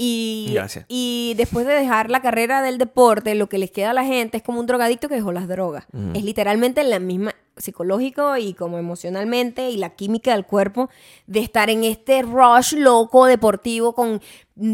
[0.03, 0.85] Y, Gracias.
[0.87, 4.37] y después de dejar la carrera del deporte, lo que les queda a la gente
[4.37, 5.85] es como un drogadicto que dejó las drogas.
[6.15, 10.89] Es literalmente la misma psicológico y como emocionalmente y la química del cuerpo
[11.27, 14.21] de estar en este rush loco deportivo con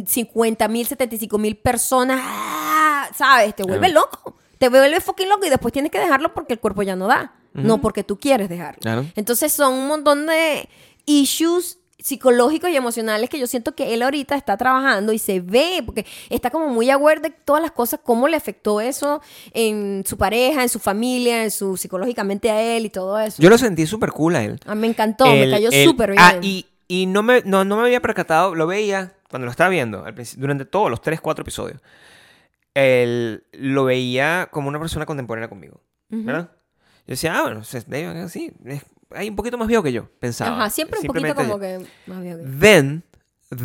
[0.05, 2.21] 50 mil, 75 mil personas.
[2.23, 3.09] ¡ah!
[3.13, 3.53] ¿Sabes?
[3.53, 4.38] Te vuelve loco.
[4.57, 7.34] Te vuelve fucking loco y después tienes que dejarlo porque el cuerpo ya no da.
[7.51, 9.03] No porque tú quieres dejarlo.
[9.17, 10.69] Entonces son un montón de
[11.05, 15.82] issues psicológicos y emocionales que yo siento que él ahorita está trabajando y se ve,
[15.86, 19.22] porque está como muy aware de todas las cosas, cómo le afectó eso
[19.54, 23.41] en su pareja, en su familia, en su psicológicamente a él y todo eso.
[23.41, 24.60] Yo lo sentí súper cool a él.
[24.68, 26.22] Ah, me encantó, me El- cayó el- súper bien.
[26.24, 29.70] Ah, y, y no, me, no, no me había percatado, lo veía cuando lo estaba
[29.72, 31.82] viendo, al durante todos los 3, 4 episodios.
[32.74, 36.52] Él lo veía como una persona contemporánea conmigo, ¿verdad?
[37.08, 38.84] Yo decía, ah, bueno, se- debe- sí, es,
[39.16, 40.55] hay un poquito más viejo que yo, pensaba.
[40.58, 43.03] Ajá, siempre un poquito como que más bien que- Then,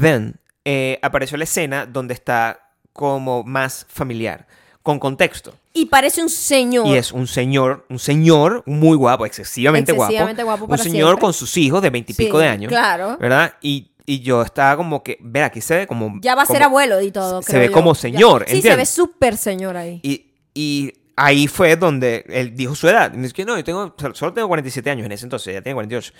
[0.00, 4.46] then, eh, apareció la escena donde está como más familiar,
[4.82, 5.54] con contexto.
[5.72, 6.86] Y parece un señor.
[6.86, 11.20] Y es un señor, un señor muy guapo, excesivamente, Excesivamente guapo Un para señor siempre.
[11.22, 12.68] con sus hijos de veintipico Sí, de años.
[12.68, 13.16] Claro.
[13.18, 13.54] ¿Verdad?
[13.62, 16.18] Y, y yo estaba como que, ver, aquí se ve como...
[16.20, 17.40] Ya va a ser abuelo y todo.
[17.40, 17.72] se creo ve yo.
[17.72, 18.00] como Ya.
[18.00, 20.00] señor, Sí, se ve súper señor ahí.
[20.02, 23.12] Y, y ahí fue donde él dijo su edad.
[23.12, 25.62] Y me dice que no, yo tengo, solo tengo 47 años en ese entonces, ya
[25.62, 26.12] tiene 48.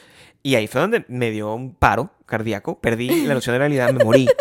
[0.43, 4.05] Y ahí fue donde me dio un paro cardíaco, perdí la noción de realidad, me
[4.05, 4.29] morí.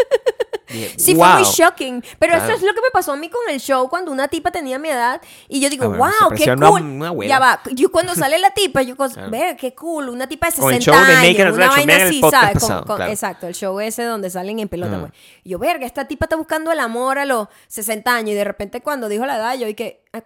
[0.71, 1.25] Dije, Sí, "Wow".
[1.25, 2.01] fue muy shocking.
[2.17, 2.45] Pero Claro.
[2.45, 4.79] eso es lo que me pasó a mí con el show cuando una tipa tenía
[4.79, 5.21] mi edad.
[5.49, 6.81] Y yo digo, Ah, bueno, wow, qué una- cool.
[6.81, 7.29] una abuela.
[7.29, 7.61] ya va.
[7.73, 9.29] Yo cuando sale la tipa, yo, cos- Claro.
[9.31, 10.07] ver, qué cool.
[10.07, 11.37] Una tipa de 60 Con el show de años.
[11.37, 12.51] Naked una vaina el así, ¿sabes?
[12.51, 13.11] Con- pasado, con- claro.
[13.11, 15.11] Exacto, el show ese donde salen en pelota, güey.
[15.43, 18.29] Y yo, verga, esta tipa está buscando el amor a los 60 años.
[18.29, 20.23] Y de repente cuando dijo la edad, yo dije, "Ah,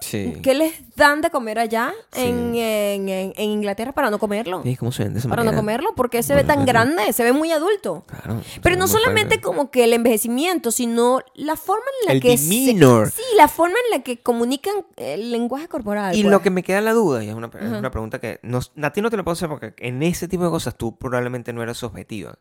[0.00, 0.38] Sí.
[0.42, 2.22] ¿qué les dan de comer allá Sí.
[2.22, 4.62] en, en- en- en Inglaterra para no comerlo?
[4.62, 5.60] Sí, ¿Cómo se ven de esa Para no manera?
[5.60, 8.04] comerlo, porque se ve tan pues, grande, se ve muy adulto.
[8.06, 12.36] Claro, Pero no solamente como que el envejecimiento, sino la forma en la El que
[12.36, 13.10] se- demeanor.
[13.10, 16.14] sí, la forma en la que comunican el lenguaje corporal.
[16.16, 16.30] Y pues.
[16.30, 18.92] lo que me queda la duda, y es una, es una pregunta que no, a
[18.92, 21.62] ti no te lo puedo hacer porque en ese tipo de cosas tú probablemente no
[21.62, 22.38] eres objetiva.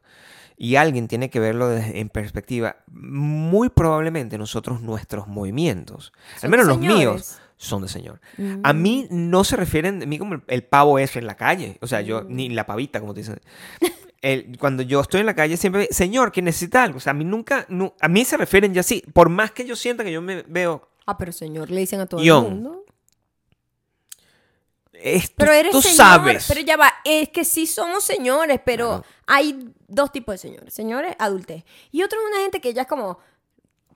[0.60, 2.78] Y alguien tiene que verlo desde- en perspectiva.
[2.92, 6.98] Muy probablemente nosotros, nuestros movimientos, al menos los señores.
[6.98, 8.22] míos, son de señor.
[8.64, 11.78] A mí no se refieren a mí como el, el pavo ese en la calle.
[11.82, 12.36] O sea, yo, Mm.
[12.36, 13.42] ni la pavita, como te dicen.
[14.22, 16.98] El- cuando yo estoy en la calle siempre, señor, que necesita algo.
[16.98, 19.04] O sea, a mí nunca, nu- a mí se refieren ya así.
[19.14, 22.06] Por más que yo sienta que yo me veo Ah, pero señor, le dicen a
[22.06, 22.84] todo el mundo.
[24.94, 26.46] Esto, Pero eres tú señor, sabes.
[26.48, 30.74] Pero ya va, es que sí somos señores, pero hay dos tipos de señores.
[30.74, 31.62] Señores adultos.
[31.92, 33.20] Y otro es una gente que ya es como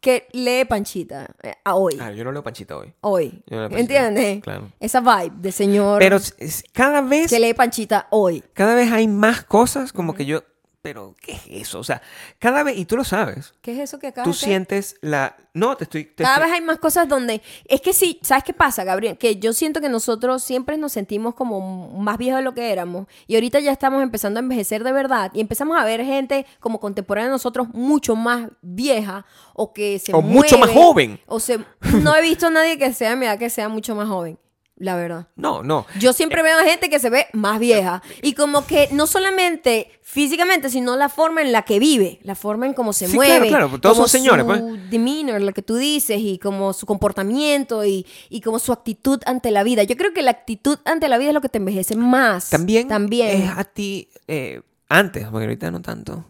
[0.01, 1.95] que lee Panchita eh, a hoy.
[1.95, 2.91] Claro, yo no leo Panchita hoy.
[3.01, 3.43] Hoy.
[3.45, 4.07] Yo no leo Panchita.
[4.07, 4.43] ¿Entiendes?
[4.43, 4.71] Claro.
[4.79, 8.43] Esa vibe de señor Pero es- cada vez, que lee Panchita hoy.
[8.53, 10.43] cada vez hay más cosas como que yo,
[10.81, 11.79] pero ¿qué es eso?
[11.79, 12.01] O sea,
[12.39, 15.35] cada vez, y tú lo sabes, ¿Qué es eso que acabas tú de sientes la...
[15.53, 16.05] No, te estoy...
[16.05, 17.41] te Cada estoy- vez hay más cosas donde...
[17.65, 19.17] Es que sí, ¿sabes qué pasa, Gabriel?
[19.17, 23.07] Que yo siento que nosotros siempre nos sentimos como más viejos de lo que éramos.
[23.27, 25.29] Y ahorita ya estamos empezando a envejecer de verdad.
[25.33, 29.25] Y empezamos a ver gente como contemporánea de nosotros mucho más vieja.
[29.53, 31.19] O que se O mucho más joven.
[31.27, 31.59] O se...
[32.01, 34.39] No he visto a nadie que sea, mira, que sea mucho más joven.
[34.81, 35.27] La verdad.
[35.35, 35.85] No, no.
[35.99, 38.01] Yo siempre veo a gente que se ve más vieja.
[38.23, 42.65] Y como que no solamente físicamente, sino la forma en la que vive, la forma
[42.65, 43.47] en cómo se Sí, mueve.
[43.47, 44.89] claro, claro, todos como son señores, su pues.
[44.89, 49.51] demeanor, lo que tú dices, y como su comportamiento y, y como su actitud ante
[49.51, 49.83] la vida.
[49.83, 52.49] Yo creo que la actitud ante la vida es lo que te envejece más.
[52.49, 53.39] También, También.
[53.43, 56.25] es a ti, eh, antes, porque ahorita no tanto,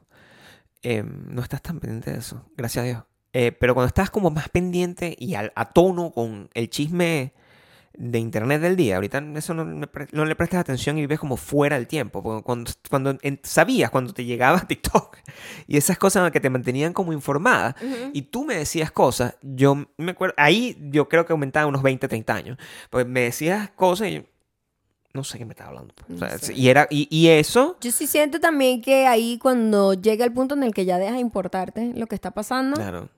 [0.84, 3.04] eh, no estás tan pendiente de eso, gracias a Dios.
[3.32, 7.34] Eh, pero cuando estás como más pendiente y al, a tono con el chisme
[8.04, 11.76] de internet del día, ahorita eso no, no le prestas atención y vives como fuera
[11.78, 12.42] del tiempo.
[12.44, 15.18] Cuando, cuando en- sabías, cuando te llegaba TikTok
[15.68, 17.76] y esas cosas que te mantenían como informada
[18.14, 22.08] y tú me decías cosas, yo me acuerdo, ahí yo creo que aumentaba unos 20,
[22.08, 22.58] 30 años.
[22.90, 24.22] Pues me decías cosas y yo,
[25.14, 25.94] no sé qué me estaba hablando.
[25.94, 26.10] pues.
[26.16, 26.54] O sea, No sé.
[26.54, 30.56] Y, era, y, y eso, Yo sí siento también que ahí cuando llega el punto
[30.56, 33.10] en el que ya deja de importarte lo que está pasando, claro.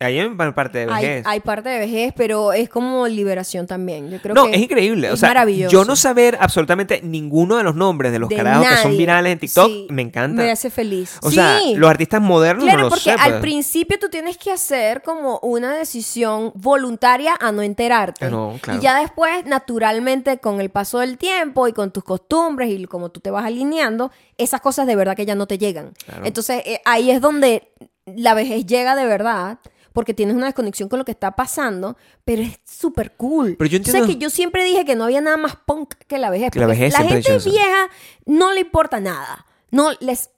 [0.00, 1.26] Ahí hay parte de vejez.
[1.26, 4.08] hay parte de vejez, pero es como liberación también.
[4.10, 5.10] Yo creo no, que es increíble.
[5.10, 5.72] o es sea, maravilloso.
[5.72, 9.32] yo no saber absolutamente ninguno de los nombres de los de carajos que son virales
[9.32, 10.40] en TikTok Sí, me encanta.
[10.40, 11.18] Me hace feliz.
[11.22, 11.34] O sí.
[11.34, 13.40] sea, los artistas modernos Claro, no lo porque al pues.
[13.40, 18.26] principio tú tienes que hacer como una decisión voluntaria a no enterarte.
[18.26, 18.78] Ah, no, claro.
[18.78, 23.08] Y ya después, naturalmente, con el paso del tiempo y con tus costumbres y como
[23.10, 25.92] tú te vas alineando, esas cosas de verdad que ya no te llegan.
[26.06, 26.24] Claro.
[26.24, 27.72] Entonces, eh, ahí es donde
[28.06, 29.58] la vejez llega de verdad.
[29.98, 33.56] Porque tienes una desconexión con lo que está pasando, pero es súper cool.
[33.58, 35.94] Pero yo O sea, entiendo- que yo siempre dije que no había nada más punk
[36.06, 36.52] que la vejez.
[36.52, 37.88] Que la vejez la gente vieja
[38.24, 39.44] no le importa nada.
[39.72, 40.30] No les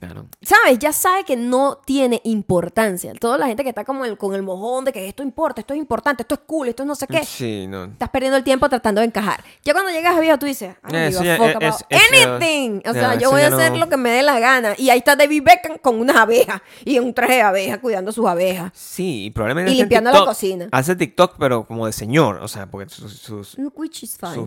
[0.00, 0.26] Claro.
[0.42, 0.78] ¿Sabes?
[0.78, 3.12] Ya sabe que no tiene importancia.
[3.14, 5.74] Toda la gente que está como el- con el mojón de que esto importa, esto
[5.74, 7.22] es importante, esto es cool, esto es no sé qué.
[7.24, 7.84] Sí, no.
[7.84, 9.44] Estás perdiendo el tiempo tratando de encajar.
[9.62, 11.56] Ya cuando llegas a viejo, tú dices, I don't Eh, give eso a ya- fuck
[11.62, 12.80] about es- anything.
[12.88, 14.74] O sea, yo voy a hacer no- lo que me dé la gana.
[14.78, 18.26] Y ahí está David Beckham con unas abejas y un traje de abeja cuidando sus
[18.26, 18.72] abejas.
[18.74, 20.68] Sí, y probablemente Y limpiando la cocina.
[20.72, 22.36] Hace TikTok, pero como de señor.
[22.42, 23.56] O sea, porque sus,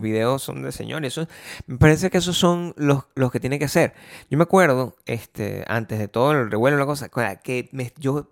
[0.02, 1.04] videos son de señor.
[1.04, 1.28] y Eso,
[1.68, 3.94] me parece que esos son los, los que tiene que hacer.
[4.30, 8.32] Yo me acuerdo, este, antes de todo el revuelo, la cosa, que me- yo.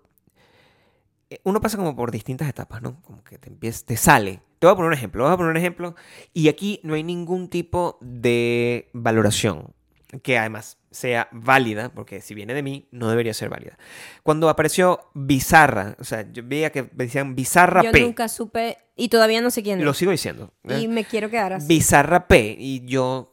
[1.30, 3.00] eh, Uno pasa como por distintas etapas, ¿no?
[3.02, 4.40] Como que te empieza, te sale.
[4.58, 5.94] Te voy a poner un ejemplo, voy a poner un ejemplo.
[6.32, 9.74] Y aquí no hay ningún tipo de valoración
[10.22, 13.78] que además sea válida, porque si viene de mí, no debería ser válida.
[14.22, 18.02] Cuando apareció Bizarra, o sea, yo veía que decían Bizarra Yo P.
[18.02, 19.84] nunca supe y todavía no sé quién es.
[19.86, 20.52] Lo sigo diciendo.
[20.68, 20.80] ¿eh?
[20.80, 21.66] Y me quiero quedar así.
[21.66, 22.54] Bizarra P.
[22.58, 23.32] Y yo,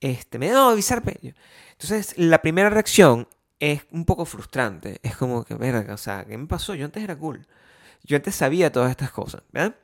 [0.00, 1.18] este, me no, Bizarra P.
[1.20, 1.32] Yo-
[1.80, 3.26] Entonces, la primera reacción
[3.58, 5.00] es un poco frustrante.
[5.02, 6.74] Es como que, verga, o sea, ¿qué me pasó?
[6.74, 7.46] Yo antes era cool.
[8.04, 9.74] Yo antes sabía todas estas cosas, ¿verdad?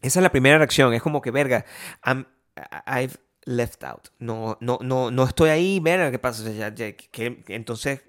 [0.00, 0.92] Esa es la primera reacción.
[0.94, 1.64] Es como que, verga,
[2.04, 2.26] I'm-
[2.86, 4.08] I've left out.
[4.18, 6.42] No, no, no, no estoy ahí, verga, ¿qué pasa?
[6.42, 8.02] O sea, ya- ya, que- entonces,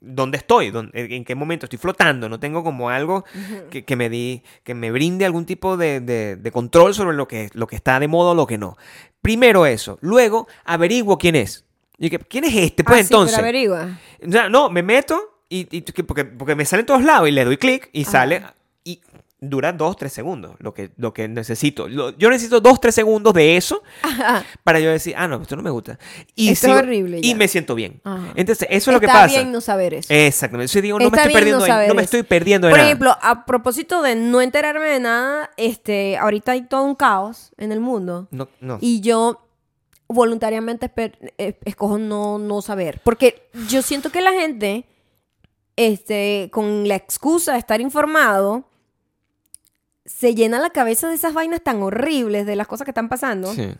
[0.00, 0.70] ¿dónde estoy?
[0.70, 2.28] ¿Dónde- ¿En qué momento estoy flotando?
[2.28, 3.24] No tengo como algo
[3.70, 7.26] que, que me di, que me brinde algún tipo de, de- de control sobre lo
[7.28, 8.76] que, lo que está de moda o lo que no.
[9.22, 9.98] Primero eso.
[10.00, 11.64] Luego, averiguo quién es.
[11.98, 12.82] Y que, ¿quién es este?
[12.84, 13.38] Pues Ah, sí, pero entonces.
[13.38, 13.98] averigua.
[14.26, 17.28] O sea, no, me meto y, y que- porque, porque me sale en todos lados
[17.28, 18.10] y le doy clic y Ajá.
[18.10, 18.42] sale
[18.82, 19.00] y
[19.40, 21.86] dura dos, tres segundos lo que, lo que necesito.
[21.86, 24.42] Lo- yo necesito dos, tres segundos de eso Ajá.
[24.64, 25.98] para yo decir, ah, no, esto no me gusta.
[26.34, 27.36] Y, Esto es horrible y ya.
[27.36, 28.00] me siento bien.
[28.04, 28.32] Ajá.
[28.36, 29.34] Entonces, eso es lo que Está pasa.
[29.40, 30.12] bien no saber eso.
[30.12, 30.72] Exactamente.
[30.72, 32.70] Yo digo, no me Está estoy bien perdiendo, no de- no, me estoy perdiendo de
[32.72, 32.88] Por nada.
[32.88, 37.70] ejemplo, a propósito de no enterarme de nada, este, ahorita hay todo un caos en
[37.70, 38.78] el mundo no, no.
[38.80, 39.43] y yo
[40.14, 40.90] voluntariamente
[41.38, 43.00] eh, escojo no, no saber.
[43.04, 44.86] Porque yo siento que la gente,
[45.76, 48.64] este, con la excusa de estar informado,
[50.06, 53.52] se llena la cabeza de esas vainas tan horribles de las cosas que están pasando.
[53.54, 53.70] Sí.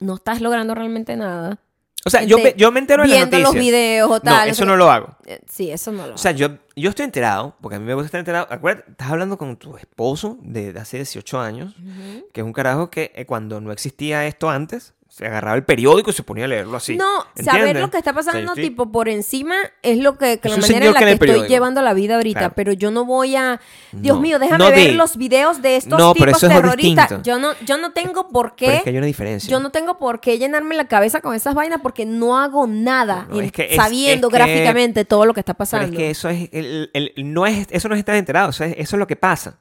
[0.00, 1.58] No estás logrando realmente nada.
[2.06, 3.54] O sea, yo yo me entero de las Viendo noticias.
[3.54, 4.46] los videos o tal.
[4.46, 5.16] no, eso no lo hago.
[5.26, 7.92] Eh, Sí, eso no lo O sea, yo, yo estoy enterado, porque a mí me
[7.94, 8.46] gusta estar enterado.
[8.50, 12.24] Acuérdate, estás hablando con tu esposo de, de hace 18 años, Ujú.
[12.32, 16.10] que es un carajo que eh, cuando no existía esto antes, se agarraba el periódico
[16.10, 16.96] y se ponía a leerlo así.
[16.96, 17.04] No,
[17.42, 20.38] saber lo que está O sea, yo pasando estoy- tipo por encima es lo que,
[20.38, 21.48] que Es la manera en la que estoy periódico.
[21.48, 22.54] llevando la vida ahorita, Claro.
[22.56, 23.60] pero yo no voy a
[23.92, 27.22] Dios No, mío, déjame no ver de- los videos de estos No, tipos es terroristas.
[27.22, 29.50] Yo no yo no tengo por qué es que hay una diferencia.
[29.50, 33.26] yo no tengo por qué llenarme la cabeza con esas vainas porque no hago nada
[33.32, 35.88] en- que sabiendo gráficamente todo lo que está Pero pasando.
[35.92, 38.74] es que eso es, el- el- no es, eso no es estar enterado, eso es,
[38.78, 39.58] eso es lo que pasa.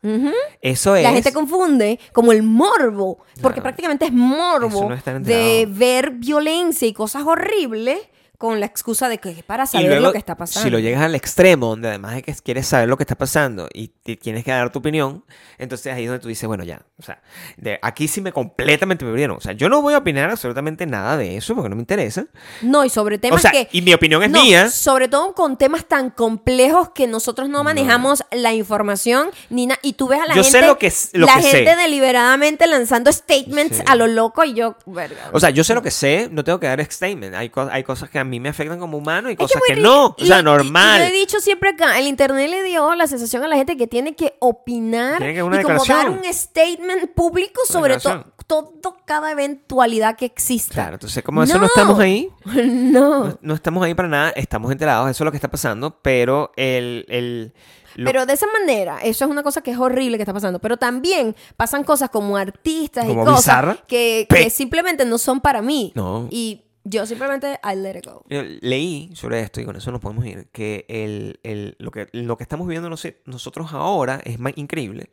[0.62, 1.04] Eso es...
[1.04, 5.47] La gente confunde como el morbo, porque prácticamente es morbo eso no es estar de
[5.48, 5.80] enterado.
[5.80, 8.00] ver violencia y cosas horribles
[8.38, 10.64] con la excusa de que es para saber luego, lo que está pasando.
[10.64, 13.68] si lo llegas al extremo, donde además de que quieres saber lo que está pasando
[13.74, 15.24] y tienes que dar tu opinión,
[15.58, 17.20] entonces ahí es donde tú dices, bueno, ya, o sea,
[17.58, 19.38] de, aquí sí me completamente me perdieron.
[19.38, 22.28] O sea, yo no voy a opinar absolutamente nada de eso porque no me interesa.
[22.62, 23.68] No, y sobre temas o sea, que...
[23.72, 24.70] y mi opinión es No, mía.
[24.70, 29.94] Sobre todo con temas tan complejos que nosotros no manejamos la información ni na- y
[29.94, 31.50] tú ves a la Yo gente sé lo que lo la que sé.
[31.50, 33.84] gente deliberadamente lanzando statements Sí.
[33.88, 35.30] a lo loco y yo verga.
[35.34, 37.34] O sea, yo sé lo que sé, no tengo que dar statement.
[37.36, 39.76] Hay, co- hay cosas que a mí me afectan como humano y Es cosas que,
[39.78, 40.16] no.
[40.20, 41.02] O sea, y- y- normal.
[41.02, 43.76] Y, yo he dicho siempre acá, el internet le dio la sensación a la gente
[43.78, 48.10] que tiene que opinar Tiene que una y como dar un statement público sobre to-
[48.10, 48.34] declaración.
[48.46, 50.74] todo cada eventualidad que exista.
[50.74, 53.26] Claro, entonces como eso no, estamos ahí, no.
[53.26, 56.52] no, no estamos ahí para nada, estamos enterados, eso es lo que está pasando, pero
[56.56, 57.06] el...
[57.10, 57.54] el
[57.96, 60.60] lo- Pero de esa manera, eso es una cosa que es horrible que está pasando.
[60.60, 63.78] Pero también pasan cosas como artistas y Como cosas Bizarra.
[63.88, 65.94] que, que simplemente no son para mí.
[65.96, 66.28] No.
[66.30, 68.24] Y yo simplemente, I let it go.
[68.30, 72.38] Leí sobre esto y con eso nos podemos ir, que, el, el- lo, que lo
[72.38, 75.10] que estamos viviendo nos- nosotros ahora es más increíble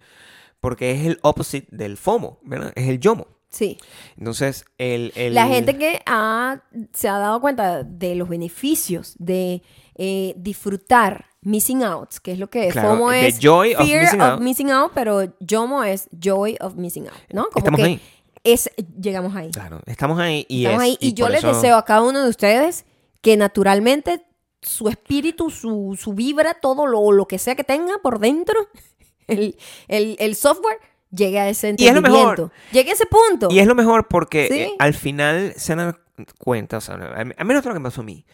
[0.61, 2.73] porque es el opposite del FOMO, ¿verdad?
[2.75, 3.27] Es el YOMO.
[3.51, 3.79] Sí.
[4.17, 5.13] Entonces, el...
[5.15, 9.63] el- La gente que ha, se ha dado cuenta de los beneficios de
[9.95, 12.73] eh, disfrutar missing outs, que es lo que es.
[12.73, 14.41] Claro, FOMO es joy of fear of out.
[14.41, 17.45] missing out, pero YOMO es joy of missing out, ¿no?
[17.53, 18.01] Como Estamos que ahí.
[18.45, 19.51] Es, llegamos ahí.
[19.51, 20.99] Claro, estamos ahí y Estamos es- ahí.
[21.01, 22.85] Y, yo por les eso- deseo a cada uno de ustedes
[23.23, 24.23] que naturalmente
[24.61, 28.69] su espíritu, su, su vibra, todo lo, lo que sea que tenga por dentro,
[29.27, 29.57] el,
[29.89, 30.79] el- el software,
[31.11, 32.43] llegue a ese Y es lo entendimiento.
[32.45, 32.51] mejor.
[32.73, 33.49] Llegue a ese punto.
[33.51, 34.59] Y es lo mejor porque Sí.
[34.61, 35.97] eh, al final se dan
[36.39, 38.25] cuenta, o sea, a, a menos lo que me pasó a mí.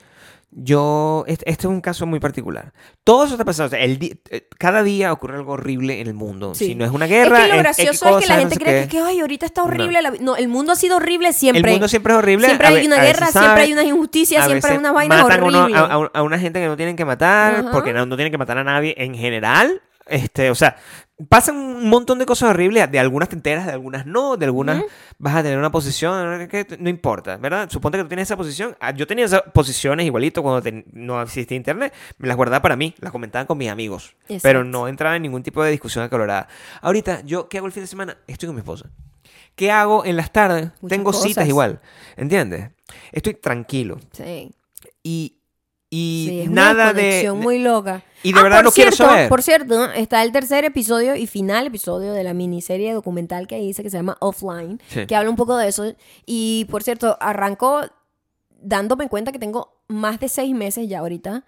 [0.53, 2.73] Yo, este, este es un caso muy particular.
[3.05, 3.69] Todo eso está pasando.
[3.69, 6.55] o sea, el di- eh, cada día ocurre algo horrible en el mundo.
[6.55, 6.67] Sí.
[6.67, 8.55] Si no es una guerra, es que lo gracioso es que cosa, la no gente
[8.57, 10.03] sé cree que, que, ay, ahorita está horrible.
[10.03, 10.19] la vi-".
[10.19, 11.61] No, el mundo ha sido horrible siempre.
[11.71, 12.47] El mundo siempre es horrible.
[12.47, 15.77] Siempre hay una guerra, sabe, siempre hay una injusticia, a siempre hay unas vainas horribles.
[15.77, 17.71] a, a- a una gente que no tienen que matar, Ajá.
[17.71, 19.81] porque no, no tienen que matar a nadie en general.
[20.07, 20.77] Este, o sea,
[21.29, 22.91] pasan un montón de cosas horribles.
[22.91, 24.37] De algunas te enteras, de algunas no.
[24.37, 24.83] De algunas
[25.19, 26.49] vas a tener una posición.
[26.49, 27.71] que No importa, ¿verdad?
[27.71, 28.77] Suponte que tú tienes esa posición.
[28.81, 31.95] Ah, Yo tenía esas posiciones igualito cuando no existía internet.
[32.19, 32.95] Me las guardaba para mí.
[33.01, 34.15] Las comentaba con mis amigos.
[34.43, 36.49] Pero no entraba en ningún tipo de discusión acalorada.
[36.81, 38.17] Ahorita, ¿yo qué hago el fin de semana?
[38.27, 38.91] Estoy con mi esposa.
[39.55, 40.71] ¿Qué hago en las tardes?
[40.81, 41.81] Muchas Tengo citas igual.
[42.17, 42.71] ¿Entiendes?
[43.13, 43.99] Estoy tranquilo.
[44.13, 44.53] Sí,
[45.03, 45.40] Y,
[45.91, 48.03] y sí, es nada una de, muy loca.
[48.23, 49.29] Y de Ah, verdad por no quiero cierto, saber.
[49.29, 53.83] Por cierto, está el tercer episodio y final episodio de la miniserie documental que hice
[53.83, 55.07] que se llama Offline, Sí.
[55.07, 55.93] que habla un poco de eso.
[56.27, 57.81] Y por cierto, arrancó
[58.61, 61.45] dándome cuenta que tengo más de seis meses ya ahorita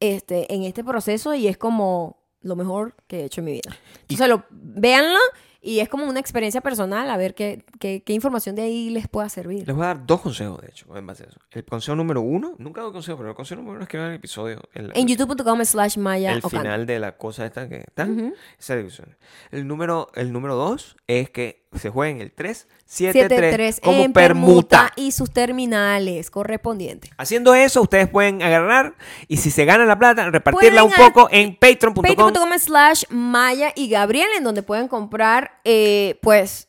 [0.00, 3.76] este, en este proceso y es como lo mejor que he hecho en mi vida.
[4.02, 5.18] Entonces, lo, véanlo
[5.60, 9.08] y es como una experiencia personal a ver qué, qué, qué información de ahí les
[9.08, 9.66] pueda servir.
[9.66, 11.40] Les voy a dar dos consejos, de hecho, en base a eso.
[11.50, 14.10] El consejo número uno, nunca doy consejo, pero el consejo número uno es que vean
[14.10, 14.62] el episodio.
[14.72, 18.04] El, En youtube.com slash maya el final de la cosa esta que está.
[18.04, 18.34] Ujú.
[18.58, 19.16] Esa división.
[19.50, 24.02] El número, el número dos es que se jueguen el 3, 7, 3 7-3 como
[24.02, 24.92] en permuta.
[24.96, 27.10] y sus terminales correspondientes.
[27.18, 28.94] Haciendo eso, ustedes pueden agarrar
[29.26, 32.04] y si se ganan la plata, repartirla un Pueden poco en patreon.com.
[32.04, 36.68] Patreon.com slash Maya y Gabriel, en donde pueden comprar, eh, pues,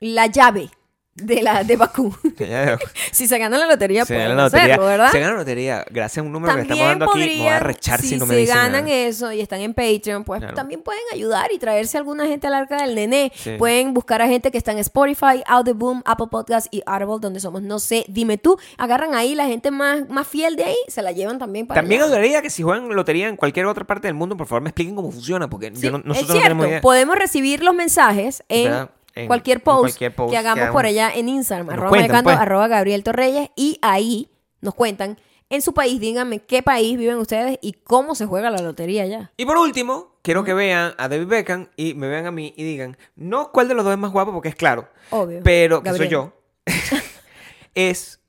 [0.00, 0.70] la llave
[1.16, 2.14] de la de Bakú.
[3.12, 4.64] Si se ganan la lotería, Se pueden gana la lotería.
[4.74, 5.12] hacerlo, ¿verdad?
[5.12, 5.84] Se gana la lotería.
[5.90, 7.18] Gracias a un número que estamos dando aquí.
[7.20, 8.96] Me voy a rechar si, si no me dicen ganan nada.
[8.96, 10.54] eso y están en Patreon, pues Claro.
[10.54, 13.30] también pueden ayudar y traerse a alguna gente al arca del nené.
[13.34, 13.52] Sí.
[13.58, 17.62] Pueden buscar a gente que está en Spotify, Audioboom, Apple Podcast y Audible, donde somos,
[17.62, 18.58] no sé, dime tú.
[18.78, 22.02] Agarran ahí la gente más, más fiel de ahí, se la llevan también para También
[22.02, 24.96] ayudaría que si juegan lotería en cualquier otra parte del mundo, por favor me expliquen
[24.96, 26.80] cómo funciona, porque Sí, yo no- es nosotros no cierto, tenemos idea.
[26.80, 28.90] podemos recibir los mensajes en, ¿Verdad?
[29.14, 32.36] En- cualquier, post cualquier post que hagamos por allá en Instagram, arroba, cuentan, pues.
[32.36, 34.28] arroba Gabriel Torreyes, y ahí
[34.60, 35.18] nos cuentan
[35.50, 39.32] en su país, díganme qué país viven ustedes y cómo se juega la lotería allá.
[39.36, 42.64] Y por último, quiero que vean a David Beckham y me vean a mí y
[42.64, 45.40] digan, no cuál de los dos es más guapo, porque es claro, Obvio.
[45.44, 46.32] pero que soy yo,
[47.74, 48.20] es,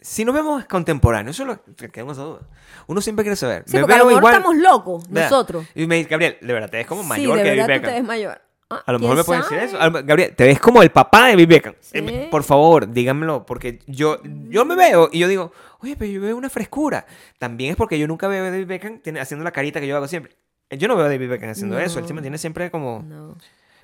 [0.00, 2.40] si nos vemos contemporáneos, eso es lo que duda.
[2.86, 3.64] Uno siempre quiere saber.
[3.66, 4.34] Sí, me porque a lo mejor igual.
[4.34, 5.66] estamos locos, nosotros.
[5.74, 7.66] Y me dice, Gabriel, de verdad, te ves como sí, mayor de que David verdad
[7.66, 7.90] tú Beckham.
[7.90, 8.42] te ves mayor.
[8.72, 9.78] Ah, A lo mejor ¿quién me pueden decir eso.
[10.04, 11.74] Gabriel, te ves como el papá de David Beckham.
[11.80, 11.98] Sí.
[11.98, 14.18] Eh, Por favor, díganmelo, porque yo,
[14.48, 17.04] yo me veo y yo digo, oye, pero yo veo una frescura.
[17.38, 20.06] También es porque yo nunca veo a David Beckham haciendo la carita que yo hago
[20.06, 20.36] siempre.
[20.68, 21.80] Eh, Yo no veo a David Beckham haciendo No.
[21.82, 21.98] eso.
[21.98, 23.02] Él se mantiene siempre como...
[23.06, 23.36] No.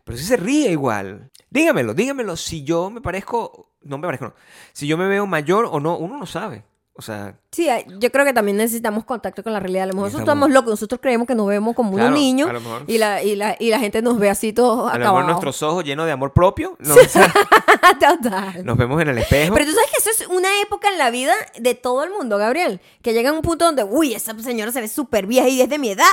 [0.04, 1.32] Pero sí se ríe igual.
[1.50, 2.36] Dígamelo, dígamelo.
[2.36, 3.72] Si yo me parezco...
[3.82, 4.34] No me parezco, no.
[4.72, 6.62] Si yo me veo mayor o no, uno no sabe.
[6.98, 7.68] O sea, Sí,
[8.00, 9.84] yo creo que también necesitamos contacto con la realidad.
[9.84, 12.50] A lo mejor nosotros Estamos- locos, nosotros creemos que nos vemos como Claro, unos niños
[12.50, 12.84] a lo mejor.
[12.86, 15.26] y la, y, la, y la gente nos ve así todos a lo mejor acabados.
[15.28, 16.76] nuestros ojos llenos de amor propio.
[16.78, 17.32] no, o sea,
[18.00, 18.64] Total.
[18.64, 19.54] nos vemos en el espejo.
[19.54, 22.36] Pero tú sabes que eso es una época en la vida de todo el mundo,
[22.38, 22.80] Gabriel.
[23.02, 25.78] Que llega un punto donde, uy, esa señora se ve súper vieja y es de
[25.78, 26.04] mi edad.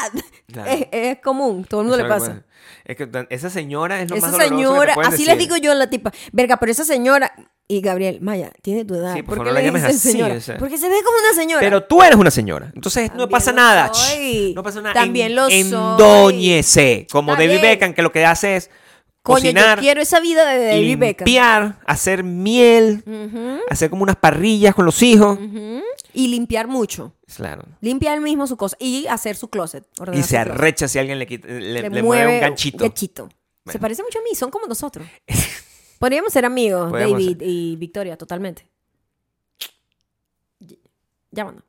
[0.51, 0.69] Claro.
[0.71, 2.43] Es, es común, todo el mundo Eso le pasa.
[2.85, 5.27] Es que esa señora es lo Esa más doloroso que te señora, así decir.
[5.27, 7.33] les digo yo a la tipa, verga, pero esa señora.
[7.67, 9.13] Y Gabriel, Maya, tiene tu edad.
[9.15, 10.35] Sí, por ¿Por, favor, qué no la llames así, señora?
[10.35, 10.57] o sea.
[10.57, 11.61] Porque se ve como una señora.
[11.61, 12.71] Pero tú eres una señora.
[12.75, 13.89] Entonces no pasa nada.
[13.93, 14.93] Shh, No pasa nada.
[14.93, 15.47] También En- lo.
[15.49, 17.07] Endóñese.
[17.11, 17.61] Como David.
[17.61, 18.69] Beckham, que lo que hace es
[19.21, 21.25] Coño, cocinar, yo quiero esa vida de David Beckham.
[21.25, 23.03] limpiar, hacer miel,
[23.69, 25.39] hacer como unas parrillas con los hijos.
[26.13, 27.15] Y limpiar mucho.
[27.33, 27.63] Claro.
[27.79, 28.75] Limpiar mismo su cosa.
[28.79, 29.85] Y hacer su closet.
[30.11, 30.35] Y se closet.
[30.39, 32.83] arrecha si alguien le, quita- le, Le le mueve un ganchito.
[32.85, 32.89] Se
[33.65, 33.79] Bueno.
[33.79, 35.07] parece mucho a mí, son como nosotros.
[36.03, 38.67] Podríamos ser amigos, Podríamos David y Victoria, totalmente.
[41.31, 41.63] Llámanos.